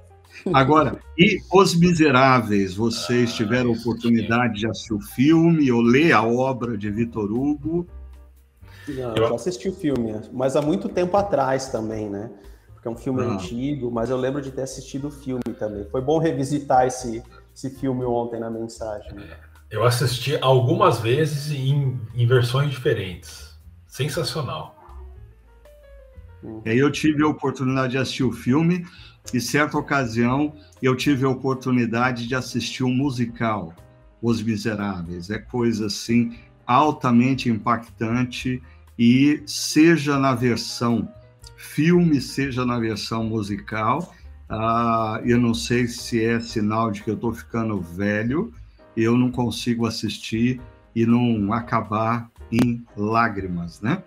Agora, 0.54 1.00
e 1.18 1.40
Os 1.52 1.76
Miseráveis? 1.76 2.76
Vocês 2.76 3.32
ah, 3.32 3.36
tiveram 3.36 3.72
oportunidade 3.72 4.56
de 4.56 4.68
assistir 4.68 4.94
o 4.94 5.00
filme 5.00 5.72
ou 5.72 5.82
ler 5.82 6.12
a 6.12 6.24
obra 6.24 6.78
de 6.78 6.90
Vitor 6.90 7.32
Hugo? 7.32 7.88
Não, 8.88 9.16
eu 9.16 9.30
já 9.30 9.36
assisti 9.36 9.70
o 9.70 9.74
filme, 9.74 10.14
mas 10.32 10.56
há 10.56 10.62
muito 10.62 10.90
tempo 10.90 11.16
atrás 11.16 11.68
também, 11.68 12.10
né? 12.10 12.30
Porque 12.74 12.88
é 12.88 12.92
um 12.92 12.98
filme 12.98 13.22
ah. 13.22 13.28
antigo, 13.28 13.90
mas 13.90 14.10
eu 14.10 14.18
lembro 14.18 14.42
de 14.42 14.52
ter 14.52 14.64
assistido 14.64 15.08
o 15.08 15.12
filme 15.12 15.42
também. 15.58 15.86
Foi 15.90 16.02
bom 16.02 16.18
revisitar 16.18 16.86
esse, 16.86 17.24
esse 17.56 17.70
filme 17.70 18.04
ontem 18.04 18.40
na 18.40 18.50
mensagem. 18.50 19.16
Eu 19.72 19.84
assisti 19.84 20.38
algumas 20.42 21.00
vezes 21.00 21.52
em, 21.52 22.00
em 22.14 22.28
versões 22.28 22.70
diferentes. 22.70 23.58
Sensacional. 23.88 24.76
Uhum. 26.44 26.62
Eu 26.66 26.92
tive 26.92 27.24
a 27.24 27.28
oportunidade 27.28 27.94
de 27.94 27.98
assistir 27.98 28.24
o 28.24 28.32
filme 28.34 28.86
e 29.32 29.40
certa 29.40 29.78
ocasião 29.78 30.54
eu 30.82 30.96
tive 30.96 31.26
a 31.26 31.30
oportunidade 31.30 32.28
de 32.28 32.36
assistir 32.36 32.84
um 32.84 32.94
musical, 32.94 33.74
Os 34.22 34.42
Miseráveis. 34.42 35.30
É 35.30 35.38
coisa 35.38 35.86
assim 35.88 36.38
altamente 36.66 37.50
impactante 37.50 38.62
e 38.98 39.42
seja 39.46 40.18
na 40.18 40.34
versão 40.34 41.08
filme, 41.58 42.20
seja 42.22 42.66
na 42.66 42.80
versão 42.80 43.24
musical. 43.24 44.14
Uh, 44.50 45.26
eu 45.26 45.40
não 45.40 45.54
sei 45.54 45.88
se 45.88 46.24
é 46.24 46.40
sinal 46.40 46.92
de 46.92 47.02
que 47.02 47.10
eu 47.10 47.16
estou 47.16 47.34
ficando 47.34 47.80
velho, 47.82 48.54
eu 48.96 49.18
não 49.18 49.32
consigo 49.32 49.88
assistir 49.88 50.62
e 50.96 51.06
não 51.06 51.52
acabar 51.52 52.30
em 52.52 52.86
lágrimas, 52.96 53.82
né? 53.82 54.04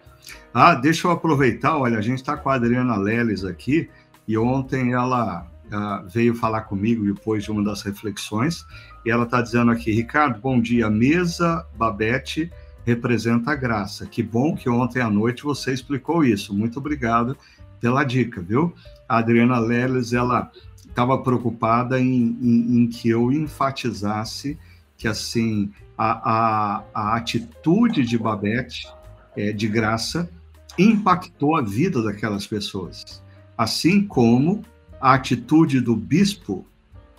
Ah, 0.52 0.74
deixa 0.74 1.06
eu 1.06 1.10
aproveitar, 1.10 1.76
olha, 1.76 1.98
a 1.98 2.02
gente 2.02 2.18
está 2.18 2.36
com 2.36 2.48
a 2.48 2.54
Adriana 2.54 2.96
Leles 2.96 3.44
aqui, 3.44 3.88
e 4.26 4.36
ontem 4.36 4.92
ela 4.92 5.46
uh, 5.66 6.08
veio 6.08 6.34
falar 6.34 6.62
comigo 6.62 7.04
depois 7.04 7.44
de 7.44 7.50
uma 7.50 7.62
das 7.62 7.82
reflexões, 7.82 8.64
e 9.04 9.10
ela 9.10 9.24
está 9.24 9.40
dizendo 9.40 9.70
aqui, 9.70 9.92
Ricardo, 9.92 10.40
bom 10.40 10.60
dia, 10.60 10.90
mesa 10.90 11.64
Babette 11.76 12.50
representa 12.84 13.52
a 13.52 13.56
graça. 13.56 14.06
Que 14.06 14.22
bom 14.22 14.54
que 14.54 14.68
ontem 14.68 15.00
à 15.00 15.10
noite 15.10 15.42
você 15.42 15.72
explicou 15.72 16.24
isso. 16.24 16.54
Muito 16.54 16.78
obrigado 16.78 17.36
pela 17.80 18.04
dica, 18.04 18.40
viu? 18.40 18.74
A 19.08 19.18
Adriana 19.18 19.58
Leles, 19.58 20.12
ela 20.12 20.50
estava 20.88 21.18
preocupada 21.18 22.00
em, 22.00 22.38
em, 22.40 22.78
em, 22.78 22.86
que 22.88 23.08
eu 23.08 23.30
enfatizasse 23.30 24.58
que, 24.96 25.06
assim, 25.06 25.70
a, 25.98 26.78
a, 26.78 26.84
a 26.94 27.16
atitude 27.16 28.02
de 28.02 28.16
Babette, 28.16 28.88
é, 29.36 29.52
de 29.52 29.68
graça, 29.68 30.30
impactou 30.78 31.56
a 31.56 31.60
vida 31.60 32.02
daquelas 32.02 32.46
pessoas 32.46 33.22
assim 33.56 34.06
como 34.06 34.62
a 35.00 35.14
atitude 35.14 35.80
do 35.80 35.96
bispo 35.96 36.66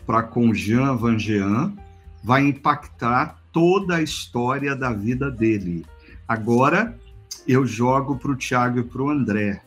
para 0.05 0.23
com 0.23 0.53
Jean 0.53 0.95
Van 0.95 1.17
Jean 1.17 1.73
vai 2.23 2.43
impactar 2.43 3.41
toda 3.51 3.95
a 3.95 4.01
história 4.01 4.75
da 4.75 4.91
vida 4.91 5.31
dele. 5.31 5.85
Agora 6.27 6.97
eu 7.47 7.65
jogo 7.65 8.17
para 8.17 8.31
o 8.31 8.35
Tiago 8.35 8.79
e 8.79 8.83
para 8.83 9.01
o 9.01 9.09
André. 9.09 9.61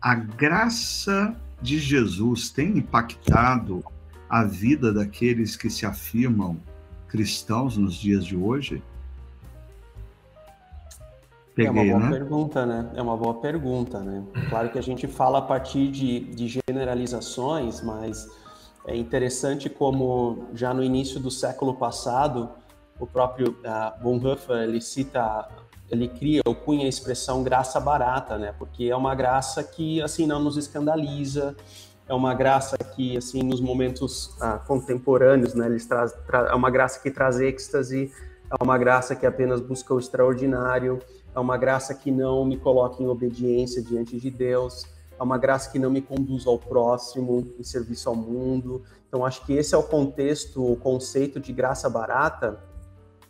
A 0.00 0.14
graça 0.14 1.36
de 1.60 1.78
Jesus 1.78 2.50
tem 2.50 2.78
impactado 2.78 3.84
a 4.28 4.44
vida 4.44 4.92
daqueles 4.92 5.56
que 5.56 5.68
se 5.68 5.86
afirmam 5.86 6.58
cristãos 7.06 7.76
nos 7.76 7.94
dias 7.94 8.24
de 8.24 8.34
hoje? 8.34 8.82
Peguei, 11.54 11.68
é 11.68 11.70
uma 11.70 11.84
boa 11.84 12.10
né? 12.10 12.18
pergunta, 12.18 12.66
né? 12.66 12.90
É 12.94 13.02
uma 13.02 13.16
boa 13.16 13.34
pergunta, 13.34 14.00
né? 14.00 14.24
Claro 14.48 14.70
que 14.70 14.78
a 14.78 14.82
gente 14.82 15.06
fala 15.06 15.38
a 15.38 15.42
partir 15.42 15.88
de, 15.88 16.20
de 16.20 16.60
generalizações, 16.68 17.82
mas 17.82 18.26
é 18.86 18.96
interessante 18.96 19.68
como 19.68 20.46
já 20.54 20.72
no 20.72 20.82
início 20.82 21.20
do 21.20 21.30
século 21.30 21.74
passado, 21.74 22.48
o 22.98 23.06
próprio 23.06 23.50
uh, 23.50 24.02
Bonhoeffer, 24.02 24.62
ele 24.62 24.80
cita, 24.80 25.48
ele 25.90 26.08
cria 26.08 26.40
ou 26.46 26.54
cunha 26.54 26.86
a 26.86 26.88
expressão 26.88 27.42
graça 27.42 27.78
barata, 27.78 28.38
né? 28.38 28.54
Porque 28.58 28.84
é 28.84 28.96
uma 28.96 29.14
graça 29.14 29.62
que, 29.62 30.00
assim, 30.00 30.26
não 30.26 30.40
nos 30.40 30.56
escandaliza, 30.56 31.54
é 32.08 32.14
uma 32.14 32.34
graça 32.34 32.76
que, 32.78 33.16
assim, 33.16 33.42
nos 33.42 33.60
momentos 33.60 34.36
ah, 34.40 34.58
contemporâneos, 34.58 35.54
né, 35.54 35.66
eles 35.66 35.86
traz, 35.86 36.12
tra 36.26 36.48
é 36.50 36.54
uma 36.54 36.70
graça 36.70 37.00
que 37.00 37.10
traz 37.10 37.40
êxtase, 37.40 38.12
é 38.50 38.62
uma 38.62 38.76
graça 38.76 39.14
que 39.14 39.24
apenas 39.24 39.60
busca 39.60 39.94
o 39.94 39.98
extraordinário, 39.98 40.98
é 41.34 41.40
uma 41.40 41.56
graça 41.56 41.94
que 41.94 42.10
não 42.10 42.44
me 42.44 42.56
coloca 42.56 43.02
em 43.02 43.06
obediência 43.06 43.82
diante 43.82 44.18
de 44.18 44.30
Deus, 44.30 44.86
é 45.18 45.22
uma 45.22 45.38
graça 45.38 45.70
que 45.70 45.78
não 45.78 45.90
me 45.90 46.00
conduz 46.00 46.46
ao 46.46 46.58
próximo, 46.58 47.46
em 47.58 47.62
serviço 47.62 48.08
ao 48.08 48.16
mundo. 48.16 48.82
Então, 49.06 49.24
acho 49.24 49.44
que 49.46 49.52
esse 49.52 49.74
é 49.74 49.78
o 49.78 49.82
contexto, 49.82 50.72
o 50.72 50.76
conceito 50.76 51.38
de 51.38 51.52
graça 51.52 51.88
barata, 51.88 52.58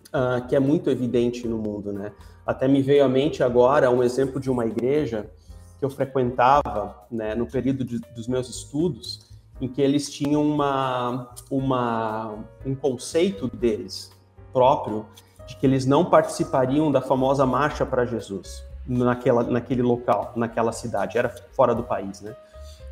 uh, 0.09 0.47
que 0.47 0.57
é 0.57 0.61
muito 0.61 0.89
evidente 0.91 1.47
no 1.47 1.59
mundo, 1.59 1.93
né? 1.93 2.13
Até 2.47 2.67
me 2.67 2.83
veio 2.83 3.05
à 3.05 3.09
mente 3.09 3.43
agora 3.43 3.91
um 3.91 4.03
exemplo 4.03 4.41
de 4.41 4.51
uma 4.51 4.67
igreja 4.67 5.31
que 5.79 5.85
eu 5.85 5.91
frequentava, 5.91 7.07
né, 7.11 7.35
no 7.35 7.47
período 7.47 7.85
de, 7.85 7.99
dos 8.15 8.27
meus 8.27 8.49
estudos, 8.49 9.31
em 9.61 9.69
que 9.69 9.81
eles 9.81 10.11
tinham 10.11 10.45
uma, 10.45 11.35
uma, 11.51 12.39
um 12.65 12.75
conceito 12.75 13.49
deles 13.49 14.11
próprio 14.53 15.07
de 15.53 15.57
que 15.59 15.67
eles 15.67 15.85
não 15.85 16.05
participariam 16.05 16.91
da 16.91 17.01
famosa 17.01 17.45
marcha 17.45 17.85
para 17.85 18.07
Jesus 18.07 18.65
naquela, 18.87 19.43
naquele 19.43 19.83
local, 19.83 20.33
naquela 20.35 20.73
cidade, 20.73 21.19
era 21.19 21.29
fora 21.29 21.75
do 21.75 21.83
país, 21.83 22.21
né? 22.23 22.35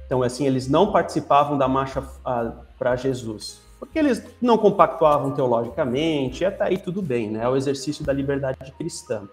Então, 0.04 0.22
assim, 0.22 0.46
eles 0.46 0.68
não 0.68 0.92
participavam 0.92 1.56
da 1.56 1.66
marcha 1.66 2.04
ah, 2.24 2.52
para 2.78 2.96
Jesus, 2.96 3.60
porque 3.78 3.98
eles 3.98 4.22
não 4.42 4.58
compactuavam 4.58 5.32
teologicamente, 5.32 6.44
até 6.44 6.64
aí 6.64 6.78
tudo 6.78 7.00
bem, 7.00 7.30
né? 7.30 7.44
É 7.44 7.48
o 7.48 7.56
exercício 7.56 8.04
da 8.04 8.12
liberdade 8.12 8.72
cristã. 8.76 9.28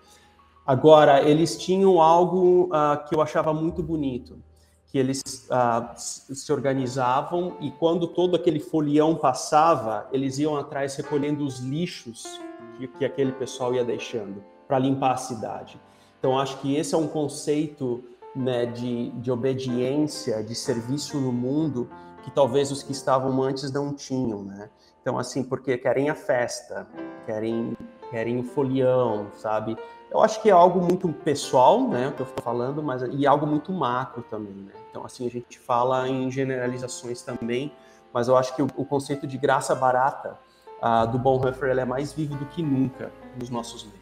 Agora, 0.66 1.22
eles 1.22 1.58
tinham 1.58 2.02
algo 2.02 2.70
ah, 2.72 3.04
que 3.08 3.14
eu 3.14 3.22
achava 3.22 3.54
muito 3.54 3.84
bonito, 3.84 4.40
que 4.88 4.98
eles 4.98 5.22
ah, 5.50 5.94
se 5.98 6.52
organizavam 6.52 7.58
e 7.60 7.72
quando 7.72 8.08
todo 8.08 8.38
aquele 8.38 8.60
folião 8.60 9.16
passava, 9.16 10.08
eles 10.14 10.40
iam 10.40 10.56
atrás 10.56 10.96
recolhendo 10.96 11.46
os 11.46 11.60
lixos 11.60 12.40
que, 12.78 12.88
que 12.88 13.06
aquele 13.06 13.32
pessoal 13.32 13.74
ia 13.74 13.84
deixando 13.84 14.44
para 14.68 14.80
limpar 14.80 15.14
a 15.14 15.18
cidade. 15.18 15.80
Então, 16.20 16.40
acho 16.40 16.60
que 16.60 16.76
esse 16.76 16.94
é 16.94 16.98
um 16.98 17.08
conceito 17.08 18.04
né, 18.36 18.66
de, 18.66 19.10
de 19.12 19.32
obediência, 19.32 20.44
de 20.44 20.54
serviço 20.54 21.20
no 21.20 21.32
mundo, 21.32 21.90
que 22.24 22.32
talvez 22.32 22.72
os 22.72 22.84
que 22.84 22.92
estavam 22.92 23.42
antes 23.42 23.72
não 23.72 23.94
tinham, 23.94 24.44
né? 24.44 24.70
Então, 25.02 25.18
assim, 25.18 25.44
porque 25.44 25.78
querem 25.78 26.10
a 26.10 26.16
festa, 26.16 26.86
querem, 27.26 27.78
querem 28.10 28.40
o 28.40 28.44
folião, 28.44 29.28
sabe? 29.36 29.78
Eu 30.12 30.22
acho 30.22 30.42
que 30.42 30.50
é 30.50 30.52
algo 30.52 30.82
muito 30.82 31.08
pessoal, 31.10 31.88
né, 31.88 32.10
o 32.10 32.12
que 32.14 32.22
eu 32.22 32.26
estou 32.26 32.44
falando, 32.44 32.84
mas 32.84 33.02
e 33.04 33.26
algo 33.26 33.48
muito 33.48 33.72
macro 33.72 34.24
também, 34.30 34.54
né? 34.54 34.74
Então, 34.90 35.06
assim, 35.06 35.26
a 35.26 35.30
gente 35.30 35.58
fala 35.60 36.08
em 36.10 36.30
generalizações 36.30 37.22
também, 37.22 37.72
mas 38.12 38.28
eu 38.28 38.36
acho 38.36 38.56
que 38.56 38.62
o, 38.62 38.68
o 38.76 38.84
conceito 38.84 39.26
de 39.26 39.38
graça 39.38 39.74
barata 39.76 40.38
uh, 40.82 41.12
do 41.12 41.18
Bonhoeffer 41.18 41.78
é 41.78 41.86
mais 41.86 42.14
vivo 42.14 42.36
do 42.36 42.46
que 42.46 42.62
nunca 42.62 43.12
nos 43.40 43.50
nossos 43.50 43.84
meios. 43.84 43.98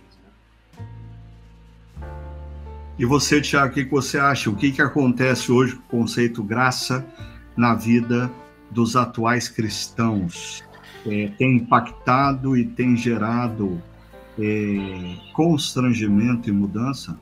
E 2.97 3.05
você, 3.05 3.41
Tiago, 3.41 3.71
o 3.71 3.73
que 3.73 3.83
você 3.83 4.17
acha? 4.17 4.49
O 4.49 4.55
que, 4.55 4.71
que 4.71 4.81
acontece 4.81 5.51
hoje 5.51 5.75
com 5.75 5.97
o 5.97 6.01
conceito 6.01 6.41
graça 6.41 7.05
na 7.55 7.75
vida 7.75 8.31
dos 8.71 8.95
atuais 8.95 9.49
cristãos? 9.49 10.63
É, 11.05 11.29
tem 11.37 11.57
impactado 11.57 12.57
e 12.57 12.65
tem 12.65 12.95
gerado 12.95 13.81
é, 14.39 15.17
constrangimento 15.33 16.49
e 16.49 16.53
mudança? 16.53 17.19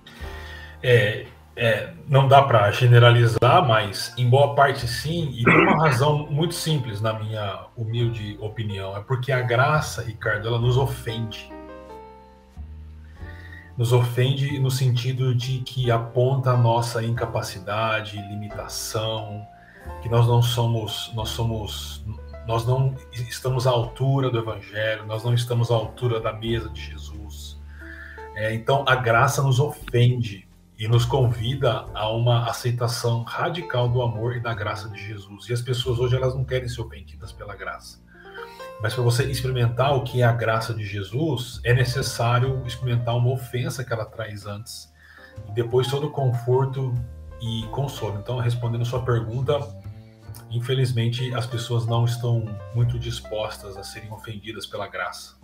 É, 0.82 1.26
é 1.56 1.94
não 2.08 2.28
dá 2.28 2.42
para 2.42 2.70
generalizar, 2.72 3.66
mas 3.68 4.14
em 4.18 4.30
boa 4.30 4.56
parte 4.56 4.88
sim, 4.88 5.30
e 5.38 5.44
tem 5.44 5.68
uma 5.68 5.88
razão 5.88 6.28
muito 6.30 6.54
simples, 6.54 7.00
na 7.00 7.14
minha 7.14 7.66
humilde 7.78 8.38
opinião, 8.42 8.96
é 8.98 9.02
porque 9.02 9.32
a 9.32 9.42
graça, 9.42 10.04
Ricardo, 10.04 10.48
ela 10.48 10.60
nos 10.60 10.78
ofende. 10.78 11.52
Nos 13.78 13.92
ofende 13.92 14.60
no 14.60 14.70
sentido 14.70 15.34
de 15.34 15.60
que 15.60 15.90
aponta 15.90 16.52
a 16.52 16.58
nossa 16.58 17.04
incapacidade, 17.04 18.18
limitação, 18.18 19.46
que 20.02 20.10
nós 20.10 20.28
não 20.28 20.42
somos, 20.42 21.12
nós 21.16 21.30
somos, 21.30 22.06
nós 22.46 22.66
não 22.68 22.96
estamos 23.14 23.66
à 23.66 23.72
altura 23.72 24.30
do 24.30 24.38
Evangelho, 24.38 25.06
nós 25.06 25.24
não 25.24 25.34
estamos 25.34 25.72
à 25.72 25.76
altura 25.76 26.20
da 26.20 26.34
mesa 26.34 26.70
de 26.70 26.82
Jesus. 26.82 27.60
É, 28.36 28.54
então 28.54 28.84
a 28.88 28.96
graça 28.96 29.42
nos 29.42 29.60
ofende 29.60 30.48
e 30.78 30.88
nos 30.88 31.06
convida 31.06 31.86
a 31.94 32.10
uma 32.10 32.50
aceitação 32.50 33.24
radical 33.24 33.88
do 33.88 34.02
amor 34.02 34.36
e 34.36 34.40
da 34.40 34.54
graça 34.54 34.90
de 34.90 35.06
Jesus. 35.06 35.50
E 35.50 35.54
as 35.54 35.62
pessoas 35.62 36.00
hoje 36.00 36.16
elas 36.16 36.34
não 36.34 36.44
querem 36.44 36.68
ser 36.68 36.82
ofendidas 36.82 37.32
pela 37.32 37.56
graça. 37.56 38.02
Mas 38.82 38.94
para 38.94 39.04
você 39.04 39.24
experimentar 39.32 39.96
o 39.96 40.04
que 40.04 40.22
é 40.22 40.26
a 40.26 40.34
graça 40.34 40.74
de 40.74 40.84
Jesus, 40.84 41.62
é 41.64 41.74
necessário 41.74 42.62
experimentar 42.66 43.16
uma 43.16 43.32
ofensa 43.32 43.84
que 43.84 43.94
ela 43.94 44.06
traz 44.06 44.46
antes. 44.46 44.92
E 45.48 45.52
depois 45.54 45.88
todo 45.88 46.08
o 46.08 46.12
conforto 46.12 46.94
e 47.42 47.66
consolo. 47.68 48.20
Então, 48.20 48.40
respondendo 48.40 48.84
sua 48.84 49.04
pergunta, 49.04 49.60
infelizmente 50.50 51.34
as 51.34 51.46
pessoas 51.46 51.86
não 51.86 52.06
estão 52.06 52.46
muito 52.74 53.00
dispostas 53.00 53.78
a 53.78 53.84
serem 53.84 54.12
ofendidas 54.12 54.66
pela 54.66 54.88
graça. 54.88 55.36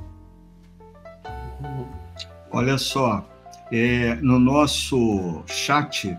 Olha 2.51 2.77
só, 2.77 3.25
é, 3.71 4.15
no 4.15 4.39
nosso 4.39 5.43
chat, 5.45 6.17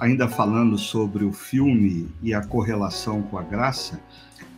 ainda 0.00 0.28
falando 0.28 0.76
sobre 0.76 1.24
o 1.24 1.32
filme 1.32 2.08
e 2.22 2.34
a 2.34 2.44
correlação 2.44 3.22
com 3.22 3.38
a 3.38 3.42
graça, 3.42 4.00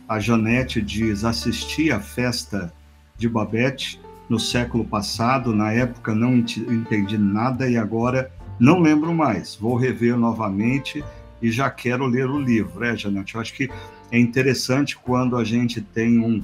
a 0.07 0.19
Janete 0.19 0.81
diz: 0.81 1.23
assisti 1.23 1.91
à 1.91 1.99
festa 1.99 2.73
de 3.17 3.29
Babette 3.29 3.99
no 4.27 4.39
século 4.39 4.83
passado, 4.85 5.53
na 5.53 5.71
época 5.71 6.15
não 6.15 6.35
entendi 6.35 7.17
nada 7.17 7.69
e 7.69 7.77
agora 7.77 8.31
não 8.59 8.79
lembro 8.79 9.13
mais. 9.13 9.55
Vou 9.55 9.75
rever 9.75 10.17
novamente 10.17 11.03
e 11.41 11.51
já 11.51 11.69
quero 11.69 12.05
ler 12.05 12.29
o 12.29 12.39
livro, 12.39 12.83
é, 12.83 12.95
Janete? 12.95 13.35
Eu 13.35 13.41
acho 13.41 13.53
que 13.53 13.69
é 14.11 14.19
interessante 14.19 14.97
quando 14.97 15.37
a 15.37 15.43
gente 15.43 15.81
tem 15.81 16.19
um, 16.19 16.43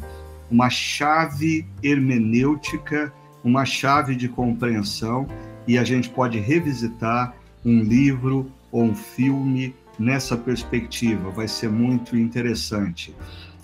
uma 0.49 0.69
chave 0.69 1.65
hermenêutica, 1.83 3.13
uma 3.43 3.65
chave 3.65 4.15
de 4.15 4.27
compreensão 4.27 5.27
e 5.67 5.77
a 5.77 5.83
gente 5.83 6.09
pode 6.09 6.39
revisitar 6.39 7.35
um 7.65 7.81
livro 7.81 8.51
ou 8.71 8.83
um 8.83 8.95
filme 8.95 9.75
nessa 9.99 10.37
perspectiva. 10.37 11.29
Vai 11.29 11.47
ser 11.47 11.69
muito 11.69 12.17
interessante. 12.17 13.15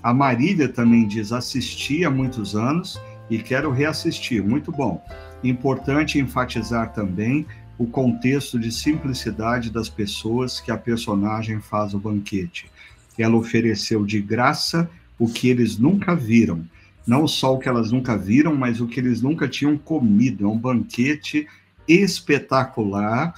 A 0.02 0.14
Marília 0.14 0.68
também 0.68 1.08
diz: 1.08 1.32
assisti 1.32 2.04
há 2.04 2.10
muitos 2.10 2.56
anos 2.56 3.00
e 3.30 3.38
quero 3.38 3.72
reassistir. 3.72 4.44
Muito 4.44 4.72
bom. 4.72 5.04
Importante 5.44 6.20
enfatizar 6.20 6.94
também 6.94 7.46
o 7.78 7.88
contexto 7.88 8.60
de 8.60 8.72
simplicidade 8.72 9.72
das 9.72 9.90
pessoas 9.90 10.60
que 10.60 10.72
a 10.72 10.78
personagem 10.78 11.60
faz 11.60 11.94
o 11.94 12.00
banquete. 12.00 12.70
Ela 13.18 13.36
ofereceu 13.36 14.06
de 14.06 14.22
graça 14.22 14.90
o 15.18 15.28
que 15.28 15.50
eles 15.50 15.78
nunca 15.78 16.16
viram. 16.16 16.66
Não 17.06 17.28
só 17.28 17.54
o 17.54 17.60
que 17.60 17.68
elas 17.68 17.92
nunca 17.92 18.18
viram, 18.18 18.56
mas 18.56 18.80
o 18.80 18.88
que 18.88 19.00
eles 19.00 19.22
nunca 19.22 19.48
tinham 19.48 19.78
comido. 19.78 20.46
É 20.46 20.48
um 20.48 20.58
banquete 20.58 21.48
espetacular 21.88 23.34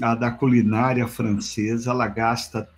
a 0.00 0.14
da 0.14 0.30
culinária 0.30 1.06
francesa. 1.06 1.90
Ela 1.90 2.06
gasta 2.06 2.68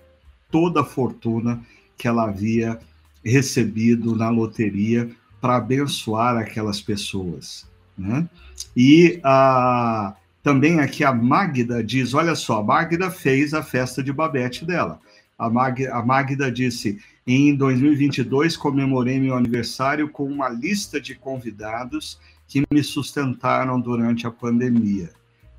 toda 0.51 0.80
a 0.82 0.84
fortuna 0.84 1.61
que 1.97 2.09
ela 2.09 2.24
havia 2.24 2.78
recebido 3.24 4.16
na 4.16 4.28
loteria 4.28 5.09
para 5.40 5.57
abençoar 5.57 6.36
aquelas 6.36 6.80
pessoas. 6.80 7.66
Né? 7.97 8.28
E 8.76 9.20
a, 9.22 10.14
também 10.43 10.80
aqui 10.80 11.05
a 11.05 11.12
Magda 11.12 11.82
diz: 11.82 12.14
olha 12.14 12.34
só, 12.34 12.61
a 12.61 12.64
Magda 12.64 13.11
fez 13.11 13.55
a 13.55 13.62
festa 13.62 14.03
de 14.03 14.12
Babette 14.12 14.64
dela. 14.64 15.01
A 15.38 15.49
Magda, 15.49 15.95
a 15.95 16.05
Magda 16.05 16.51
disse: 16.51 17.01
em 17.27 17.55
2022 17.55 18.57
comemorei 18.57 19.20
meu 19.20 19.35
aniversário 19.37 20.09
com 20.09 20.25
uma 20.25 20.49
lista 20.49 21.01
de 21.01 21.14
convidados 21.14 22.18
que 22.49 22.62
me 22.70 22.83
sustentaram 22.83 23.81
durante 23.81 24.27
a 24.27 24.31
pandemia. 24.31 25.11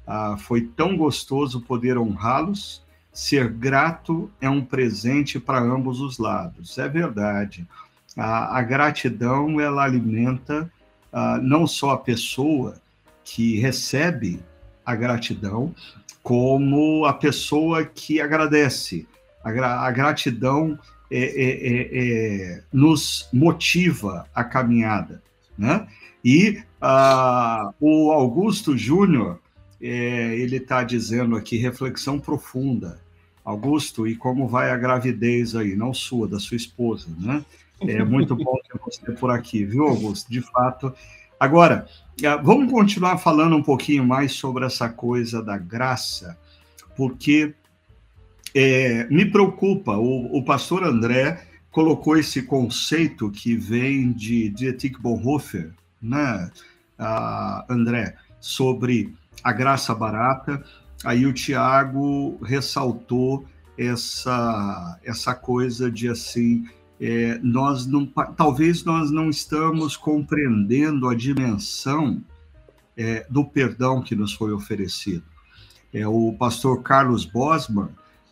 Ah, 0.06 0.36
foi 0.38 0.62
tão 0.62 0.98
gostoso 0.98 1.62
poder 1.62 1.98
honrá-los 1.98 2.84
Ser 3.14 3.48
grato 3.48 4.32
é 4.42 4.50
um 4.50 4.66
presente 4.66 5.40
para 5.40 5.60
ambos 5.60 6.02
os 6.02 6.18
lados. 6.18 6.80
É 6.80 6.90
verdade. 6.90 7.68
A, 8.18 8.60
gratidão 8.64 9.62
ela 9.62 9.84
alimenta 9.84 10.70
uh, 11.12 11.40
não 11.40 11.68
só 11.68 11.92
a 11.92 11.98
pessoa 11.98 12.76
que 13.24 13.60
recebe 13.60 14.40
a 14.84 14.96
gratidão, 14.96 15.74
como 16.24 17.06
a 17.06 17.14
pessoa 17.14 17.86
que 17.86 18.20
agradece. 18.20 19.08
A, 19.44 19.52
gra 19.52 19.82
a 19.82 19.92
gratidão 19.92 20.78
é, 21.16 21.26
é, 21.26 21.52
é, 21.68 22.56
é 22.56 22.64
nos 22.72 23.30
motiva 23.32 24.26
a 24.34 24.44
caminhada. 24.44 25.22
Né? 25.58 25.88
E 26.24 26.62
uh, 26.82 27.74
o 27.80 28.12
Augusto 28.12 28.78
Júnior, 28.78 29.40
é, 29.82 30.36
ele 30.36 30.58
está 30.58 30.84
dizendo 30.84 31.36
aqui, 31.36 31.58
reflexão 31.58 32.20
profunda. 32.20 33.02
Augusto, 33.44 34.08
e 34.08 34.16
como 34.16 34.48
vai 34.48 34.72
a 34.72 34.78
gravidez 34.78 35.54
aí? 35.54 35.76
Não 35.76 35.94
sua, 35.94 36.28
da 36.28 36.40
sua 36.40 36.56
esposa, 36.56 37.08
né? 37.20 37.44
É 37.82 38.02
muito 38.02 38.34
bom 38.36 38.58
ter 38.66 38.80
você 38.80 39.12
por 39.12 39.30
aqui, 39.30 39.66
viu, 39.66 39.86
Augusto? 39.86 40.32
De 40.32 40.40
fato. 40.40 40.94
Agora, 41.38 41.86
ah, 42.26 42.38
vamos 42.38 42.72
continuar 42.72 43.18
falando 43.18 43.58
um 43.58 43.62
pouquinho 43.64 44.06
mais 44.06 44.32
sobre 44.32 44.66
essa 44.66 44.88
coisa 44.88 45.44
da 45.44 45.58
graça, 45.58 46.38
porque 46.96 47.54
é, 48.54 49.08
me 49.10 49.26
preocupa, 49.26 49.98
o, 49.98 50.38
o, 50.38 50.44
pastor 50.44 50.84
André 50.84 51.48
colocou 51.72 52.18
esse 52.18 52.44
conceito 52.44 53.32
que 53.32 53.56
vem 53.56 54.12
de 54.12 54.50
Dietrich 54.50 55.00
Bonhoeffer, 55.02 55.72
né, 56.02 56.52
André, 57.70 58.16
sobre 58.40 59.14
a 59.44 59.52
graça 59.52 59.96
barata, 59.96 60.64
aí 61.04 61.26
o 61.26 61.34
Tiago 61.34 62.38
ressaltou 62.44 63.46
essa, 63.78 65.00
essa 65.04 65.34
coisa 65.34 65.90
de 65.90 66.08
assim, 66.08 66.68
é, 67.02 67.40
nós 67.42 67.86
não, 67.86 68.06
talvez 68.06 68.84
nós 68.84 69.12
não 69.12 69.30
estamos 69.30 69.98
compreendendo 69.98 71.10
a 71.10 71.16
dimensão 71.16 72.22
é, 72.96 73.26
do 73.30 73.44
perdão 73.44 74.02
que 74.02 74.16
nos 74.16 74.34
foi 74.34 74.54
oferecido. 74.54 75.24
É, 75.94 76.08
o 76.08 76.34
pastor 76.34 76.82
Carlos 76.82 77.26
Bosman, 77.26 77.90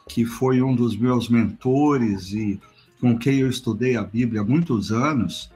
que 0.07 0.25
foi 0.25 0.61
um 0.61 0.75
dos 0.75 0.95
meus 0.97 1.29
mentores 1.29 2.31
e 2.33 2.59
com 2.99 3.17
quem 3.17 3.39
eu 3.39 3.49
estudei 3.49 3.95
a 3.95 4.03
Bíblia 4.03 4.41
há 4.41 4.43
muitos 4.43 4.91
anos, 4.91 5.51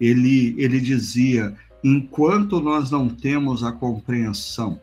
ele, 0.00 0.54
ele 0.58 0.80
dizia: 0.80 1.56
enquanto 1.82 2.60
nós 2.60 2.90
não 2.90 3.08
temos 3.08 3.64
a 3.64 3.72
compreensão 3.72 4.80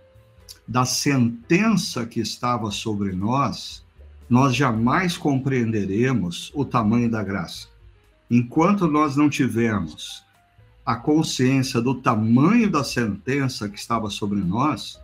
da 0.67 0.83
sentença 0.83 2.05
que 2.05 2.19
estava 2.19 2.71
sobre 2.71 3.13
nós, 3.13 3.85
nós 4.29 4.55
jamais 4.55 5.17
compreenderemos 5.17 6.51
o 6.53 6.65
tamanho 6.65 7.09
da 7.09 7.23
graça. 7.23 7.69
Enquanto 8.29 8.87
nós 8.87 9.15
não 9.15 9.29
tivermos 9.29 10.23
a 10.85 10.95
consciência 10.95 11.79
do 11.81 11.95
tamanho 11.95 12.69
da 12.69 12.83
sentença 12.83 13.69
que 13.69 13.79
estava 13.79 14.09
sobre 14.09 14.39
nós, 14.39 14.99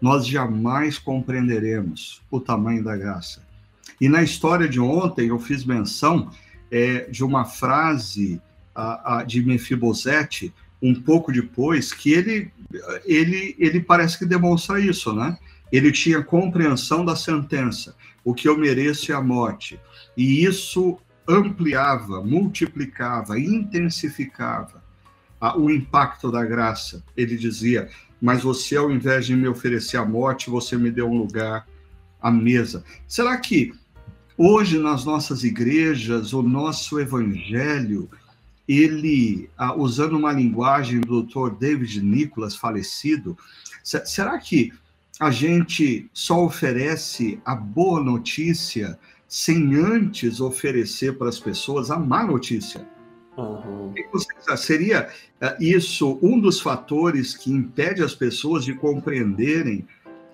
nós 0.00 0.26
jamais 0.26 0.98
compreenderemos 0.98 2.20
o 2.30 2.40
tamanho 2.40 2.82
da 2.82 2.96
graça. 2.96 3.43
E 4.00 4.08
na 4.08 4.22
história 4.22 4.68
de 4.68 4.80
ontem, 4.80 5.28
eu 5.28 5.38
fiz 5.38 5.64
menção 5.64 6.30
é, 6.70 7.08
de 7.10 7.24
uma 7.24 7.44
frase 7.44 8.40
a, 8.74 9.18
a, 9.18 9.24
de 9.24 9.42
Mefibosete, 9.42 10.52
um 10.82 10.94
pouco 10.94 11.32
depois, 11.32 11.92
que 11.92 12.12
ele, 12.12 12.52
ele, 13.04 13.54
ele 13.58 13.80
parece 13.80 14.18
que 14.18 14.26
demonstra 14.26 14.80
isso, 14.80 15.14
né? 15.14 15.38
Ele 15.72 15.90
tinha 15.90 16.22
compreensão 16.22 17.04
da 17.04 17.16
sentença, 17.16 17.96
o 18.24 18.34
que 18.34 18.48
eu 18.48 18.56
mereço 18.56 19.10
é 19.12 19.14
a 19.14 19.22
morte. 19.22 19.80
E 20.16 20.44
isso 20.44 20.98
ampliava, 21.26 22.22
multiplicava, 22.22 23.38
intensificava 23.38 24.82
a, 25.40 25.56
o 25.56 25.70
impacto 25.70 26.30
da 26.30 26.44
graça. 26.44 27.02
Ele 27.16 27.36
dizia: 27.36 27.88
Mas 28.20 28.42
você, 28.42 28.76
ao 28.76 28.90
invés 28.90 29.26
de 29.26 29.34
me 29.34 29.48
oferecer 29.48 29.96
a 29.96 30.04
morte, 30.04 30.50
você 30.50 30.76
me 30.76 30.90
deu 30.90 31.08
um 31.08 31.16
lugar 31.16 31.66
à 32.20 32.30
mesa. 32.30 32.84
Será 33.06 33.36
que 33.36 33.72
hoje 34.36 34.78
nas 34.78 35.04
nossas 35.04 35.44
igrejas 35.44 36.32
o 36.32 36.42
nosso 36.42 36.98
evangelho 36.98 38.08
ele, 38.66 39.50
usando 39.76 40.16
uma 40.16 40.32
linguagem 40.32 41.00
do 41.00 41.22
Dr. 41.22 41.50
David 41.58 42.02
Nicholas, 42.02 42.56
falecido, 42.56 43.36
será 43.82 44.38
que 44.38 44.72
a 45.20 45.30
gente 45.30 46.10
só 46.12 46.44
oferece 46.44 47.40
a 47.44 47.54
boa 47.54 48.02
notícia 48.02 48.98
sem 49.28 49.74
antes 49.74 50.40
oferecer 50.40 51.18
para 51.18 51.28
as 51.28 51.38
pessoas 51.38 51.90
a 51.90 51.98
má 51.98 52.24
notícia? 52.24 52.86
Uhum. 53.36 53.92
Seria 54.56 55.08
eh, 55.40 55.56
isso 55.60 56.18
um 56.22 56.38
dos 56.38 56.60
fatores 56.60 57.36
que 57.36 57.52
impede 57.52 58.02
as 58.02 58.14
pessoas 58.14 58.64
de 58.64 58.74
compreenderem 58.74 59.86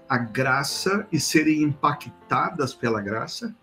a 0.09 0.19
graça 0.19 1.07
e 1.11 1.19
serem 1.19 1.63
impactadas 1.63 2.75
pela 2.75 3.01
graça? 3.01 3.55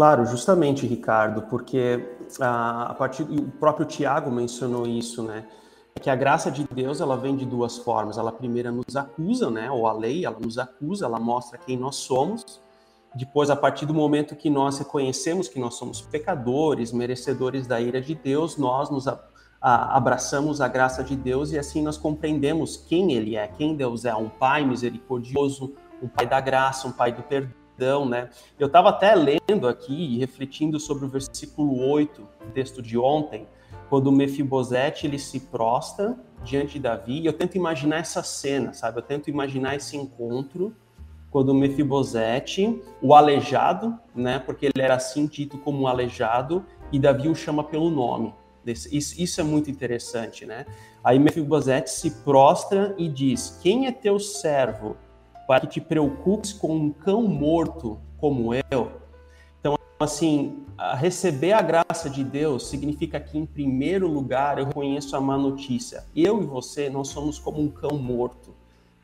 Claro, 0.00 0.24
justamente, 0.24 0.86
Ricardo, 0.86 1.42
porque 1.42 2.02
a, 2.40 2.84
a 2.84 2.94
partir 2.94 3.22
o 3.24 3.50
próprio 3.50 3.84
Tiago 3.84 4.30
mencionou 4.30 4.86
isso, 4.86 5.22
né? 5.22 5.44
Que 6.00 6.08
a 6.08 6.16
graça 6.16 6.50
de 6.50 6.64
Deus 6.64 7.02
ela 7.02 7.18
vem 7.18 7.36
de 7.36 7.44
duas 7.44 7.76
formas. 7.76 8.16
Ela 8.16 8.32
primeiro 8.32 8.72
nos 8.72 8.96
acusa, 8.96 9.50
né? 9.50 9.70
Ou 9.70 9.86
a 9.86 9.92
lei, 9.92 10.24
ela 10.24 10.38
nos 10.40 10.56
acusa, 10.56 11.04
ela 11.04 11.20
mostra 11.20 11.58
quem 11.58 11.76
nós 11.76 11.96
somos. 11.96 12.62
Depois, 13.14 13.50
a 13.50 13.56
partir 13.56 13.84
do 13.84 13.92
momento 13.92 14.34
que 14.34 14.48
nós 14.48 14.78
reconhecemos 14.78 15.48
que 15.48 15.60
nós 15.60 15.74
somos 15.74 16.00
pecadores, 16.00 16.92
merecedores 16.92 17.66
da 17.66 17.78
ira 17.78 18.00
de 18.00 18.14
Deus, 18.14 18.56
nós 18.56 18.88
nos 18.88 19.06
a, 19.06 19.22
a, 19.60 19.98
abraçamos 19.98 20.62
a 20.62 20.68
graça 20.68 21.04
de 21.04 21.14
Deus 21.14 21.52
e 21.52 21.58
assim 21.58 21.82
nós 21.82 21.98
compreendemos 21.98 22.74
quem 22.74 23.12
Ele 23.12 23.36
é, 23.36 23.46
quem 23.48 23.76
Deus 23.76 24.06
é, 24.06 24.14
um 24.14 24.30
Pai 24.30 24.64
misericordioso, 24.64 25.74
um 26.02 26.08
Pai 26.08 26.24
da 26.24 26.40
graça, 26.40 26.88
um 26.88 26.92
Pai 26.92 27.12
do 27.12 27.22
perdão 27.22 27.59
né? 28.04 28.30
Eu 28.58 28.66
estava 28.66 28.90
até 28.90 29.14
lendo 29.14 29.66
aqui 29.66 30.14
e 30.14 30.18
refletindo 30.18 30.78
sobre 30.78 31.04
o 31.06 31.08
versículo 31.08 31.80
8, 31.88 32.26
texto 32.52 32.82
de 32.82 32.98
ontem, 32.98 33.46
quando 33.88 34.12
Mefibosete 34.12 35.06
ele 35.06 35.18
se 35.18 35.40
prostra 35.40 36.16
diante 36.44 36.74
de 36.74 36.80
Davi, 36.80 37.20
e 37.20 37.26
eu 37.26 37.32
tento 37.32 37.56
imaginar 37.56 37.98
essa 37.98 38.22
cena, 38.22 38.72
sabe? 38.72 38.98
Eu 38.98 39.02
tento 39.02 39.28
imaginar 39.28 39.76
esse 39.76 39.96
encontro 39.96 40.74
quando 41.30 41.54
Mefibosete, 41.54 42.82
o 43.00 43.14
aleijado, 43.14 43.98
né? 44.14 44.38
Porque 44.38 44.66
ele 44.66 44.82
era 44.82 44.94
assim 44.94 45.26
dito 45.26 45.58
como 45.58 45.82
um 45.82 45.86
aleijado, 45.86 46.64
e 46.92 46.98
Davi 46.98 47.28
o 47.28 47.34
chama 47.34 47.62
pelo 47.62 47.90
nome. 47.90 48.34
Isso, 48.66 49.20
isso 49.20 49.40
é 49.40 49.44
muito 49.44 49.70
interessante, 49.70 50.44
né? 50.44 50.66
Aí 51.02 51.18
Mefibosete 51.18 51.90
se 51.90 52.10
prostra 52.22 52.94
e 52.98 53.08
diz: 53.08 53.58
Quem 53.62 53.86
é 53.86 53.92
teu 53.92 54.18
servo 54.18 54.96
para 55.50 55.62
que 55.62 55.66
te 55.66 55.80
preocupes 55.80 56.52
com 56.52 56.72
um 56.76 56.90
cão 56.90 57.22
morto 57.22 57.98
como 58.18 58.54
eu. 58.54 58.92
Então, 59.58 59.76
assim, 59.98 60.62
receber 60.96 61.54
a 61.54 61.60
graça 61.60 62.08
de 62.08 62.22
Deus 62.22 62.68
significa 62.68 63.18
que, 63.18 63.36
em 63.36 63.44
primeiro 63.44 64.06
lugar, 64.06 64.58
eu 64.58 64.66
reconheço 64.66 65.16
a 65.16 65.20
má 65.20 65.36
notícia. 65.36 66.04
Eu 66.14 66.40
e 66.40 66.46
você, 66.46 66.88
nós 66.88 67.08
somos 67.08 67.40
como 67.40 67.60
um 67.60 67.68
cão 67.68 67.98
morto. 67.98 68.54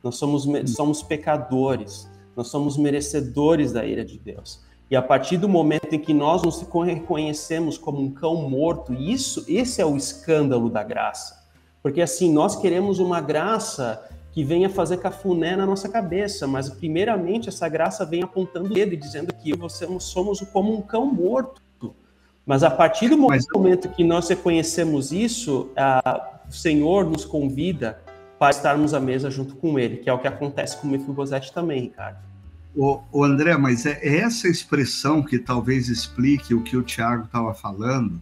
Nós 0.04 0.18
somos, 0.18 0.46
somos 0.66 1.02
pecadores. 1.02 2.08
Nós 2.36 2.46
somos 2.46 2.76
merecedores 2.76 3.72
da 3.72 3.84
ira 3.84 4.04
de 4.04 4.16
Deus. 4.16 4.62
E 4.88 4.94
a 4.94 5.02
partir 5.02 5.38
do 5.38 5.48
momento 5.48 5.92
em 5.92 5.98
que 5.98 6.14
nós 6.14 6.44
nos 6.44 6.64
reconhecemos 6.84 7.76
como 7.76 8.00
um 8.00 8.12
cão 8.12 8.48
morto, 8.48 8.94
isso, 8.94 9.44
esse 9.48 9.82
é 9.82 9.84
o 9.84 9.96
escândalo 9.96 10.70
da 10.70 10.84
graça. 10.84 11.44
Porque 11.82 12.00
assim, 12.00 12.32
nós 12.32 12.54
queremos 12.54 13.00
uma 13.00 13.20
graça 13.20 14.15
que 14.36 14.44
venha 14.44 14.68
fazer 14.68 14.98
cafuné 14.98 15.56
na 15.56 15.64
nossa 15.64 15.88
cabeça, 15.88 16.46
mas 16.46 16.68
primeiramente 16.68 17.48
essa 17.48 17.66
graça 17.70 18.04
vem 18.04 18.22
apontando 18.22 18.66
o 18.66 18.74
dedo 18.74 18.92
e 18.92 18.96
dizendo 18.98 19.32
que 19.32 19.56
você 19.56 19.88
somos 19.98 20.40
como 20.52 20.76
um 20.76 20.82
cão 20.82 21.06
morto. 21.06 21.62
Mas 22.44 22.62
a 22.62 22.70
partir 22.70 23.08
do 23.08 23.16
momento 23.16 23.88
que 23.88 24.04
nós 24.04 24.28
reconhecemos 24.28 25.10
isso, 25.10 25.70
o 26.46 26.52
Senhor 26.52 27.06
nos 27.06 27.24
convida 27.24 27.98
para 28.38 28.50
estarmos 28.50 28.92
à 28.92 29.00
mesa 29.00 29.30
junto 29.30 29.56
com 29.56 29.78
Ele, 29.78 29.96
que 29.96 30.10
é 30.10 30.12
o 30.12 30.18
que 30.18 30.28
acontece 30.28 30.76
com 30.76 30.86
o 30.86 30.90
Mefibosete 30.90 31.50
também, 31.50 31.80
Ricardo. 31.80 32.18
O, 32.76 33.00
o 33.10 33.24
André, 33.24 33.56
mas 33.56 33.86
é 33.86 34.18
essa 34.18 34.48
expressão 34.48 35.22
que 35.22 35.38
talvez 35.38 35.88
explique 35.88 36.52
o 36.52 36.62
que 36.62 36.76
o 36.76 36.82
Tiago 36.82 37.24
estava 37.24 37.54
falando, 37.54 38.20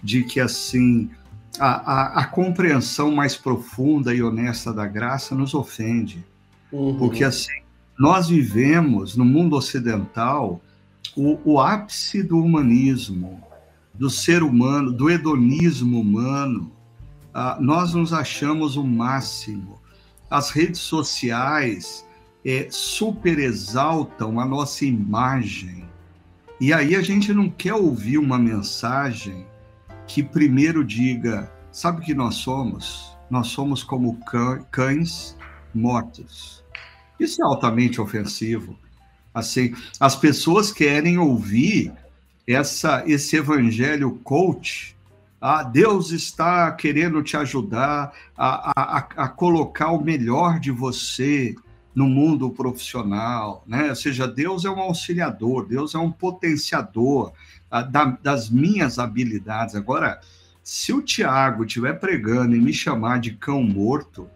de 0.00 0.22
que 0.22 0.38
assim 0.38 1.10
a, 1.58 1.66
a, 1.66 2.20
a, 2.20 2.24
compreensão 2.26 3.10
mais 3.10 3.36
profunda 3.36 4.14
e 4.14 4.22
honesta 4.22 4.72
da 4.72 4.86
graça 4.86 5.34
nos 5.34 5.54
ofende. 5.54 6.24
Uhum. 6.72 6.96
Porque, 6.98 7.24
assim, 7.24 7.62
nós 7.98 8.28
vivemos 8.28 9.16
no 9.16 9.24
mundo 9.24 9.56
ocidental 9.56 10.60
o, 11.16 11.38
o 11.44 11.60
ápice 11.60 12.22
do 12.22 12.38
humanismo, 12.38 13.42
do 13.92 14.08
ser 14.08 14.42
humano, 14.42 14.92
do 14.92 15.10
hedonismo 15.10 16.00
humano. 16.00 16.70
Ah, 17.34 17.58
nós 17.60 17.94
nos 17.94 18.12
achamos 18.12 18.76
o 18.76 18.84
máximo. 18.84 19.80
As 20.30 20.50
redes 20.50 20.80
sociais 20.80 22.06
é, 22.44 22.68
super 22.70 23.38
exaltam 23.38 24.38
a 24.38 24.44
nossa 24.44 24.84
imagem. 24.84 25.84
E 26.60 26.72
aí 26.72 26.94
a 26.94 27.02
gente 27.02 27.32
não 27.32 27.48
quer 27.48 27.74
ouvir 27.74 28.18
uma 28.18 28.38
mensagem 28.38 29.46
que 30.08 30.22
primeiro 30.22 30.82
diga: 30.82 31.52
sabe 31.70 32.00
o 32.00 32.04
que 32.04 32.14
nós 32.14 32.36
somos? 32.36 33.16
Nós 33.30 33.48
somos 33.48 33.84
como 33.84 34.18
cães 34.70 35.36
mortos. 35.74 36.64
Isso 37.20 37.42
é 37.42 37.44
altamente 37.44 38.00
ofensivo. 38.00 38.76
Assim, 39.34 39.74
as 40.00 40.16
pessoas 40.16 40.72
querem 40.72 41.18
ouvir 41.18 41.92
essa 42.46 43.04
esse 43.06 43.36
evangelho 43.36 44.18
coach. 44.24 44.96
Ah, 45.40 45.62
Deus 45.62 46.10
está 46.10 46.72
querendo 46.72 47.22
te 47.22 47.36
ajudar 47.36 48.12
a, 48.36 48.72
a, 48.74 48.98
a 48.98 49.28
colocar 49.28 49.92
o 49.92 50.02
melhor 50.02 50.58
de 50.58 50.72
você 50.72 51.54
no 51.98 52.06
mundo 52.06 52.48
profissional, 52.50 53.64
né? 53.66 53.88
Ou 53.88 53.96
seja, 53.96 54.28
Deus 54.28 54.64
é 54.64 54.70
um 54.70 54.78
auxiliador, 54.78 55.66
Deus 55.66 55.96
é 55.96 55.98
um 55.98 56.12
potenciador 56.12 57.32
a, 57.68 57.82
da, 57.82 58.16
das 58.22 58.48
minhas 58.48 59.00
habilidades. 59.00 59.74
Agora, 59.74 60.20
se 60.62 60.92
o 60.92 61.02
Tiago 61.02 61.64
estiver 61.64 61.94
pregando 61.94 62.54
e 62.54 62.60
me 62.60 62.72
chamar 62.72 63.18
de 63.18 63.32
cão 63.32 63.64
morto, 63.64 64.30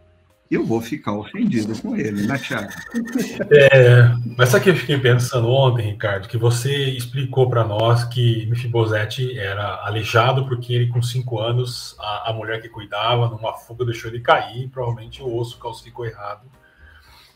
eu 0.50 0.66
vou 0.66 0.80
ficar 0.80 1.12
ofendido 1.12 1.80
com 1.80 1.96
ele, 1.96 2.26
né, 2.26 2.36
Tiago? 2.36 2.68
É, 3.52 4.10
mas 4.36 4.48
sabe 4.48 4.64
que 4.64 4.70
eu 4.70 4.76
fiquei 4.76 4.98
pensando 4.98 5.48
ontem, 5.48 5.92
Ricardo, 5.92 6.26
que 6.26 6.36
você 6.36 6.90
explicou 6.90 7.48
para 7.48 7.64
nós 7.64 8.02
que 8.04 8.46
Mefibosete 8.46 9.38
era 9.38 9.86
aleijado 9.86 10.46
porque 10.46 10.72
ele, 10.72 10.88
com 10.88 11.00
cinco 11.00 11.38
anos, 11.38 11.94
a, 12.00 12.30
a, 12.30 12.32
mulher 12.32 12.60
que 12.60 12.68
cuidava, 12.68 13.28
numa 13.28 13.52
fuga, 13.52 13.84
deixou 13.84 14.10
ele 14.10 14.20
cair, 14.20 14.68
provavelmente 14.68 15.22
o 15.22 15.36
osso 15.36 15.58
calcificou 15.58 16.04
errado. 16.04 16.42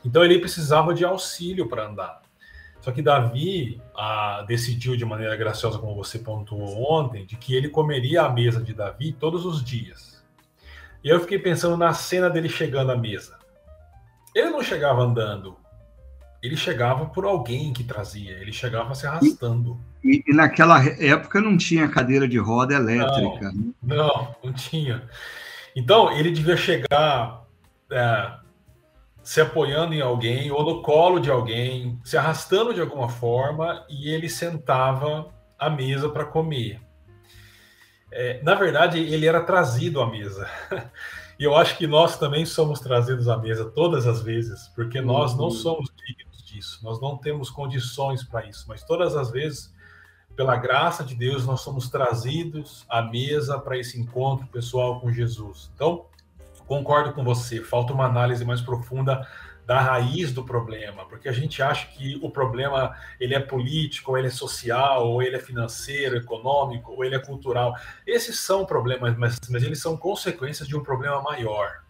Então 0.07 0.25
ele 0.25 0.39
precisava 0.39 0.95
de 0.95 1.05
auxílio 1.05 1.69
para 1.69 1.89
andar. 1.89 2.23
Só 2.81 2.93
que 2.93 3.03
Davi 3.03 3.83
ah, 3.97 4.45
decidiu 4.47 4.97
de 4.97 5.05
maneira 5.05 5.35
graciosa, 5.35 5.81
como 5.81 5.97
você 5.97 6.21
pontuou 6.21 6.93
ontem, 6.93 7.27
de 7.27 7.35
que 7.35 7.57
ele 7.57 7.69
comeria 7.69 8.23
a 8.23 8.29
mesa 8.29 8.63
de 8.63 8.73
Davi 8.73 9.13
todos 9.13 9.45
os 9.45 9.65
dias. 9.65 10.25
E 11.03 11.09
eu 11.09 11.19
fiquei 11.19 11.41
pensando 11.41 11.77
na 11.77 11.93
cena 11.93 12.31
dele 12.31 12.49
chegando 12.49 12.93
à 12.93 12.97
mesa. 12.97 13.37
Ele 14.33 14.51
não 14.51 14.63
chegava 14.63 15.03
andando, 15.03 15.57
ele 16.41 16.57
chegava 16.57 17.07
por 17.07 17.25
alguém 17.25 17.73
que 17.73 17.83
trazia, 17.83 18.39
ele 18.39 18.53
chegava 18.53 18.95
se 18.95 19.09
arrastando. 19.09 19.81
E, 20.05 20.23
e 20.25 20.33
naquela 20.33 20.85
época 20.85 21.41
não 21.41 21.57
tinha 21.57 21.89
cadeira 21.89 22.29
de 22.29 22.39
roda 22.39 22.75
elétrica. 22.75 23.51
Não, 23.53 23.53
né? 23.53 23.73
não, 23.83 24.37
não 24.45 24.53
tinha. 24.53 25.03
Então 25.75 26.13
ele 26.13 26.31
devia 26.31 26.57
chegar 26.57 27.45
é, 27.91 28.46
se 29.27 29.41
apoiando 29.41 29.93
em 29.93 30.01
alguém 30.01 30.53
ou 30.53 30.63
no 30.63 30.83
colo 30.83 31.19
de 31.19 31.29
alguém, 31.29 31.99
se 32.05 32.17
arrastando 32.17 32.73
de 32.73 32.81
alguma 32.81 33.09
forma, 33.09 33.85
e 33.91 34.09
ele 34.09 34.29
sentava 34.29 35.35
à 35.59 35.69
mesa 35.69 36.09
para 36.09 36.25
comer. 36.25 36.81
É, 38.13 38.41
na 38.45 38.55
verdade, 38.55 39.01
ele 39.01 39.27
era 39.27 39.43
trazido 39.43 40.01
à 40.01 40.09
mesa. 40.09 40.49
E 41.39 41.45
eu 41.45 41.55
acho 41.55 41.77
que 41.77 41.87
nós 41.87 42.19
também 42.19 42.47
somos 42.47 42.81
trazidos 42.81 43.29
à 43.29 43.37
mesa 43.37 43.67
todas 43.67 44.07
as 44.07 44.23
vezes, 44.23 44.69
porque 44.69 45.03
nós 45.03 45.37
não 45.37 45.45
uhum. 45.45 45.51
somos 45.51 45.93
dignos 45.95 46.43
disso, 46.43 46.81
nós 46.83 46.99
não 46.99 47.19
temos 47.19 47.51
condições 47.51 48.25
para 48.25 48.47
isso, 48.47 48.65
mas 48.67 48.83
todas 48.83 49.15
as 49.15 49.31
vezes, 49.31 49.71
pela 50.35 50.57
graça 50.57 51.05
de 51.05 51.15
Deus, 51.15 51.45
nós 51.45 51.61
somos 51.61 51.91
trazidos 51.91 52.87
à 52.89 53.03
mesa 53.03 53.59
para 53.59 53.77
esse 53.77 54.01
encontro 54.01 54.47
pessoal 54.47 54.99
com 54.99 55.13
Jesus. 55.13 55.71
Então, 55.75 56.07
concordo 56.67 57.13
com 57.13 57.25
você, 57.25 57.63
falta 57.63 57.93
uma 57.93 58.05
análise 58.05 58.45
mais 58.45 58.61
profunda 58.61 59.27
da 59.67 59.81
raiz 59.81 60.33
do 60.33 60.45
problema, 60.45 61.05
porque 61.07 61.29
a 61.29 61.33
gente 61.33 61.61
acha 61.61 61.89
que 61.89 62.17
o 62.23 62.31
problema 62.31 62.95
ele 63.19 63.35
é 63.35 63.41
político, 63.41 64.13
ou 64.13 64.19
ele 64.19 64.29
é 64.29 64.31
social, 64.31 65.09
ou 65.09 65.21
ele 65.21 65.35
é 65.35 65.41
financeiro, 65.41 66.17
econômico, 66.17 66.93
ou 66.93 67.05
ele 67.05 67.17
é 67.17 67.19
cultural. 67.19 67.75
Esses 68.07 68.39
são 68.39 68.65
problemas, 68.65 69.17
mas, 69.19 69.41
mas 69.51 69.65
eles 69.65 69.81
são 69.81 69.97
consequências 69.97 70.69
de 70.69 70.77
um 70.77 70.83
problema 70.85 71.21
maior, 71.21 71.83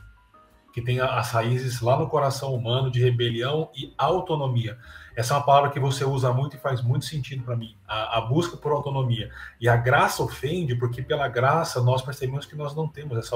que 0.73 0.81
tem 0.81 1.01
as 1.01 1.31
raízes 1.31 1.83
lá 1.83 1.99
no 1.99 2.09
coração 2.09 2.55
humano 2.55 2.91
de 2.91 3.03
rebelião 3.03 3.71
e 3.77 3.93
autonomia. 3.99 4.79
Essa 5.17 5.33
é 5.33 5.37
uma 5.39 5.47
palavra 5.47 5.71
que 5.71 5.81
você 5.81 6.05
usa 6.05 6.31
muito 6.31 6.57
e 6.57 6.61
faz 6.61 6.83
muito 6.83 7.07
sentido 7.07 7.43
para 7.43 7.57
mim. 7.57 7.75
A, 7.89 8.19
a, 8.19 8.21
busca 8.21 8.55
por 8.55 8.71
autonomia. 8.71 9.31
E 9.59 9.67
a 9.67 9.75
graça 9.75 10.23
ofende, 10.23 10.75
porque 10.75 11.01
pela 11.01 11.27
graça 11.27 11.81
nós 11.81 12.03
percebemos 12.03 12.45
que 12.45 12.55
nós 12.55 12.77
não 12.77 12.87
temos 12.87 13.17
essa 13.17 13.35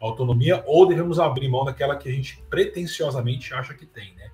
autonomia 0.00 0.64
ou 0.66 0.88
devemos 0.88 1.20
abrir 1.20 1.46
mão 1.48 1.66
daquela 1.66 1.96
que 1.96 2.08
a 2.08 2.12
gente 2.12 2.42
pretensiosamente 2.48 3.52
acha 3.52 3.74
que 3.74 3.84
tem, 3.84 4.14
né? 4.14 4.30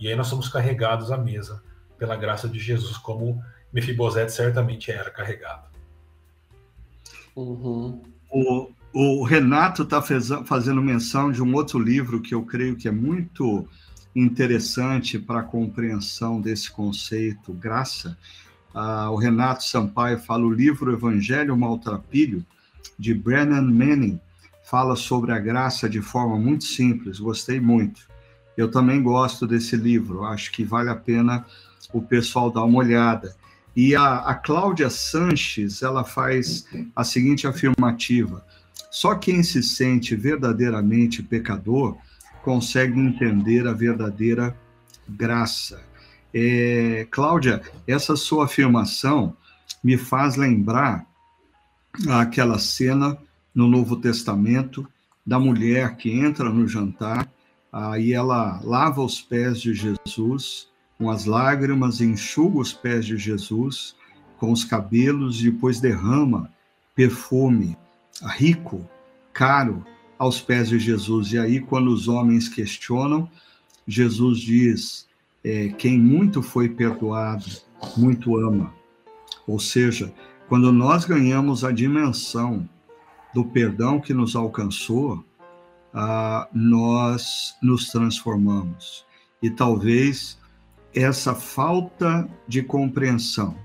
E 0.00 0.08
aí 0.08 0.16
nós 0.16 0.28
somos 0.28 0.48
carregados 0.48 1.12
à 1.12 1.18
mesa 1.18 1.62
pela 1.98 2.16
graça 2.16 2.48
de 2.48 2.58
Jesus, 2.58 2.96
como 2.96 3.44
Mefibosete 3.70 4.32
certamente 4.32 4.90
era 4.90 5.10
carregado. 5.10 5.68
Uhum. 7.36 8.02
O, 8.30 8.70
o 8.94 9.24
Renato 9.24 9.82
está 9.82 10.00
fazendo 10.00 10.80
menção 10.80 11.30
de 11.30 11.42
um 11.42 11.54
outro 11.54 11.78
livro 11.78 12.22
que 12.22 12.34
eu 12.34 12.42
creio 12.42 12.76
que 12.76 12.88
é 12.88 12.92
muito 12.92 13.68
interessante 14.18 15.18
para 15.18 15.40
a 15.40 15.44
compreensão 15.44 16.40
desse 16.40 16.70
conceito, 16.70 17.52
graça. 17.52 18.16
Ah, 18.74 19.10
o 19.10 19.16
Renato 19.16 19.64
Sampaio 19.64 20.18
fala 20.18 20.44
o 20.44 20.52
livro 20.52 20.92
Evangelho 20.92 21.56
Maltrapilho, 21.56 22.44
de 22.98 23.14
Brennan 23.14 23.62
Manning, 23.62 24.20
fala 24.64 24.96
sobre 24.96 25.32
a 25.32 25.38
graça 25.38 25.88
de 25.88 26.02
forma 26.02 26.36
muito 26.36 26.64
simples, 26.64 27.20
gostei 27.20 27.60
muito. 27.60 28.08
Eu 28.56 28.70
também 28.70 29.02
gosto 29.02 29.46
desse 29.46 29.76
livro, 29.76 30.24
acho 30.24 30.50
que 30.50 30.64
vale 30.64 30.90
a 30.90 30.96
pena 30.96 31.46
o 31.92 32.02
pessoal 32.02 32.50
dar 32.50 32.64
uma 32.64 32.78
olhada. 32.78 33.36
E 33.74 33.94
a, 33.94 34.16
a 34.18 34.34
Cláudia 34.34 34.90
Sanches, 34.90 35.82
ela 35.82 36.02
faz 36.02 36.66
a 36.94 37.04
seguinte 37.04 37.46
afirmativa: 37.46 38.44
só 38.90 39.14
quem 39.14 39.42
se 39.44 39.62
sente 39.62 40.16
verdadeiramente 40.16 41.22
pecador 41.22 41.96
consegue 42.42 42.98
entender 42.98 43.66
a 43.66 43.72
verdadeira 43.72 44.56
graça. 45.08 45.80
É, 46.32 47.06
Cláudia, 47.10 47.62
essa 47.86 48.16
sua 48.16 48.44
afirmação 48.44 49.36
me 49.82 49.96
faz 49.96 50.36
lembrar 50.36 51.06
aquela 52.08 52.58
cena 52.58 53.16
no 53.54 53.66
Novo 53.66 53.96
Testamento 53.96 54.86
da 55.26 55.38
mulher 55.38 55.96
que 55.96 56.10
entra 56.10 56.48
no 56.48 56.66
jantar, 56.66 57.28
aí 57.72 58.12
ela 58.12 58.60
lava 58.62 59.02
os 59.02 59.20
pés 59.20 59.60
de 59.60 59.74
Jesus 59.74 60.68
com 60.96 61.10
as 61.10 61.24
lágrimas, 61.24 62.00
enxuga 62.00 62.58
os 62.58 62.72
pés 62.72 63.04
de 63.04 63.16
Jesus 63.16 63.94
com 64.38 64.52
os 64.52 64.64
cabelos 64.64 65.40
e 65.40 65.50
depois 65.50 65.80
derrama 65.80 66.50
perfume 66.94 67.76
rico, 68.36 68.88
caro, 69.32 69.84
aos 70.18 70.40
pés 70.40 70.68
de 70.68 70.78
Jesus. 70.78 71.32
E 71.32 71.38
aí, 71.38 71.60
quando 71.60 71.88
os 71.88 72.08
homens 72.08 72.48
questionam, 72.48 73.30
Jesus 73.86 74.40
diz: 74.40 75.08
é, 75.44 75.68
quem 75.68 75.98
muito 75.98 76.42
foi 76.42 76.68
perdoado, 76.68 77.46
muito 77.96 78.36
ama. 78.36 78.72
Ou 79.46 79.58
seja, 79.58 80.12
quando 80.48 80.72
nós 80.72 81.04
ganhamos 81.04 81.64
a 81.64 81.70
dimensão 81.70 82.68
do 83.34 83.44
perdão 83.44 84.00
que 84.00 84.12
nos 84.12 84.34
alcançou, 84.34 85.24
ah, 85.94 86.48
nós 86.52 87.54
nos 87.62 87.88
transformamos. 87.88 89.06
E 89.42 89.50
talvez 89.50 90.38
essa 90.94 91.34
falta 91.34 92.28
de 92.46 92.62
compreensão 92.62 93.56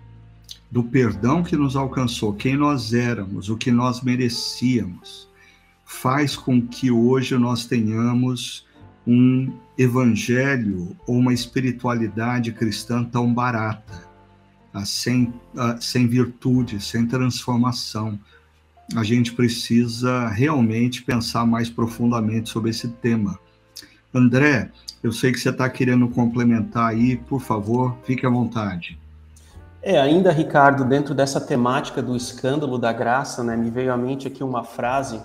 do 0.69 0.83
perdão 0.83 1.43
que 1.43 1.55
nos 1.55 1.75
alcançou, 1.75 2.33
quem 2.33 2.57
nós 2.57 2.93
éramos, 2.93 3.49
o 3.49 3.57
que 3.57 3.71
nós 3.71 4.01
merecíamos, 4.01 5.29
faz 5.85 6.35
com 6.35 6.61
que 6.61 6.91
hoje 6.91 7.37
nós 7.37 7.65
tenhamos 7.65 8.65
um 9.05 9.51
evangelho 9.77 10.95
ou 11.07 11.17
uma 11.17 11.33
espiritualidade 11.33 12.51
cristã 12.51 13.03
tão 13.03 13.33
barata, 13.33 14.07
ah, 14.73 14.85
sem, 14.85 15.33
ah, 15.57 15.77
sem 15.79 16.07
virtude, 16.07 16.81
sem 16.81 17.05
transformação. 17.05 18.19
A 18.95 19.03
gente 19.03 19.33
precisa 19.33 20.27
realmente 20.29 21.03
pensar 21.03 21.45
mais 21.45 21.69
profundamente 21.69 22.49
sobre 22.49 22.69
esse 22.69 22.87
tema. 22.87 23.39
André, 24.13 24.69
eu 25.01 25.11
sei 25.11 25.31
que 25.31 25.39
você 25.39 25.49
está 25.49 25.69
querendo 25.69 26.07
complementar 26.07 26.89
aí, 26.89 27.17
por 27.17 27.41
favor, 27.41 27.97
fique 28.03 28.25
à 28.25 28.29
vontade. 28.29 28.99
É, 29.81 29.99
ainda, 29.99 30.31
Ricardo, 30.31 30.85
dentro 30.85 31.13
dessa 31.13 31.41
temática 31.41 32.01
do 32.01 32.15
escândalo 32.15 32.77
da 32.77 32.93
graça, 32.93 33.43
né, 33.43 33.57
me 33.57 33.69
veio 33.69 33.91
à 33.91 33.97
mente 33.97 34.27
aqui 34.27 34.41
uma 34.41 34.63
frase 34.63 35.19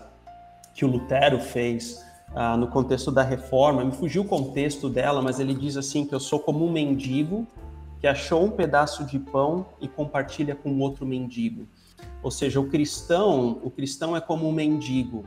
que 0.78 0.84
o 0.84 0.88
Lutero 0.88 1.40
fez 1.40 2.06
ah, 2.32 2.56
no 2.56 2.68
contexto 2.68 3.10
da 3.10 3.24
reforma. 3.24 3.84
Me 3.84 3.90
fugiu 3.90 4.22
o 4.22 4.24
contexto 4.24 4.88
dela, 4.88 5.20
mas 5.20 5.40
ele 5.40 5.52
diz 5.52 5.76
assim 5.76 6.06
que 6.06 6.14
eu 6.14 6.20
sou 6.20 6.38
como 6.38 6.64
um 6.64 6.70
mendigo 6.70 7.44
que 7.98 8.06
achou 8.06 8.44
um 8.44 8.50
pedaço 8.52 9.04
de 9.04 9.18
pão 9.18 9.66
e 9.80 9.88
compartilha 9.88 10.54
com 10.54 10.78
outro 10.78 11.04
mendigo. 11.04 11.66
Ou 12.22 12.30
seja, 12.30 12.60
o 12.60 12.68
cristão, 12.68 13.58
o 13.60 13.72
cristão 13.72 14.16
é 14.16 14.20
como 14.20 14.48
um 14.48 14.52
mendigo. 14.52 15.24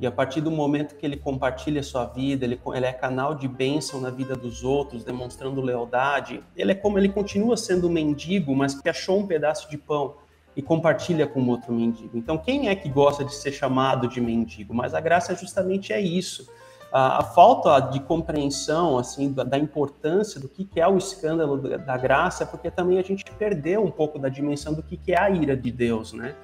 E 0.00 0.06
a 0.06 0.10
partir 0.10 0.40
do 0.40 0.50
momento 0.50 0.96
que 0.96 1.06
ele 1.06 1.16
compartilha 1.16 1.80
sua 1.80 2.04
vida, 2.04 2.44
ele, 2.44 2.60
ele 2.74 2.86
é 2.86 2.92
canal 2.92 3.36
de 3.36 3.46
bênção 3.46 4.00
na 4.00 4.10
vida 4.10 4.34
dos 4.34 4.64
outros, 4.64 5.04
demonstrando 5.04 5.60
lealdade, 5.60 6.42
ele 6.56 6.72
é 6.72 6.74
como 6.74 6.98
ele 6.98 7.08
continua 7.08 7.56
sendo 7.56 7.86
um 7.86 7.92
mendigo, 7.92 8.52
mas 8.52 8.80
que 8.80 8.88
achou 8.88 9.20
um 9.20 9.26
pedaço 9.28 9.70
de 9.70 9.78
pão 9.78 10.16
e 10.58 10.62
compartilha 10.62 11.24
com 11.24 11.46
outro 11.46 11.72
mendigo. 11.72 12.18
Então, 12.18 12.36
quem 12.36 12.68
é 12.68 12.74
que 12.74 12.88
gosta 12.88 13.24
de 13.24 13.32
ser 13.32 13.52
chamado 13.52 14.08
de 14.08 14.20
mendigo? 14.20 14.74
Mas 14.74 14.92
a 14.92 15.00
graça 15.00 15.32
justamente 15.36 15.92
é 15.92 16.00
isso. 16.00 16.50
A, 16.92 17.20
a 17.20 17.22
falta 17.22 17.78
de 17.78 18.00
compreensão 18.00 18.98
assim 18.98 19.32
da, 19.32 19.44
da, 19.44 19.56
importância 19.56 20.40
do 20.40 20.48
que, 20.48 20.64
que 20.64 20.80
é 20.80 20.88
o 20.88 20.98
escândalo 20.98 21.58
da, 21.58 21.76
da, 21.76 21.96
graça, 21.96 22.42
é 22.42 22.46
porque 22.46 22.72
também 22.72 22.98
a 22.98 23.02
gente 23.02 23.24
perdeu 23.38 23.84
um 23.84 23.90
pouco 23.90 24.18
da 24.18 24.28
dimensão 24.28 24.74
do 24.74 24.82
que, 24.82 24.96
que 24.96 25.12
é 25.12 25.20
a 25.20 25.30
ira 25.30 25.56
de 25.56 25.70
Deus, 25.70 26.12
né? 26.12 26.34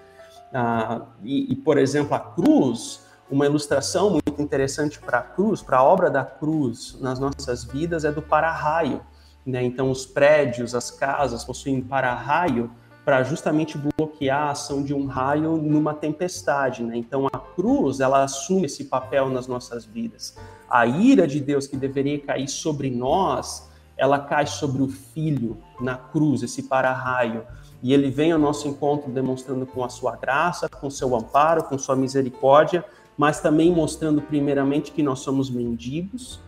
Ah, 0.53 1.07
e, 1.25 1.53
e, 1.53 1.57
por 1.57 1.77
exemplo, 1.77 2.15
a 2.15 2.21
cruz, 2.21 3.03
Uma 3.29 3.47
ilustração 3.47 4.11
muito 4.11 4.41
interessante 4.41 5.01
para 5.01 5.19
a 5.19 5.23
cruz, 5.23 5.61
para 5.61 5.79
a 5.79 5.83
obra 5.83 6.09
da 6.09 6.25
cruz 6.25 6.97
nas 7.01 7.19
nossas 7.19 7.65
vidas, 7.65 8.05
é 8.05 8.13
do 8.13 8.23
para-raio. 8.23 9.01
Né? 9.45 9.65
Então, 9.65 9.91
os 9.91 10.07
prédios, 10.07 10.73
as 10.75 10.91
casas 10.91 11.43
possuem 11.43 11.81
para-raio 11.81 12.71
para 13.05 13.23
justamente 13.23 13.77
bloquear 13.77 14.49
a 14.49 14.51
ação 14.53 14.83
de 14.83 14.95
um 14.95 15.07
raio 15.07 15.57
numa 15.57 15.93
tempestade, 15.93 16.83
né? 16.83 16.97
Então 16.97 17.27
a 17.33 17.39
cruz, 17.39 18.01
ela 18.01 18.25
assume 18.25 18.65
esse 18.65 18.85
papel 18.85 19.29
nas 19.29 19.47
nossas 19.47 19.85
vidas. 19.85 20.37
A 20.71 20.87
ira 20.87 21.27
de 21.27 21.39
Deus 21.39 21.67
que 21.67 21.77
deveria 21.77 22.19
cair 22.19 22.49
sobre 22.49 22.91
nós, 22.91 23.71
ela 23.97 24.19
cai 24.19 24.47
sobre 24.47 24.83
o 24.83 24.89
filho 24.89 25.59
na 25.81 25.97
cruz, 25.97 26.43
esse 26.43 26.63
para-raio. 26.63 27.45
E 27.83 27.93
ele 27.93 28.11
vem 28.11 28.33
ao 28.33 28.39
nosso 28.39 28.67
encontro 28.67 29.11
demonstrando 29.11 29.67
com 29.67 29.85
a 29.85 29.89
sua 29.91 30.17
graça, 30.17 30.69
com 30.69 30.89
seu 30.89 31.15
amparo, 31.15 31.65
com 31.65 31.77
sua 31.77 31.95
misericórdia, 31.95 32.85
mas 33.17 33.41
também 33.41 33.71
mostrando 33.71 34.23
primeiramente 34.23 34.91
que 34.91 35.03
nós 35.03 35.21
somos 35.21 35.51
mendigos, 35.51 36.41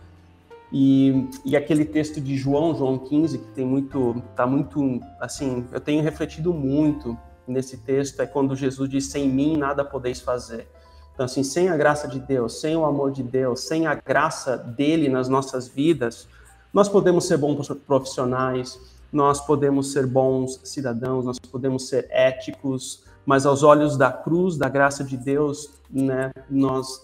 e, 0.71 1.29
e 1.45 1.55
aquele 1.55 1.85
texto 1.85 2.19
de 2.19 2.35
João, 2.35 2.75
João 2.75 2.97
15, 2.97 3.37
que 3.37 3.47
tem 3.47 3.65
muito, 3.65 4.21
tá 4.35 4.45
muito, 4.45 4.99
assim, 5.19 5.65
eu 5.71 5.79
tenho 5.79 6.03
refletido 6.03 6.53
muito 6.53 7.17
nesse 7.47 7.77
texto, 7.77 8.21
é 8.21 8.25
quando 8.25 8.55
Jesus 8.55 8.89
diz: 8.89 9.05
Sem 9.05 9.29
mim 9.29 9.55
nada 9.55 9.85
podeis 9.85 10.19
fazer. 10.19 10.67
Então, 11.13 11.25
assim, 11.25 11.41
sem 11.41 11.69
a 11.69 11.77
graça 11.77 12.07
de 12.07 12.19
Deus, 12.19 12.59
sem 12.59 12.75
o 12.75 12.85
amor 12.85 13.11
de 13.11 13.23
Deus, 13.23 13.61
sem 13.61 13.87
a 13.87 13.95
graça 13.95 14.55
dele 14.57 15.09
nas 15.09 15.27
nossas 15.27 15.67
vidas, 15.67 16.27
nós 16.71 16.87
podemos 16.87 17.25
ser 17.25 17.37
bons 17.37 17.67
profissionais, 17.87 18.79
nós 19.11 19.41
podemos 19.41 19.91
ser 19.91 20.05
bons 20.05 20.59
cidadãos, 20.63 21.25
nós 21.25 21.39
podemos 21.39 21.87
ser 21.87 22.07
éticos, 22.11 23.03
mas 23.25 23.45
aos 23.47 23.63
olhos 23.63 23.97
da 23.97 24.11
cruz, 24.11 24.57
da 24.57 24.69
graça 24.69 25.03
de 25.03 25.17
Deus, 25.17 25.71
né, 25.89 26.31
nós 26.49 27.01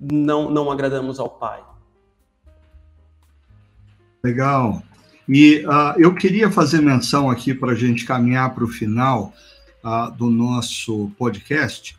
não, 0.00 0.50
não 0.50 0.70
agradamos 0.70 1.20
ao 1.20 1.28
Pai. 1.28 1.62
Legal. 4.26 4.82
E 5.28 5.64
uh, 5.66 5.94
eu 5.96 6.12
queria 6.12 6.50
fazer 6.50 6.80
menção 6.80 7.30
aqui 7.30 7.54
para 7.54 7.70
a 7.70 7.74
gente 7.76 8.04
caminhar 8.04 8.52
para 8.56 8.64
o 8.64 8.68
final 8.68 9.32
uh, 9.84 10.10
do 10.10 10.28
nosso 10.28 11.12
podcast, 11.16 11.96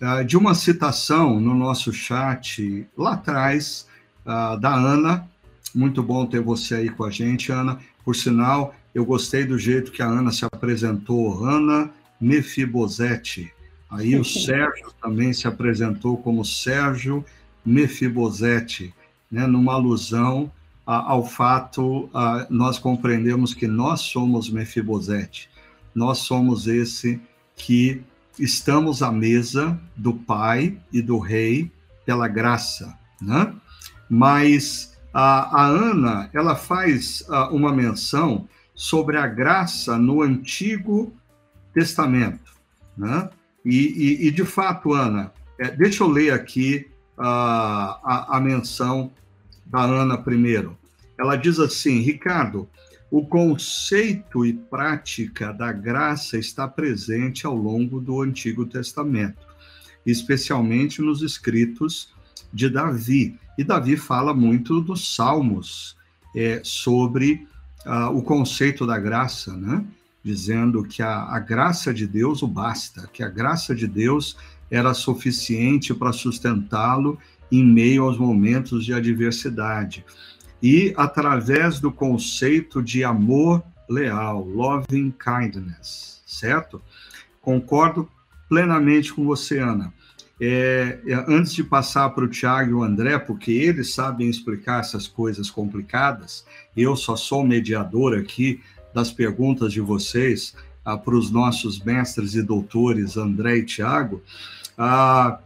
uh, 0.00 0.24
de 0.24 0.36
uma 0.36 0.54
citação 0.54 1.40
no 1.40 1.52
nosso 1.52 1.92
chat 1.92 2.86
lá 2.96 3.14
atrás, 3.14 3.88
da 4.24 4.72
Ana. 4.72 5.28
Muito 5.74 6.00
bom 6.00 6.24
ter 6.24 6.40
você 6.40 6.76
aí 6.76 6.88
com 6.88 7.02
a 7.02 7.10
gente, 7.10 7.50
Ana. 7.50 7.80
Por 8.04 8.14
sinal, 8.14 8.72
eu 8.94 9.04
gostei 9.04 9.44
do 9.44 9.58
jeito 9.58 9.90
que 9.90 10.00
a 10.00 10.06
Ana 10.06 10.30
se 10.30 10.44
apresentou, 10.44 11.44
Ana 11.44 11.90
Mefibosete. 12.20 13.52
Aí 13.90 14.16
o 14.16 14.22
Sérgio 14.24 14.92
também 15.02 15.32
se 15.32 15.48
apresentou 15.48 16.16
como 16.18 16.44
Sérgio 16.44 17.24
Mefibosete, 17.66 18.94
né, 19.30 19.44
numa 19.46 19.74
alusão 19.74 20.50
ao 20.86 21.24
fato, 21.24 22.10
nós 22.50 22.78
compreendemos 22.78 23.54
que 23.54 23.66
nós 23.66 24.00
somos 24.00 24.50
Mefibosete, 24.50 25.48
nós 25.94 26.18
somos 26.18 26.66
esse 26.66 27.20
que 27.56 28.02
estamos 28.38 29.02
à 29.02 29.10
mesa 29.10 29.78
do 29.96 30.12
Pai 30.12 30.76
e 30.92 31.00
do 31.00 31.18
Rei 31.18 31.70
pela 32.04 32.28
graça, 32.28 32.98
né? 33.20 33.54
Mas 34.10 34.96
a, 35.12 35.62
a 35.62 35.66
Ana, 35.66 36.28
ela 36.32 36.54
faz 36.56 37.24
uma 37.50 37.72
menção 37.72 38.48
sobre 38.74 39.16
a 39.16 39.26
graça 39.26 39.96
no 39.96 40.22
Antigo 40.22 41.14
Testamento, 41.72 42.52
né? 42.96 43.30
E, 43.64 43.78
e, 43.78 44.28
e 44.28 44.30
de 44.30 44.44
fato, 44.44 44.92
Ana, 44.92 45.32
é, 45.58 45.70
deixa 45.70 46.02
eu 46.02 46.08
ler 46.08 46.32
aqui 46.32 46.86
a, 47.16 48.00
a, 48.04 48.36
a 48.36 48.40
menção 48.40 49.12
da 49.66 49.82
Ana 49.82 50.18
primeiro. 50.18 50.76
Ela 51.18 51.36
diz 51.36 51.58
assim: 51.58 52.00
Ricardo, 52.00 52.68
o 53.10 53.24
conceito 53.26 54.44
e 54.44 54.52
prática 54.52 55.52
da 55.52 55.72
graça 55.72 56.36
está 56.36 56.66
presente 56.66 57.46
ao 57.46 57.54
longo 57.54 58.00
do 58.00 58.20
Antigo 58.20 58.66
Testamento, 58.66 59.46
especialmente 60.04 61.00
nos 61.00 61.22
escritos 61.22 62.12
de 62.52 62.68
Davi. 62.68 63.38
E 63.56 63.62
Davi 63.62 63.96
fala 63.96 64.34
muito 64.34 64.80
dos 64.80 65.14
Salmos 65.14 65.96
é, 66.34 66.60
sobre 66.64 67.46
uh, 67.86 68.16
o 68.16 68.22
conceito 68.22 68.84
da 68.84 68.98
graça, 68.98 69.56
né? 69.56 69.84
dizendo 70.24 70.82
que 70.82 71.02
a, 71.02 71.24
a 71.24 71.38
graça 71.38 71.92
de 71.92 72.06
Deus 72.06 72.42
o 72.42 72.48
basta, 72.48 73.08
que 73.12 73.22
a 73.22 73.28
graça 73.28 73.74
de 73.74 73.86
Deus 73.86 74.36
era 74.70 74.94
suficiente 74.94 75.94
para 75.94 76.12
sustentá-lo 76.12 77.18
em 77.58 77.64
meio 77.64 78.04
aos 78.04 78.18
momentos 78.18 78.84
de 78.84 78.92
adversidade. 78.92 80.04
E 80.62 80.94
através 80.96 81.78
do 81.78 81.92
conceito 81.92 82.82
de 82.82 83.04
amor 83.04 83.62
leal, 83.88 84.44
loving 84.44 85.12
kindness, 85.12 86.22
certo? 86.26 86.80
Concordo 87.40 88.08
plenamente 88.48 89.12
com 89.12 89.24
você, 89.24 89.58
Ana. 89.58 89.92
É, 90.40 90.98
é 91.06 91.14
antes 91.28 91.52
de 91.52 91.62
passar 91.62 92.10
para 92.10 92.24
o 92.24 92.28
Tiago 92.28 92.70
e 92.70 92.74
o 92.74 92.82
André, 92.82 93.18
porque 93.18 93.52
eles 93.52 93.94
sabem 93.94 94.28
explicar 94.28 94.80
essas 94.80 95.06
coisas 95.06 95.50
complicadas, 95.50 96.44
eu 96.76 96.96
só 96.96 97.14
sou 97.14 97.46
mediador 97.46 98.18
aqui 98.18 98.60
das 98.92 99.12
perguntas 99.12 99.72
de 99.72 99.80
vocês 99.80 100.54
ah, 100.84 100.96
para 100.96 101.14
os 101.14 101.30
nossos 101.30 101.80
mestres 101.80 102.34
e 102.34 102.42
doutores 102.42 103.16
André 103.16 103.58
e 103.58 103.64
Tiago. 103.64 104.22
Ah, 104.76 105.38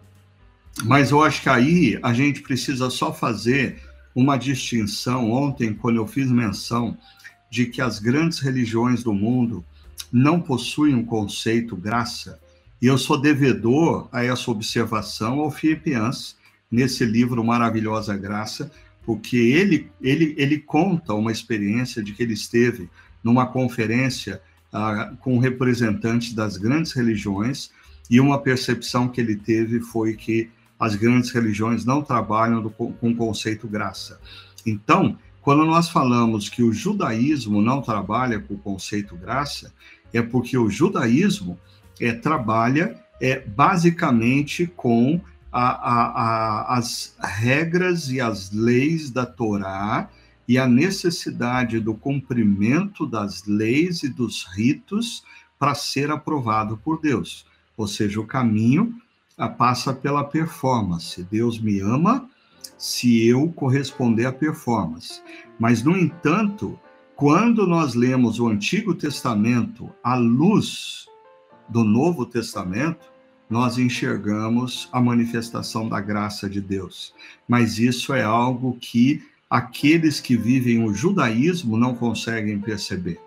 mas 0.84 1.10
eu 1.10 1.22
acho 1.22 1.42
que 1.42 1.48
aí 1.48 1.98
a 2.02 2.12
gente 2.12 2.42
precisa 2.42 2.90
só 2.90 3.12
fazer 3.12 3.82
uma 4.14 4.36
distinção. 4.36 5.30
Ontem, 5.30 5.72
quando 5.72 5.96
eu 5.96 6.06
fiz 6.06 6.30
menção 6.30 6.96
de 7.50 7.66
que 7.66 7.80
as 7.80 7.98
grandes 7.98 8.38
religiões 8.38 9.02
do 9.02 9.12
mundo 9.12 9.64
não 10.12 10.40
possuem 10.40 10.94
um 10.94 11.04
conceito 11.04 11.76
graça, 11.76 12.38
e 12.80 12.86
eu 12.86 12.96
sou 12.96 13.20
devedor 13.20 14.08
a 14.12 14.24
essa 14.24 14.50
observação 14.50 15.40
ao 15.40 15.50
Filipians, 15.50 16.36
nesse 16.70 17.04
livro 17.04 17.42
Maravilhosa 17.42 18.16
Graça, 18.16 18.70
porque 19.02 19.36
ele, 19.36 19.90
ele, 20.00 20.34
ele 20.36 20.58
conta 20.58 21.14
uma 21.14 21.32
experiência 21.32 22.02
de 22.02 22.12
que 22.12 22.22
ele 22.22 22.34
esteve 22.34 22.88
numa 23.24 23.46
conferência 23.46 24.40
ah, 24.72 25.12
com 25.20 25.38
representantes 25.38 26.34
das 26.34 26.56
grandes 26.56 26.92
religiões, 26.92 27.70
e 28.10 28.20
uma 28.20 28.38
percepção 28.38 29.08
que 29.08 29.20
ele 29.20 29.36
teve 29.36 29.80
foi 29.80 30.14
que 30.14 30.50
as 30.78 30.94
grandes 30.94 31.30
religiões 31.30 31.84
não 31.84 32.02
trabalham 32.02 32.62
do, 32.62 32.70
com 32.70 33.10
o 33.10 33.16
conceito 33.16 33.66
graça. 33.66 34.20
Então, 34.64 35.18
quando 35.40 35.64
nós 35.64 35.88
falamos 35.88 36.48
que 36.48 36.62
o 36.62 36.72
judaísmo 36.72 37.62
não 37.62 37.80
trabalha 37.80 38.38
com 38.38 38.54
o 38.54 38.58
conceito 38.58 39.16
graça, 39.16 39.72
é 40.12 40.22
porque 40.22 40.56
o 40.56 40.70
judaísmo 40.70 41.58
é, 42.00 42.12
trabalha 42.12 42.98
é, 43.20 43.40
basicamente 43.40 44.66
com 44.66 45.20
a, 45.50 45.68
a, 45.68 46.04
a, 46.72 46.78
as 46.78 47.16
regras 47.18 48.10
e 48.10 48.20
as 48.20 48.52
leis 48.52 49.10
da 49.10 49.24
Torá 49.24 50.08
e 50.46 50.56
a 50.58 50.66
necessidade 50.66 51.80
do 51.80 51.94
cumprimento 51.94 53.06
das 53.06 53.44
leis 53.46 54.02
e 54.02 54.08
dos 54.08 54.46
ritos 54.54 55.24
para 55.58 55.74
ser 55.74 56.10
aprovado 56.10 56.76
por 56.76 57.00
Deus. 57.00 57.46
Ou 57.76 57.86
seja, 57.86 58.20
o 58.20 58.26
caminho 58.26 58.94
passa 59.46 59.92
pela 59.92 60.24
performance. 60.24 61.22
Deus 61.22 61.60
me 61.60 61.80
ama 61.80 62.28
se 62.78 63.26
eu 63.26 63.52
corresponder 63.52 64.24
à 64.24 64.32
performance. 64.32 65.20
Mas, 65.58 65.82
no 65.82 65.96
entanto, 65.96 66.78
quando 67.14 67.66
nós 67.66 67.94
lemos 67.94 68.40
o 68.40 68.48
Antigo 68.48 68.94
Testamento 68.94 69.90
à 70.02 70.14
luz 70.14 71.06
do 71.68 71.84
Novo 71.84 72.24
Testamento, 72.24 73.12
nós 73.50 73.78
enxergamos 73.78 74.88
a 74.92 75.00
manifestação 75.00 75.88
da 75.88 76.00
graça 76.00 76.48
de 76.48 76.60
Deus. 76.60 77.14
Mas 77.46 77.78
isso 77.78 78.12
é 78.12 78.22
algo 78.22 78.76
que 78.80 79.22
aqueles 79.48 80.20
que 80.20 80.36
vivem 80.36 80.84
o 80.84 80.92
judaísmo 80.92 81.76
não 81.76 81.94
conseguem 81.94 82.58
perceber, 82.58 83.20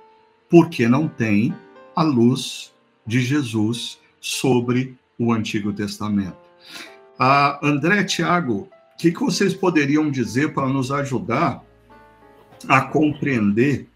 porque 0.49 0.87
não 0.87 1.07
tem 1.07 1.53
a 1.95 2.03
luz 2.03 2.71
de 3.05 3.21
Jesus 3.21 3.99
sobre 4.19 4.97
o 5.21 5.31
Antigo 5.31 5.71
Testamento. 5.71 6.37
Ah, 7.19 7.59
André, 7.61 8.03
Tiago, 8.03 8.67
o 8.93 8.97
que, 8.97 9.11
que 9.11 9.19
vocês 9.19 9.53
poderiam 9.53 10.09
dizer 10.09 10.53
para 10.53 10.67
nos 10.67 10.91
ajudar 10.91 11.63
a 12.67 12.81
compreender 12.81 13.87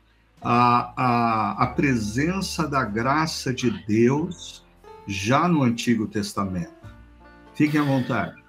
a, 0.42 0.94
a, 0.96 1.64
a 1.64 1.68
presença 1.68 2.68
da 2.68 2.84
graça 2.84 3.52
de 3.52 3.72
Deus 3.88 4.64
já 5.08 5.48
no 5.48 5.64
Antigo 5.64 6.08
Testamento? 6.08 6.74
Fiquem 7.56 7.82
à 7.82 7.84
vontade. 7.84 8.44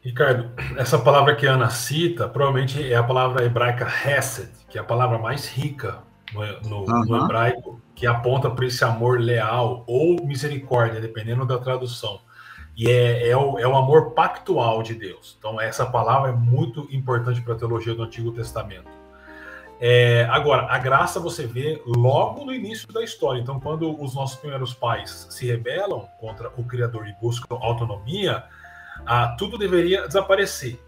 Ricardo, 0.00 0.50
essa 0.76 0.98
palavra 0.98 1.34
que 1.34 1.46
a 1.46 1.52
Ana 1.52 1.68
cita 1.68 2.28
provavelmente 2.28 2.82
é 2.90 2.96
a 2.96 3.02
palavra 3.02 3.44
hebraica 3.44 3.86
hesed, 3.86 4.48
que 4.70 4.78
é 4.78 4.80
a 4.80 4.84
palavra 4.84 5.18
mais 5.18 5.46
rica 5.48 6.05
no, 6.32 6.84
no, 6.84 7.04
no 7.04 7.24
hebraico, 7.24 7.80
que 7.94 8.06
aponta 8.06 8.50
para 8.50 8.66
esse 8.66 8.84
amor 8.84 9.20
leal 9.20 9.84
ou 9.86 10.24
misericórdia, 10.24 11.00
dependendo 11.00 11.44
da 11.44 11.58
tradução. 11.58 12.20
E 12.76 12.90
é, 12.90 13.30
é, 13.30 13.36
o, 13.36 13.58
é 13.58 13.66
o 13.66 13.74
amor 13.74 14.10
pactual 14.10 14.82
de 14.82 14.94
Deus. 14.94 15.36
Então, 15.38 15.58
essa 15.58 15.86
palavra 15.86 16.30
é 16.30 16.34
muito 16.34 16.86
importante 16.90 17.40
para 17.40 17.54
a 17.54 17.56
teologia 17.56 17.94
do 17.94 18.02
Antigo 18.02 18.32
Testamento. 18.32 18.90
É, 19.80 20.26
agora, 20.30 20.66
a 20.70 20.78
graça 20.78 21.20
você 21.20 21.46
vê 21.46 21.82
logo 21.86 22.44
no 22.44 22.52
início 22.52 22.90
da 22.92 23.02
história. 23.02 23.40
Então, 23.40 23.58
quando 23.60 24.02
os 24.02 24.14
nossos 24.14 24.38
primeiros 24.38 24.74
pais 24.74 25.26
se 25.30 25.46
rebelam 25.46 26.06
contra 26.20 26.50
o 26.56 26.64
Criador 26.64 27.06
e 27.08 27.14
buscam 27.20 27.56
autonomia, 27.60 28.44
ah, 29.06 29.34
tudo 29.38 29.56
deveria 29.58 30.06
desaparecer. 30.06 30.78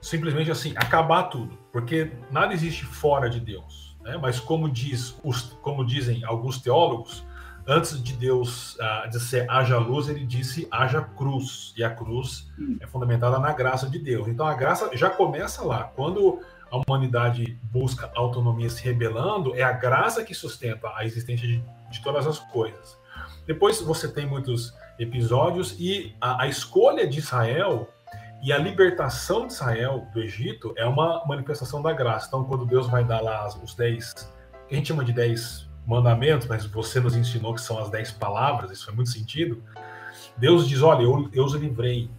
Simplesmente 0.00 0.50
assim, 0.50 0.72
acabar 0.76 1.24
tudo. 1.24 1.58
Porque 1.72 2.12
nada 2.30 2.54
existe 2.54 2.84
fora 2.84 3.28
de 3.28 3.40
Deus. 3.40 3.87
Né? 4.08 4.18
Mas 4.20 4.40
como, 4.40 4.70
diz 4.70 5.14
como 5.60 5.84
dizem 5.84 6.24
alguns 6.24 6.58
teólogos, 6.58 7.26
antes 7.66 8.02
de 8.02 8.14
Deus 8.14 8.76
uh, 8.76 9.08
dizer 9.10 9.48
haja 9.50 9.76
luz, 9.76 10.08
ele 10.08 10.24
disse 10.24 10.66
haja 10.70 11.02
cruz. 11.02 11.74
E 11.76 11.84
a 11.84 11.90
cruz 11.90 12.50
é 12.80 12.86
fundamentada 12.86 13.38
na 13.38 13.52
graça 13.52 13.88
de 13.88 13.98
Deus. 13.98 14.26
Então 14.26 14.46
a 14.46 14.54
graça 14.54 14.90
já 14.94 15.10
começa 15.10 15.62
lá. 15.62 15.84
Quando 15.84 16.40
a 16.70 16.78
humanidade 16.78 17.58
busca 17.64 18.10
autonomia 18.14 18.70
se 18.70 18.82
rebelando, 18.82 19.54
é 19.54 19.62
a 19.62 19.72
graça 19.72 20.24
que 20.24 20.34
sustenta 20.34 20.90
a 20.96 21.04
existência 21.04 21.46
de, 21.46 21.62
de 21.90 22.02
todas 22.02 22.26
as 22.26 22.38
coisas. 22.38 22.96
Depois 23.46 23.80
você 23.80 24.08
tem 24.08 24.26
muitos 24.26 24.74
episódios 24.98 25.76
e 25.78 26.14
a, 26.20 26.42
a, 26.42 26.46
escolha 26.46 27.06
de 27.06 27.18
Israel 27.18 27.88
e 28.42 28.52
a 28.52 28.58
libertação 28.58 29.46
de 29.46 29.52
Israel 29.52 30.06
do 30.12 30.20
Egito 30.20 30.72
é 30.76 30.86
uma 30.86 31.24
manifestação 31.26 31.82
da 31.82 31.92
graça. 31.92 32.28
Então, 32.28 32.44
quando 32.44 32.64
Deus 32.64 32.86
vai 32.88 33.04
dar 33.04 33.20
lá 33.20 33.46
os 33.62 33.74
dez, 33.74 34.12
que 34.68 34.74
a 34.74 34.76
gente 34.76 34.88
chama 34.88 35.04
de 35.04 35.12
dez 35.12 35.68
mandamentos, 35.86 36.46
mas 36.46 36.64
você 36.66 37.00
nos 37.00 37.16
ensinou 37.16 37.54
que 37.54 37.60
são 37.60 37.78
as 37.78 37.90
dez 37.90 38.12
palavras, 38.12 38.70
isso 38.70 38.84
faz 38.84 38.94
muito 38.94 39.10
sentido. 39.10 39.62
Deus 40.36 40.68
diz: 40.68 40.82
Olha, 40.82 41.02
eu, 41.02 41.28
eu 41.32 41.44
os 41.44 41.54
livrei 41.54 42.10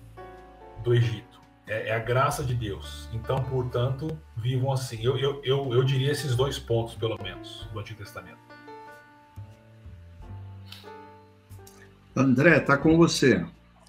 do 0.83 0.93
Egito. 0.93 1.39
É, 1.65 1.89
é, 1.89 1.95
a 1.95 1.99
graça 1.99 2.43
de 2.43 2.55
Deus. 2.55 3.07
Então, 3.13 3.37
portanto, 3.43 4.17
vivam 4.35 4.71
assim. 4.71 5.01
Eu, 5.03 5.17
eu, 5.17 5.39
eu, 5.43 5.73
eu 5.73 5.83
diria 5.83 6.11
esses 6.11 6.35
dois 6.35 6.57
pontos, 6.57 6.95
pelo 6.95 7.21
menos, 7.21 7.67
do 7.71 7.79
Antigo 7.79 7.99
Testamento. 7.99 8.39
André, 12.15 12.59
tá 12.59 12.75
com 12.75 12.97
você. 12.97 13.45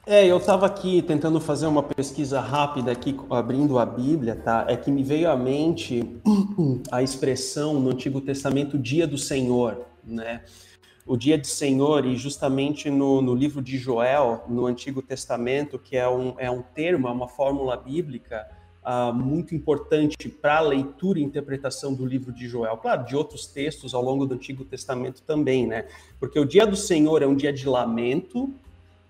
É, 0.06 0.26
eu 0.26 0.38
estava 0.38 0.66
aqui 0.66 1.02
tentando 1.02 1.40
fazer 1.40 1.66
uma 1.66 1.82
pesquisa 1.82 2.40
rápida 2.40 2.90
aqui, 2.90 3.14
abrindo 3.28 3.78
a 3.78 3.84
Bíblia, 3.84 4.34
tá? 4.34 4.64
É 4.66 4.76
que 4.76 4.90
me 4.90 5.02
veio 5.02 5.30
à 5.30 5.36
mente 5.36 6.20
a 6.90 7.02
expressão 7.02 7.78
no 7.78 7.90
Antigo 7.90 8.20
Testamento 8.20 8.78
Dia 8.78 9.06
do 9.06 9.18
Senhor, 9.18 9.84
né? 10.02 10.42
o 11.06 11.16
dia 11.16 11.36
de 11.36 11.48
Senhor, 11.48 12.06
e 12.06 12.16
justamente 12.16 12.88
no, 12.88 13.20
no 13.20 13.34
livro 13.34 13.60
de 13.60 13.76
Joel, 13.76 14.44
no 14.48 14.66
Antigo 14.66 15.02
Testamento, 15.02 15.76
que 15.76 15.96
é 15.96 16.08
um, 16.08 16.34
é 16.38 16.48
um 16.48 16.62
termo, 16.62 17.08
é 17.08 17.10
uma 17.10 17.26
fórmula 17.26 17.76
bíblica 17.76 18.46
uh, 18.84 19.12
muito 19.12 19.52
importante 19.52 20.28
para 20.28 20.58
a 20.58 20.60
leitura 20.60 21.18
e 21.18 21.22
interpretação 21.22 21.94
do 21.94 22.06
livro 22.06 22.32
de 22.32 22.46
Joel. 22.46 22.76
Claro, 22.76 23.04
de 23.04 23.16
outros 23.16 23.46
textos 23.46 23.92
ao 23.92 24.02
longo 24.02 24.24
do 24.24 24.34
Antigo 24.34 24.64
Testamento 24.64 25.22
também, 25.22 25.66
né? 25.66 25.86
Porque 26.20 26.38
o 26.38 26.44
dia 26.44 26.64
do 26.64 26.76
Senhor 26.76 27.22
é 27.22 27.26
um 27.26 27.34
dia 27.34 27.52
de 27.52 27.68
lamento, 27.68 28.54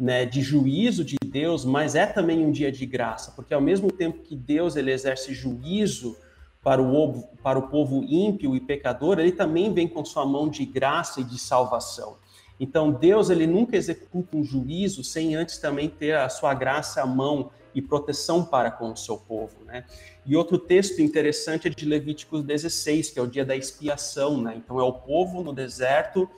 né, 0.00 0.24
de 0.24 0.40
juízo 0.40 1.04
de 1.04 1.18
Deus, 1.22 1.62
mas 1.62 1.94
é 1.94 2.06
também 2.06 2.42
um 2.42 2.50
dia 2.50 2.72
de 2.72 2.86
graça, 2.86 3.32
porque 3.36 3.52
ao 3.52 3.60
mesmo 3.60 3.92
tempo 3.92 4.22
que 4.22 4.34
Deus 4.34 4.74
ele 4.74 4.90
exerce 4.90 5.34
juízo 5.34 6.16
para 6.62 6.80
o, 6.80 7.22
para 7.42 7.58
o 7.58 7.68
povo 7.68 8.02
ímpio 8.02 8.56
e 8.56 8.60
pecador, 8.60 9.18
ele 9.18 9.32
também 9.32 9.72
vem 9.74 9.86
com 9.86 10.02
sua 10.02 10.24
mão 10.24 10.48
de 10.48 10.64
graça 10.64 11.20
e 11.20 11.24
de 11.24 11.38
salvação. 11.38 12.16
Então, 12.58 12.90
Deus 12.90 13.28
ele 13.28 13.46
nunca 13.46 13.76
executa 13.76 14.36
um 14.36 14.42
juízo 14.42 15.04
sem 15.04 15.34
antes 15.34 15.58
também 15.58 15.88
ter 15.88 16.16
a 16.16 16.28
sua 16.30 16.54
graça 16.54 17.02
à 17.02 17.06
mão 17.06 17.50
e 17.74 17.82
proteção 17.82 18.42
para 18.42 18.70
com 18.70 18.92
o 18.92 18.96
seu 18.96 19.16
povo, 19.16 19.64
né? 19.64 19.84
E 20.26 20.36
outro 20.36 20.58
texto 20.58 21.00
interessante 21.00 21.68
é 21.68 21.70
de 21.70 21.86
Levíticos 21.86 22.42
16, 22.42 23.10
que 23.10 23.18
é 23.18 23.22
o 23.22 23.26
dia 23.26 23.44
da 23.44 23.56
expiação, 23.56 24.40
né? 24.40 24.54
Então, 24.56 24.78
é 24.78 24.82
o 24.82 24.92
povo 24.92 25.42
no 25.42 25.52
deserto 25.52 26.28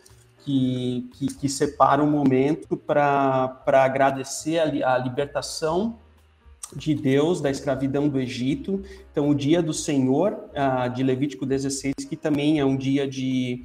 que, 0.45 1.09
que, 1.15 1.35
que 1.35 1.49
separa 1.49 2.03
um 2.03 2.11
momento 2.11 2.77
para 2.77 3.63
agradecer 3.67 4.59
a, 4.59 4.95
a 4.95 4.99
libertação 4.99 5.99
de 6.75 6.95
Deus 6.95 7.41
da 7.41 7.51
escravidão 7.51 8.09
do 8.09 8.19
Egito. 8.19 8.83
Então, 9.11 9.29
o 9.29 9.35
dia 9.35 9.63
do 9.63 9.73
Senhor, 9.73 10.33
uh, 10.33 10.89
de 10.91 11.03
Levítico 11.03 11.45
16, 11.45 11.95
que 12.09 12.17
também 12.17 12.59
é 12.59 12.65
um 12.65 12.77
dia 12.77 13.07
de, 13.07 13.65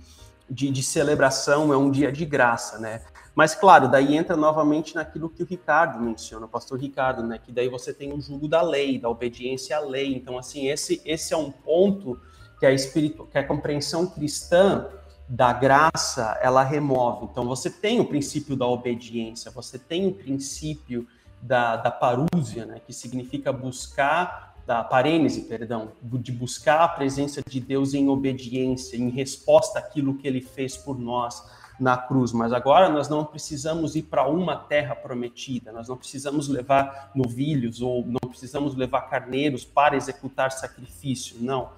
de, 0.49 0.69
de, 0.69 0.83
celebração, 0.83 1.73
é 1.73 1.77
um 1.77 1.89
dia 1.89 2.11
de 2.11 2.25
graça, 2.25 2.77
né? 2.79 3.01
Mas, 3.33 3.53
claro, 3.53 3.87
daí 3.87 4.17
entra 4.17 4.35
novamente 4.35 4.95
naquilo 4.95 5.29
que 5.29 5.43
o 5.43 5.45
Ricardo 5.45 6.01
menciona, 6.01 6.45
o 6.47 6.49
pastor 6.49 6.79
Ricardo, 6.79 7.23
né? 7.23 7.39
Que 7.43 7.51
daí 7.51 7.69
você 7.69 7.93
tem 7.93 8.11
o 8.11 8.19
jugo 8.19 8.47
da 8.47 8.61
lei, 8.61 8.99
da 8.99 9.09
obediência 9.09 9.77
à 9.77 9.79
lei. 9.79 10.15
Então, 10.15 10.37
assim, 10.37 10.67
esse, 10.67 11.01
esse 11.05 11.33
é 11.33 11.37
um 11.37 11.51
ponto 11.51 12.19
que 12.59 12.65
a, 12.65 12.71
espiritu... 12.71 13.25
que 13.31 13.37
a 13.37 13.45
compreensão 13.45 14.07
cristã 14.07 14.87
da 15.27 15.51
graça, 15.51 16.37
ela 16.41 16.63
remove. 16.63 17.25
Então, 17.25 17.45
você 17.45 17.69
tem 17.69 17.99
o 17.99 18.05
princípio 18.05 18.55
da 18.55 18.65
obediência, 18.65 19.51
você 19.51 19.77
tem 19.77 20.07
o 20.07 20.13
princípio 20.13 21.07
da, 21.41 21.75
da 21.75 21.91
parúzia, 21.91 22.65
né, 22.65 22.79
que 22.85 22.93
significa 22.93 23.51
buscar, 23.51 24.55
da 24.65 24.83
parênese, 24.83 25.43
perdão, 25.43 25.93
de 26.01 26.31
buscar 26.31 26.81
a 26.81 26.87
presença 26.89 27.41
de 27.47 27.59
Deus 27.59 27.93
em 27.93 28.09
obediência, 28.09 28.97
em 28.97 29.09
resposta 29.09 29.79
àquilo 29.79 30.17
que 30.17 30.27
ele 30.27 30.41
fez 30.41 30.75
por 30.75 30.99
nós 30.99 31.41
na 31.79 31.95
cruz. 31.95 32.33
Mas 32.33 32.51
agora 32.51 32.89
nós 32.89 33.07
não 33.07 33.23
precisamos 33.23 33.95
ir 33.95 34.03
para 34.03 34.27
uma 34.27 34.55
terra 34.57 34.95
prometida, 34.95 35.71
nós 35.71 35.87
não 35.87 35.95
precisamos 35.95 36.49
levar 36.49 37.11
novilhos 37.15 37.81
ou 37.81 38.05
não 38.05 38.29
precisamos 38.29 38.75
levar 38.75 39.01
carneiros 39.03 39.63
para 39.63 39.95
executar 39.95 40.51
sacrifício, 40.51 41.37
não. 41.39 41.69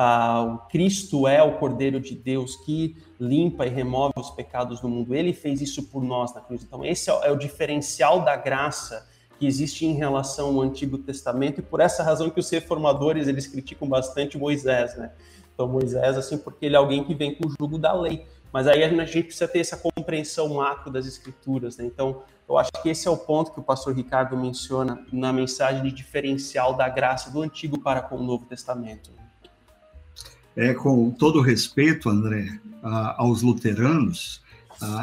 Ah, 0.00 0.42
o 0.42 0.58
Cristo 0.68 1.26
é 1.26 1.42
o 1.42 1.58
Cordeiro 1.58 1.98
de 1.98 2.14
Deus 2.14 2.54
que 2.54 2.96
limpa 3.18 3.66
e 3.66 3.68
remove 3.68 4.12
os 4.16 4.30
pecados 4.30 4.78
do 4.78 4.88
mundo. 4.88 5.12
Ele 5.12 5.32
fez 5.32 5.60
isso 5.60 5.88
por 5.88 6.04
nós 6.04 6.32
na 6.32 6.40
cruz. 6.40 6.62
Então, 6.62 6.84
esse 6.84 7.10
é 7.10 7.32
o 7.32 7.34
diferencial 7.34 8.20
da 8.20 8.36
graça 8.36 9.08
que 9.40 9.44
existe 9.44 9.84
em 9.84 9.94
relação 9.94 10.54
ao 10.54 10.60
Antigo 10.60 10.98
Testamento 10.98 11.58
e 11.58 11.62
por 11.64 11.80
essa 11.80 12.04
razão 12.04 12.30
que 12.30 12.38
os 12.38 12.48
reformadores 12.48 13.26
eles 13.26 13.48
criticam 13.48 13.88
bastante 13.88 14.38
Moisés, 14.38 14.96
né? 14.96 15.10
Então 15.52 15.66
Moisés 15.66 16.16
assim 16.16 16.38
porque 16.38 16.66
ele 16.66 16.76
é 16.76 16.78
alguém 16.78 17.02
que 17.02 17.12
vem 17.12 17.34
com 17.34 17.48
o 17.48 17.50
jugo 17.50 17.76
da 17.76 17.92
lei, 17.92 18.24
mas 18.52 18.68
aí 18.68 18.84
a 18.84 19.04
gente 19.04 19.24
precisa 19.24 19.48
ter 19.48 19.58
essa 19.58 19.76
compreensão 19.76 20.54
macro 20.54 20.92
das 20.92 21.06
escrituras, 21.06 21.76
né? 21.76 21.84
Então 21.84 22.22
eu 22.48 22.56
acho 22.56 22.70
que 22.82 22.88
esse 22.88 23.08
é 23.08 23.10
o 23.10 23.16
ponto 23.16 23.52
que 23.52 23.58
o 23.58 23.64
pastor 23.64 23.96
Ricardo 23.96 24.36
menciona 24.36 25.04
na 25.12 25.32
mensagem 25.32 25.82
de 25.82 25.90
diferencial 25.90 26.74
da 26.74 26.88
graça 26.88 27.30
do 27.30 27.42
Antigo 27.42 27.80
para 27.80 28.00
com 28.00 28.16
o 28.16 28.22
Novo 28.22 28.46
Testamento. 28.46 29.10
É 30.58 30.74
com 30.74 31.12
todo 31.12 31.40
respeito, 31.40 32.10
André, 32.10 32.58
aos 33.16 33.42
luteranos, 33.42 34.42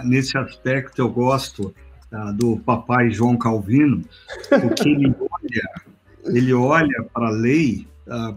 nesse 0.03 0.37
aspecto 0.37 1.01
eu 1.01 1.09
gosto 1.09 1.73
do 2.35 2.57
papai 2.57 3.09
João 3.09 3.37
Calvino, 3.37 4.03
porque 4.49 4.89
ele 4.89 5.15
olha, 5.17 5.69
ele 6.25 6.53
olha 6.53 7.03
para 7.03 7.27
a 7.27 7.31
lei, 7.31 7.87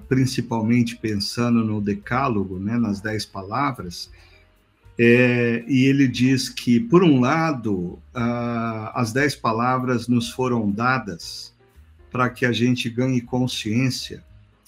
principalmente 0.09 0.97
pensando 0.97 1.65
no 1.65 1.81
decálogo, 1.81 2.57
né, 2.57 2.79
nas 2.79 3.01
dez 3.01 3.27
palavras, 3.27 4.09
é, 4.97 5.65
e 5.67 5.87
ele 5.87 6.07
diz 6.07 6.49
que, 6.49 6.79
por 6.79 7.03
um 7.03 7.19
lado, 7.19 7.99
as 8.95 9.13
dez 9.13 9.35
palavras 9.35 10.07
nos 10.07 10.31
foram 10.31 10.71
dadas 10.71 11.53
para 12.13 12.31
que 12.31 12.47
a 12.47 12.53
gente 12.53 12.89
ganhe 12.89 13.21
consciência 13.21 14.23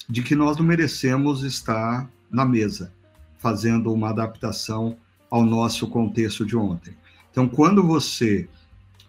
de 0.08 0.20
que 0.20 0.34
nós 0.34 0.56
não 0.56 0.64
merecemos 0.64 1.44
estar 1.44 2.10
na 2.30 2.44
mesa, 2.44 2.92
fazendo 3.38 3.92
uma 3.92 4.10
adaptação 4.10 4.96
ao 5.30 5.44
nosso 5.44 5.88
contexto 5.88 6.44
de 6.44 6.56
ontem. 6.56 6.94
Então, 7.30 7.48
quando 7.48 7.86
você 7.86 8.48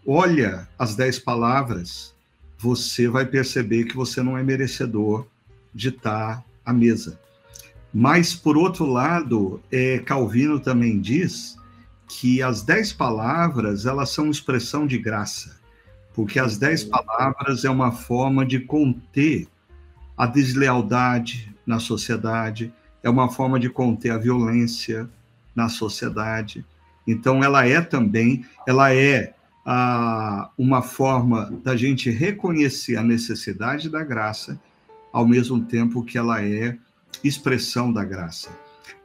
olha 0.05 0.67
as 0.77 0.95
dez 0.95 1.17
palavras, 1.19 2.15
você 2.57 3.07
vai 3.07 3.25
perceber 3.25 3.85
que 3.85 3.95
você 3.95 4.21
não 4.21 4.37
é 4.37 4.43
merecedor 4.43 5.25
de 5.73 5.89
estar 5.89 6.43
à 6.65 6.71
mesa. 6.71 7.19
Mas, 7.93 8.33
por 8.33 8.55
outro 8.55 8.85
lado, 8.85 9.61
é, 9.71 9.99
Calvino 9.99 10.59
também 10.59 10.99
diz 10.99 11.57
que 12.07 12.41
as 12.41 12.61
dez 12.61 12.93
palavras 12.93 13.85
elas 13.85 14.09
são 14.09 14.29
expressão 14.29 14.85
de 14.85 14.97
graça, 14.97 15.59
porque 16.13 16.39
as 16.39 16.57
dez 16.57 16.83
palavras 16.83 17.65
é 17.65 17.69
uma 17.69 17.91
forma 17.91 18.45
de 18.45 18.59
conter 18.59 19.47
a 20.17 20.25
deslealdade 20.25 21.53
na 21.65 21.79
sociedade, 21.79 22.73
é 23.03 23.09
uma 23.09 23.29
forma 23.29 23.59
de 23.59 23.69
conter 23.69 24.11
a 24.11 24.17
violência 24.17 25.09
na 25.55 25.69
sociedade. 25.69 26.65
Então, 27.07 27.43
ela 27.43 27.67
é 27.67 27.81
também, 27.81 28.45
ela 28.67 28.93
é 28.93 29.33
a, 29.65 30.49
uma 30.57 30.81
forma 30.81 31.51
da 31.63 31.75
gente 31.75 32.09
reconhecer 32.09 32.95
a 32.95 33.03
necessidade 33.03 33.89
da 33.89 34.03
graça, 34.03 34.59
ao 35.11 35.27
mesmo 35.27 35.63
tempo 35.65 36.03
que 36.03 36.17
ela 36.17 36.43
é 36.43 36.77
expressão 37.23 37.91
da 37.91 38.03
graça. 38.03 38.49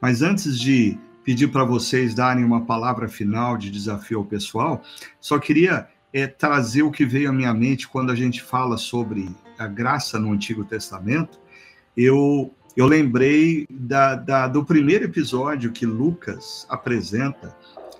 Mas 0.01 0.23
antes 0.23 0.59
de 0.59 0.99
pedir 1.25 1.49
para 1.49 1.65
vocês 1.65 2.15
darem 2.15 2.45
uma 2.45 2.65
palavra 2.65 3.09
final 3.09 3.57
de 3.57 3.71
desafio 3.71 4.19
ao 4.19 4.25
pessoal, 4.25 4.83
só 5.21 5.39
queria 5.39 5.89
é, 6.13 6.27
trazer 6.27 6.83
o 6.83 6.91
que 6.91 7.05
veio 7.05 7.31
à 7.31 7.33
minha 7.33 7.53
mente 7.53 7.89
quando 7.89 8.13
a 8.13 8.15
gente 8.15 8.43
fala 8.43 8.77
sobre 8.77 9.29
a 9.59 9.67
graça 9.67 10.19
no 10.19 10.33
Antigo 10.33 10.65
Testamento. 10.65 11.39
Eu, 11.97 12.55
eu 12.77 12.87
lembrei 12.87 13.67
da, 13.71 14.15
da, 14.15 14.47
do 14.47 14.63
primeiro 14.63 15.07
episódio 15.07 15.73
que 15.73 15.87
Lucas 15.87 16.67
apresenta 16.69 17.57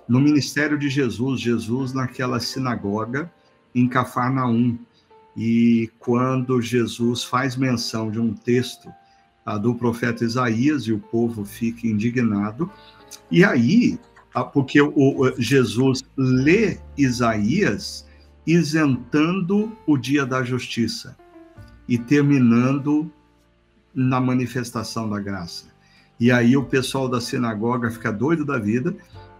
no 0.07 0.21
ministério 0.21 0.77
de 0.77 0.87
Jesus, 0.87 1.41
Jesus 1.41 1.93
naquela 1.93 2.39
sinagoga 2.39 3.31
em 3.73 3.87
Cafarnaum. 3.87 4.77
E 5.35 5.89
quando 5.99 6.61
Jesus 6.61 7.23
faz 7.23 7.55
menção 7.55 8.11
de 8.11 8.19
um 8.19 8.33
texto 8.33 8.89
ah, 9.45 9.57
do 9.57 9.73
profeta 9.73 10.23
Isaías 10.23 10.83
e 10.83 10.93
o 10.93 10.99
povo 10.99 11.43
fica 11.43 11.87
indignado, 11.87 12.71
e 13.31 13.43
aí, 13.43 13.99
ah, 14.33 14.43
porque 14.43 14.79
o, 14.79 14.93
o, 14.95 15.41
Jesus 15.41 16.03
lê 16.15 16.77
Isaías 16.95 18.07
isentando 18.45 19.75
o 19.85 19.97
dia 19.97 20.25
da 20.25 20.43
justiça 20.43 21.17
e 21.87 21.97
terminando 21.97 23.11
na 23.97 24.21
manifestação 24.21 25.09
da 25.09 25.19
graça. 25.19 25.65
E 26.19 26.31
aí 26.31 26.55
o 26.55 26.63
pessoal 26.63 27.09
da 27.09 27.19
sinagoga 27.19 27.89
fica 27.89 28.11
doido 28.11 28.45
da 28.45 28.59
vida 28.59 28.95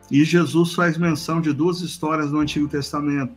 e 0.09 0.23
Jesus 0.23 0.73
faz 0.73 0.97
menção 0.97 1.39
de 1.39 1.53
duas 1.53 1.81
histórias 1.81 2.31
no 2.31 2.39
Antigo 2.39 2.67
Testamento. 2.67 3.35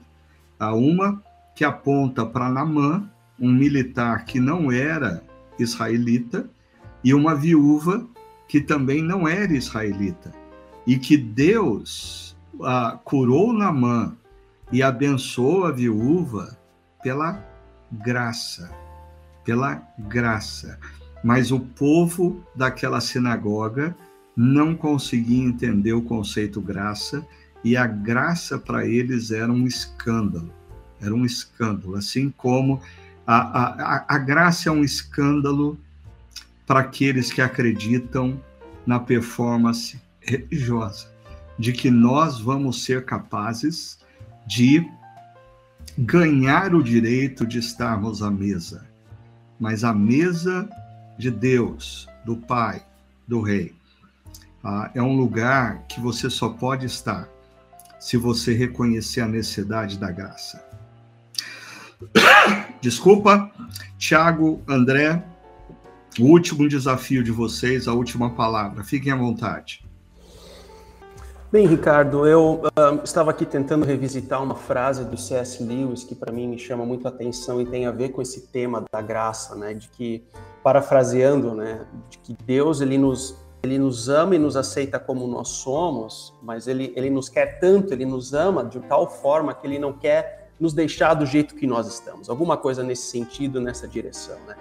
A 0.58 0.74
uma 0.74 1.22
que 1.54 1.64
aponta 1.64 2.24
para 2.24 2.48
Namã, 2.48 3.06
um 3.38 3.52
militar 3.52 4.24
que 4.24 4.40
não 4.40 4.72
era 4.72 5.22
israelita, 5.58 6.48
e 7.04 7.12
uma 7.12 7.34
viúva 7.34 8.06
que 8.48 8.60
também 8.60 9.02
não 9.02 9.28
era 9.28 9.52
israelita. 9.52 10.32
E 10.86 10.98
que 10.98 11.16
Deus 11.16 12.36
ah, 12.62 12.98
curou 13.04 13.52
Namã 13.52 14.16
e 14.72 14.82
abençoou 14.82 15.66
a 15.66 15.72
viúva 15.72 16.56
pela 17.02 17.42
graça. 17.90 18.70
Pela 19.44 19.82
graça. 19.98 20.78
Mas 21.22 21.50
o 21.50 21.60
povo 21.60 22.42
daquela 22.54 23.00
sinagoga 23.00 23.94
não 24.36 24.74
conseguia 24.74 25.44
entender 25.44 25.92
o 25.92 26.02
conceito 26.02 26.60
graça, 26.60 27.26
e 27.62 27.76
a 27.76 27.86
graça 27.86 28.58
para 28.58 28.86
eles 28.86 29.30
era 29.30 29.52
um 29.52 29.66
escândalo. 29.66 30.52
Era 31.00 31.14
um 31.14 31.26
escândalo. 31.26 31.94
Assim 31.94 32.32
como 32.36 32.80
a, 33.26 33.36
a, 33.36 34.04
a 34.08 34.18
graça 34.18 34.68
é 34.68 34.72
um 34.72 34.82
escândalo 34.82 35.78
para 36.66 36.80
aqueles 36.80 37.32
que 37.32 37.42
acreditam 37.42 38.40
na 38.86 38.98
performance 38.98 40.00
religiosa, 40.20 41.08
de 41.58 41.72
que 41.72 41.90
nós 41.90 42.40
vamos 42.40 42.84
ser 42.84 43.04
capazes 43.04 43.98
de 44.46 44.88
ganhar 45.98 46.74
o 46.74 46.82
direito 46.82 47.46
de 47.46 47.58
estarmos 47.58 48.22
à 48.22 48.30
mesa. 48.30 48.88
Mas 49.58 49.84
a 49.84 49.92
mesa 49.92 50.68
de 51.20 51.30
Deus, 51.30 52.08
do 52.24 52.36
Pai, 52.36 52.82
do 53.28 53.42
Rei, 53.42 53.74
ah, 54.64 54.90
é 54.94 55.02
um 55.02 55.16
lugar 55.16 55.86
que 55.86 56.00
você 56.00 56.28
só 56.30 56.48
pode 56.48 56.86
estar 56.86 57.28
se 57.98 58.16
você 58.16 58.54
reconhecer 58.54 59.20
a 59.20 59.28
necessidade 59.28 59.98
da 59.98 60.10
graça. 60.10 60.64
Desculpa, 62.80 63.50
Tiago, 63.98 64.62
André, 64.66 65.22
o 66.18 66.24
último 66.24 66.66
desafio 66.66 67.22
de 67.22 67.30
vocês, 67.30 67.86
a 67.86 67.92
última 67.92 68.30
palavra. 68.30 68.82
Fiquem 68.82 69.12
à 69.12 69.16
vontade. 69.16 69.84
Bem, 71.53 71.66
Ricardo, 71.66 72.28
eu 72.28 72.62
uh, 72.62 73.03
estava 73.03 73.32
aqui 73.32 73.44
tentando 73.44 73.84
revisitar 73.84 74.40
uma 74.40 74.55
frase 74.55 75.05
do 75.05 75.16
C.S. 75.16 75.61
Lewis 75.61 76.05
que 76.05 76.14
para 76.14 76.30
mim 76.30 76.46
me 76.46 76.57
chama 76.57 76.86
muito 76.86 77.07
a 77.07 77.09
atenção 77.09 77.61
e 77.61 77.66
tem 77.66 77.86
a 77.86 77.90
ver 77.90 78.11
com 78.11 78.22
esse 78.22 78.42
tema 78.53 78.84
da 78.88 79.03
graça, 79.03 79.57
né? 79.57 79.74
De 79.74 79.88
que, 79.88 80.22
parafraseando, 80.62 81.53
né? 81.53 81.84
De 82.09 82.18
que 82.18 82.36
Deus 82.44 82.80
ele 82.80 82.96
nos 82.96 83.36
ele 83.64 83.80
nos 83.80 84.09
ama 84.09 84.36
e 84.36 84.38
nos 84.38 84.57
aceita 84.57 84.98
como 85.01 85.26
nós 85.26 85.48
somos, 85.48 86.32
mas 86.40 86.68
ele, 86.68 86.92
ele 86.96 87.11
nos 87.11 87.28
quer 87.28 87.59
tanto, 87.59 87.92
ele 87.92 88.07
nos 88.07 88.32
ama 88.32 88.64
de 88.64 88.78
tal 88.80 89.11
forma 89.11 89.53
que 89.53 89.66
ele 89.66 89.78
não 89.78 89.92
quer 89.92 90.53
nos 90.59 90.72
deixar 90.72 91.14
do 91.14 91.26
jeito 91.26 91.57
que 91.57 91.66
nós 91.66 91.88
estamos. 91.88 92.30
Alguma 92.30 92.57
coisa 92.57 92.84
nesse 92.84 93.11
sentido, 93.11 93.61
nessa 93.61 93.88
direção, 93.88 94.38
né? 94.46 94.55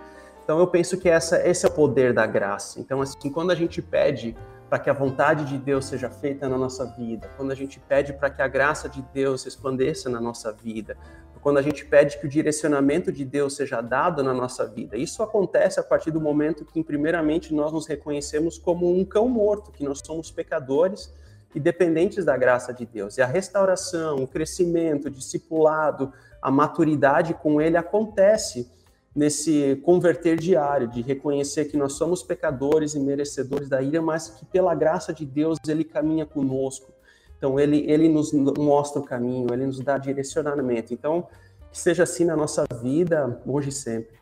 Então 0.44 0.58
eu 0.58 0.66
penso 0.66 0.98
que 0.98 1.08
essa, 1.08 1.48
esse 1.48 1.68
é 1.68 1.70
o 1.70 1.72
poder 1.72 2.14
da 2.14 2.26
graça. 2.26 2.80
Então, 2.80 3.00
assim, 3.00 3.30
quando 3.32 3.52
a 3.52 3.56
gente 3.56 3.80
pede 3.80 4.36
para 4.70 4.80
que 4.80 4.90
a 4.90 4.94
vontade 4.94 5.46
de 5.46 5.58
Deus 5.58 5.86
seja 5.86 6.10
feita 6.10 6.48
na 6.48 6.58
nossa 6.58 6.86
vida, 6.86 7.30
quando 7.36 7.52
a 7.52 7.56
gente 7.56 7.80
pede 7.80 8.14
para 8.14 8.30
que 8.30 8.42
a 8.42 8.48
graça 8.48 8.88
de 8.88 9.02
Deus 9.14 9.44
resplandeça 9.44 10.10
na 10.10 10.22
nossa 10.22 10.54
vida, 10.54 10.96
quando 11.42 11.58
a 11.58 11.62
gente 11.62 11.86
pede 11.86 12.20
que 12.20 12.26
o 12.26 12.30
direcionamento 12.30 13.12
de 13.12 13.24
Deus 13.24 13.56
seja 13.56 13.82
dado 13.82 14.22
na 14.22 14.34
nossa 14.34 14.68
vida. 14.68 14.98
Isso 14.98 15.24
acontece 15.24 15.80
a 15.80 15.84
partir 15.84 16.12
do 16.12 16.20
momento 16.20 16.66
que, 16.66 16.84
primeiramente, 16.84 17.54
nós 17.54 17.72
nos 17.72 17.88
reconhecemos 17.88 18.58
como 18.58 18.94
um 18.94 19.06
cão 19.06 19.28
morto, 19.28 19.72
que 19.72 19.84
nós 19.84 20.02
somos 20.06 20.30
pecadores 20.30 21.12
e 21.56 21.60
dependentes 21.60 22.26
da 22.26 22.36
graça 22.38 22.74
de 22.74 22.86
Deus. 22.86 23.18
E 23.18 23.22
a 23.22 23.26
restauração, 23.26 24.18
o 24.18 24.28
crescimento, 24.28 25.08
o 25.08 25.10
discipulado, 25.10 26.12
a 26.42 26.52
maturidade 26.52 27.34
com 27.34 27.62
ele 27.62 27.78
acontece 27.78 28.70
nesse 29.16 29.76
converter 29.84 30.38
diário, 30.38 30.88
de 30.88 31.02
reconhecer 31.02 31.66
que 31.66 31.78
nós 31.78 31.94
somos 31.94 32.24
pecadores 32.24 32.94
e 32.94 33.00
merecedores 33.00 33.68
da 33.68 33.82
ira, 33.82 34.02
mas 34.02 34.30
que 34.30 34.46
pela 34.46 34.76
graça 34.76 35.14
de 35.14 35.26
Deus 35.26 35.58
ele 35.68 35.84
caminha 35.84 36.26
conosco 36.26 36.94
então, 37.40 37.58
ele, 37.58 37.90
ele 37.90 38.10
nos 38.10 38.34
mostra 38.34 39.02
o 39.02 39.06
caminho, 39.06 39.48
ele 39.52 39.66
nos 39.66 39.80
dá 39.80 39.98
direcionamento. 39.98 40.94
Então, 40.94 41.28
que 41.72 41.80
seja 41.80 42.04
assim 42.04 42.26
na 42.26 42.36
nossa 42.36 42.66
vida, 42.82 43.42
hoje 43.46 43.70
e 43.70 43.72
sempre. 43.72 44.20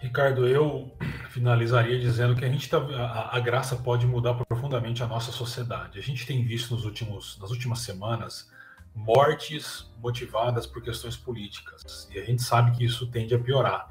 Ricardo, 0.00 0.48
eu 0.48 0.90
finalizaria 1.30 1.96
dizendo 2.00 2.34
que 2.34 2.44
a 2.44 2.48
gente 2.48 2.68
tá, 2.68 2.78
a, 2.78 3.36
a, 3.36 3.40
graça 3.40 3.76
pode 3.76 4.04
mudar 4.04 4.34
profundamente 4.34 5.04
a 5.04 5.06
nossa 5.06 5.30
sociedade. 5.30 6.00
A 6.00 6.02
gente 6.02 6.26
tem 6.26 6.44
visto 6.44 6.74
nos 6.74 6.84
últimos, 6.84 7.38
nas 7.40 7.50
últimas 7.50 7.78
semanas 7.78 8.50
mortes 8.94 9.90
motivadas 9.98 10.66
por 10.66 10.82
questões 10.82 11.16
políticas 11.16 12.08
e 12.10 12.18
a 12.18 12.24
gente 12.24 12.42
sabe 12.42 12.76
que 12.76 12.84
isso 12.84 13.06
tende 13.10 13.34
a 13.34 13.38
piorar 13.38 13.88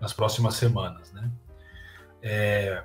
nas 0.00 0.12
próximas 0.12 0.54
semanas, 0.54 1.12
né? 1.12 1.30
É, 2.22 2.84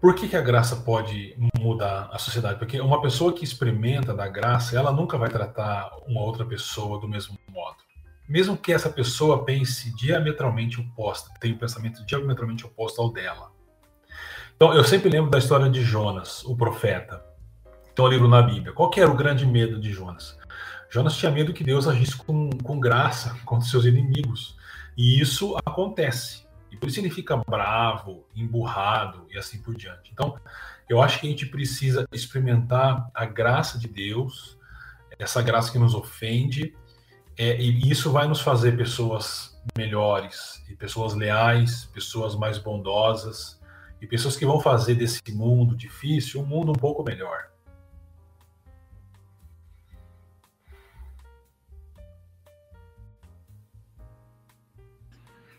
por 0.00 0.16
que, 0.16 0.28
que, 0.28 0.36
a 0.36 0.40
graça 0.40 0.74
pode 0.76 1.36
mudar 1.56 2.08
a 2.12 2.18
sociedade? 2.18 2.58
Porque 2.58 2.80
uma 2.80 3.00
pessoa 3.00 3.32
que 3.32 3.44
experimenta 3.44 4.12
da 4.12 4.26
graça, 4.26 4.76
ela 4.76 4.90
nunca 4.90 5.16
vai 5.16 5.30
tratar 5.30 5.90
uma 6.08 6.20
outra 6.20 6.44
pessoa 6.44 6.98
do 6.98 7.08
mesmo 7.08 7.38
modo. 7.48 7.76
Mesmo 8.28 8.56
que 8.56 8.72
essa 8.72 8.90
pessoa 8.90 9.44
pense 9.44 9.94
diametralmente 9.94 10.80
oposta, 10.80 11.32
tenha 11.38 11.54
um 11.54 11.58
pensamento 11.58 12.04
diametralmente 12.04 12.66
oposto 12.66 13.00
ao 13.00 13.12
dela. 13.12 13.52
Então, 14.56 14.74
eu 14.74 14.82
sempre 14.82 15.08
lembro 15.08 15.30
da 15.30 15.38
história 15.38 15.70
de 15.70 15.82
Jonas, 15.82 16.42
o 16.44 16.56
profeta. 16.56 17.24
Então, 17.92 18.06
livro 18.06 18.26
na 18.26 18.40
Bíblia. 18.40 18.72
Qual 18.72 18.88
que 18.88 19.00
era 19.00 19.10
o 19.10 19.16
grande 19.16 19.44
medo 19.44 19.78
de 19.78 19.92
Jonas? 19.92 20.38
Jonas 20.88 21.16
tinha 21.16 21.30
medo 21.30 21.52
que 21.52 21.62
Deus 21.62 21.86
agisse 21.86 22.16
com, 22.16 22.50
com 22.62 22.80
graça 22.80 23.36
contra 23.44 23.68
seus 23.68 23.84
inimigos. 23.84 24.56
E 24.96 25.20
isso 25.20 25.56
acontece. 25.64 26.46
E 26.70 26.76
por 26.76 26.88
isso 26.88 27.00
ele 27.00 27.10
fica 27.10 27.36
bravo, 27.36 28.24
emburrado 28.34 29.26
e 29.30 29.38
assim 29.38 29.60
por 29.60 29.74
diante. 29.74 30.10
Então, 30.10 30.38
eu 30.88 31.02
acho 31.02 31.20
que 31.20 31.26
a 31.26 31.30
gente 31.30 31.46
precisa 31.46 32.06
experimentar 32.12 33.10
a 33.14 33.26
graça 33.26 33.78
de 33.78 33.88
Deus, 33.88 34.58
essa 35.18 35.42
graça 35.42 35.70
que 35.70 35.78
nos 35.78 35.94
ofende, 35.94 36.74
é, 37.36 37.60
e 37.60 37.90
isso 37.90 38.10
vai 38.10 38.26
nos 38.26 38.40
fazer 38.40 38.76
pessoas 38.76 39.58
melhores, 39.76 40.62
e 40.68 40.74
pessoas 40.74 41.14
leais, 41.14 41.84
pessoas 41.92 42.34
mais 42.34 42.58
bondosas, 42.58 43.60
e 44.00 44.06
pessoas 44.06 44.36
que 44.36 44.44
vão 44.44 44.60
fazer 44.60 44.94
desse 44.94 45.20
mundo 45.30 45.76
difícil 45.76 46.40
um 46.40 46.46
mundo 46.46 46.72
um 46.72 46.74
pouco 46.74 47.02
melhor. 47.02 47.51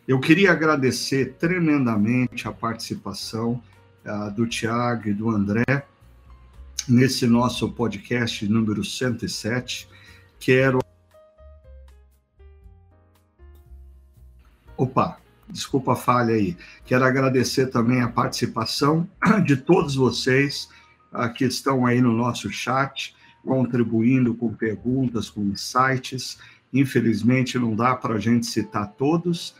Eu 0.05 0.19
queria 0.19 0.51
agradecer 0.51 1.35
tremendamente 1.39 2.45
a 2.45 2.51
participação 2.51 3.63
uh, 4.05 4.29
do 4.31 4.45
Tiago 4.45 5.07
e 5.07 5.13
do 5.13 5.29
André 5.29 5.63
nesse 6.89 7.25
nosso 7.25 7.71
podcast 7.71 8.45
número 8.49 8.83
107. 8.83 9.87
Quero. 10.37 10.79
Opa, 14.75 15.17
desculpa 15.47 15.93
a 15.93 15.95
falha 15.95 16.35
aí. 16.35 16.57
Quero 16.83 17.05
agradecer 17.05 17.67
também 17.67 18.01
a 18.01 18.09
participação 18.09 19.09
de 19.45 19.55
todos 19.55 19.95
vocês 19.95 20.67
uh, 21.13 21.33
que 21.33 21.45
estão 21.45 21.85
aí 21.85 22.01
no 22.01 22.11
nosso 22.11 22.51
chat, 22.51 23.15
contribuindo 23.41 24.35
com 24.35 24.53
perguntas, 24.53 25.29
com 25.29 25.43
insights. 25.43 26.39
Infelizmente, 26.73 27.57
não 27.57 27.73
dá 27.73 27.95
para 27.95 28.15
a 28.15 28.19
gente 28.19 28.47
citar 28.47 28.91
todos, 28.97 29.55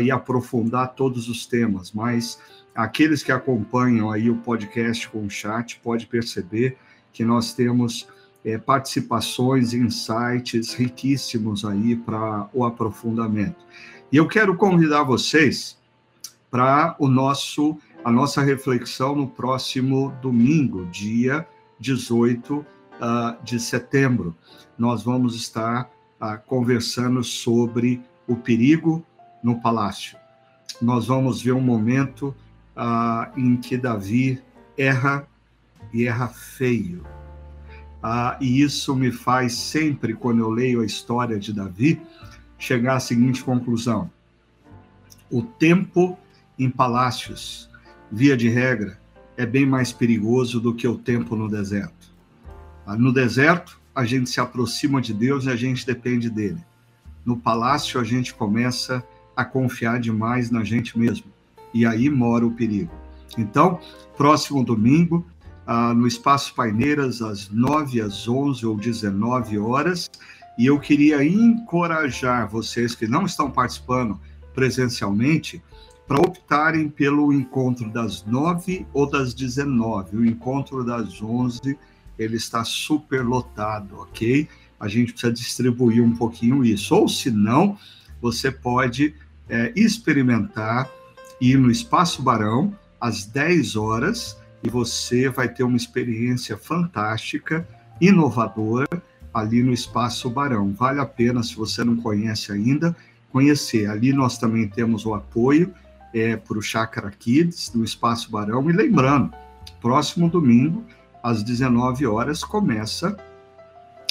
e 0.00 0.10
aprofundar 0.10 0.94
todos 0.94 1.28
os 1.28 1.46
temas, 1.46 1.92
mas 1.92 2.38
aqueles 2.74 3.22
que 3.22 3.30
acompanham 3.30 4.10
aí 4.10 4.30
o 4.30 4.36
podcast 4.36 5.08
com 5.08 5.26
o 5.26 5.30
chat 5.30 5.78
pode 5.82 6.06
perceber 6.06 6.76
que 7.12 7.24
nós 7.24 7.52
temos 7.52 8.08
é, 8.44 8.58
participações, 8.58 9.72
insights 9.72 10.74
riquíssimos 10.74 11.64
aí 11.64 11.96
para 11.96 12.48
o 12.52 12.64
aprofundamento. 12.64 13.64
E 14.10 14.16
eu 14.16 14.26
quero 14.26 14.56
convidar 14.56 15.02
vocês 15.02 15.78
para 16.50 16.94
o 16.98 17.08
nosso 17.08 17.78
a 18.04 18.12
nossa 18.12 18.42
reflexão 18.42 19.16
no 19.16 19.26
próximo 19.26 20.12
domingo, 20.20 20.84
dia 20.86 21.48
18 21.80 22.54
uh, 22.54 22.64
ah, 23.00 23.38
de 23.42 23.58
setembro. 23.58 24.36
Nós 24.76 25.02
vamos 25.02 25.34
estar 25.34 25.90
uh, 26.20 26.38
conversando 26.46 27.24
sobre 27.24 28.02
o 28.28 28.36
perigo 28.36 29.02
no 29.44 29.60
palácio. 29.60 30.16
Nós 30.80 31.06
vamos 31.06 31.42
ver 31.42 31.52
um 31.52 31.60
momento 31.60 32.34
uh, 32.74 33.38
em 33.38 33.56
que 33.58 33.76
Davi 33.76 34.42
erra 34.76 35.28
e 35.92 36.06
erra 36.06 36.28
feio. 36.28 37.06
Ah, 38.02 38.36
e 38.40 38.60
isso 38.60 38.94
me 38.96 39.12
faz 39.12 39.54
sempre, 39.54 40.14
quando 40.14 40.40
eu 40.40 40.50
leio 40.50 40.80
a 40.80 40.86
história 40.86 41.38
de 41.38 41.52
Davi, 41.52 42.00
chegar 42.58 42.96
à 42.96 43.00
seguinte 43.00 43.44
conclusão: 43.44 44.10
o 45.30 45.42
tempo 45.42 46.18
em 46.58 46.70
palácios, 46.70 47.70
via 48.10 48.36
de 48.36 48.48
regra, 48.48 48.98
é 49.36 49.46
bem 49.46 49.66
mais 49.66 49.92
perigoso 49.92 50.60
do 50.60 50.74
que 50.74 50.86
o 50.86 50.96
tempo 50.96 51.36
no 51.36 51.48
deserto. 51.48 52.12
Ah, 52.86 52.96
no 52.96 53.12
deserto, 53.12 53.80
a 53.94 54.04
gente 54.04 54.28
se 54.28 54.40
aproxima 54.40 55.00
de 55.00 55.14
Deus 55.14 55.44
e 55.44 55.50
a 55.50 55.56
gente 55.56 55.86
depende 55.86 56.28
dele. 56.28 56.60
No 57.24 57.36
palácio, 57.36 57.98
a 58.00 58.04
gente 58.04 58.34
começa 58.34 59.02
a 59.36 59.44
confiar 59.44 59.98
demais 60.00 60.50
na 60.50 60.62
gente 60.64 60.98
mesmo. 60.98 61.26
E 61.72 61.84
aí 61.84 62.08
mora 62.08 62.46
o 62.46 62.52
perigo. 62.52 62.92
Então, 63.36 63.80
próximo 64.16 64.64
domingo, 64.64 65.26
ah, 65.66 65.94
no 65.94 66.06
Espaço 66.06 66.54
Paineiras, 66.54 67.22
às 67.22 67.48
9, 67.48 68.00
às 68.00 68.28
11 68.28 68.66
ou 68.66 68.76
19 68.76 69.58
horas. 69.58 70.10
E 70.58 70.66
eu 70.66 70.78
queria 70.78 71.24
encorajar 71.24 72.48
vocês 72.48 72.94
que 72.94 73.06
não 73.06 73.24
estão 73.24 73.50
participando 73.50 74.20
presencialmente 74.54 75.62
para 76.06 76.20
optarem 76.20 76.88
pelo 76.88 77.32
encontro 77.32 77.90
das 77.90 78.24
9 78.24 78.86
ou 78.92 79.08
das 79.08 79.34
19. 79.34 80.16
O 80.16 80.24
encontro 80.24 80.84
das 80.84 81.20
11 81.20 81.76
ele 82.18 82.36
está 82.36 82.62
super 82.64 83.24
lotado, 83.24 83.96
ok? 83.98 84.48
A 84.78 84.86
gente 84.86 85.12
precisa 85.12 85.32
distribuir 85.32 86.04
um 86.04 86.14
pouquinho 86.14 86.64
isso. 86.64 86.94
Ou 86.94 87.08
se 87.08 87.30
não, 87.30 87.76
você 88.20 88.50
pode 88.50 89.14
é, 89.48 89.72
experimentar 89.76 90.88
ir 91.40 91.58
no 91.58 91.70
Espaço 91.70 92.22
Barão 92.22 92.76
às 93.00 93.24
10 93.24 93.76
horas 93.76 94.38
e 94.62 94.70
você 94.70 95.28
vai 95.28 95.48
ter 95.48 95.62
uma 95.62 95.76
experiência 95.76 96.56
fantástica, 96.56 97.66
inovadora, 98.00 98.88
ali 99.32 99.62
no 99.62 99.72
Espaço 99.72 100.30
Barão. 100.30 100.72
Vale 100.72 101.00
a 101.00 101.06
pena, 101.06 101.42
se 101.42 101.54
você 101.54 101.84
não 101.84 101.96
conhece 101.96 102.52
ainda, 102.52 102.96
conhecer. 103.30 103.90
Ali 103.90 104.12
nós 104.12 104.38
também 104.38 104.68
temos 104.68 105.04
o 105.04 105.12
apoio 105.12 105.74
é, 106.14 106.36
para 106.36 106.56
o 106.56 106.62
Chácara 106.62 107.10
Kids, 107.10 107.72
no 107.74 107.84
Espaço 107.84 108.30
Barão. 108.30 108.70
E 108.70 108.72
lembrando, 108.72 109.34
próximo 109.82 110.30
domingo, 110.30 110.84
às 111.22 111.42
19 111.42 112.06
horas, 112.06 112.44
começa 112.44 113.16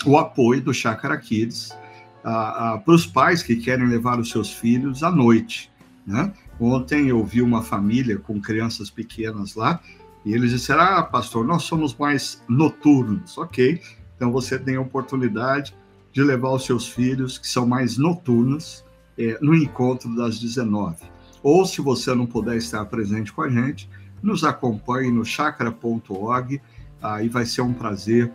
o 0.06 0.18
apoio 0.18 0.62
do 0.62 0.74
Chácara 0.74 1.18
Kids 1.18 1.76
para 2.24 2.84
os 2.88 3.06
pais 3.06 3.44
que 3.44 3.58
querem 3.58 3.88
levar 3.88 4.20
os 4.20 4.30
seus 4.30 4.52
filhos 4.52 5.04
à 5.04 5.12
noite. 5.12 5.70
Né? 6.08 6.34
Ontem 6.60 7.10
eu 7.10 7.24
vi 7.24 7.42
uma 7.42 7.62
família 7.62 8.18
com 8.18 8.42
crianças 8.42 8.90
pequenas 8.90 9.56
lá 9.56 9.80
e 10.26 10.34
eles 10.34 10.52
disseram: 10.52 10.82
Ah, 10.82 11.04
pastor, 11.04 11.46
nós 11.46 11.64
somos 11.64 11.96
mais 11.96 12.42
noturnos. 12.48 13.38
Ok, 13.38 13.82
então 14.16 14.32
você 14.32 14.58
tem 14.58 14.78
a 14.78 14.82
oportunidade 14.82 15.76
de 16.12 16.24
levar 16.24 16.52
os 16.52 16.66
seus 16.66 16.88
filhos, 16.88 17.38
que 17.38 17.48
são 17.48 17.66
mais 17.66 17.98
noturnos, 17.98 18.86
é, 19.18 19.38
no 19.42 19.56
encontro 19.56 20.16
das 20.16 20.40
19. 20.40 20.98
Ou, 21.42 21.66
se 21.66 21.82
você 21.82 22.14
não 22.14 22.26
puder 22.26 22.56
estar 22.56 22.86
presente 22.86 23.34
com 23.34 23.42
a 23.42 23.50
gente, 23.50 23.90
nos 24.22 24.44
acompanhe 24.44 25.12
no 25.12 25.26
chakra.org, 25.26 26.62
aí 27.02 27.28
vai 27.28 27.46
ser 27.46 27.62
um 27.62 27.74
prazer 27.74 28.32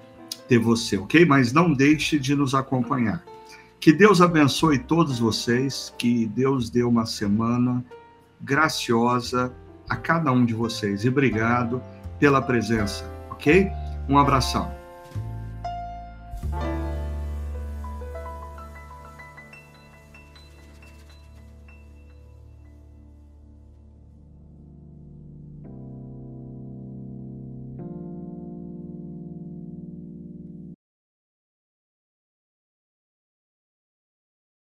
ter 0.46 0.58
você, 0.58 0.98
ok? 0.98 1.24
Mas 1.24 1.52
não 1.52 1.72
deixe 1.72 2.18
de 2.18 2.34
nos 2.34 2.54
acompanhar. 2.54 3.24
Que 3.80 3.92
Deus 3.92 4.20
abençoe 4.20 4.78
todos 4.78 5.18
vocês, 5.18 5.94
que 5.96 6.26
Deus 6.26 6.68
dê 6.68 6.82
uma 6.82 7.06
semana 7.06 7.84
graciosa 8.40 9.52
a 9.88 9.96
cada 9.96 10.32
um 10.32 10.44
de 10.44 10.52
vocês. 10.52 11.04
E 11.04 11.08
obrigado 11.08 11.80
pela 12.18 12.42
presença, 12.42 13.04
ok? 13.30 13.70
Um 14.08 14.18
abração. 14.18 14.77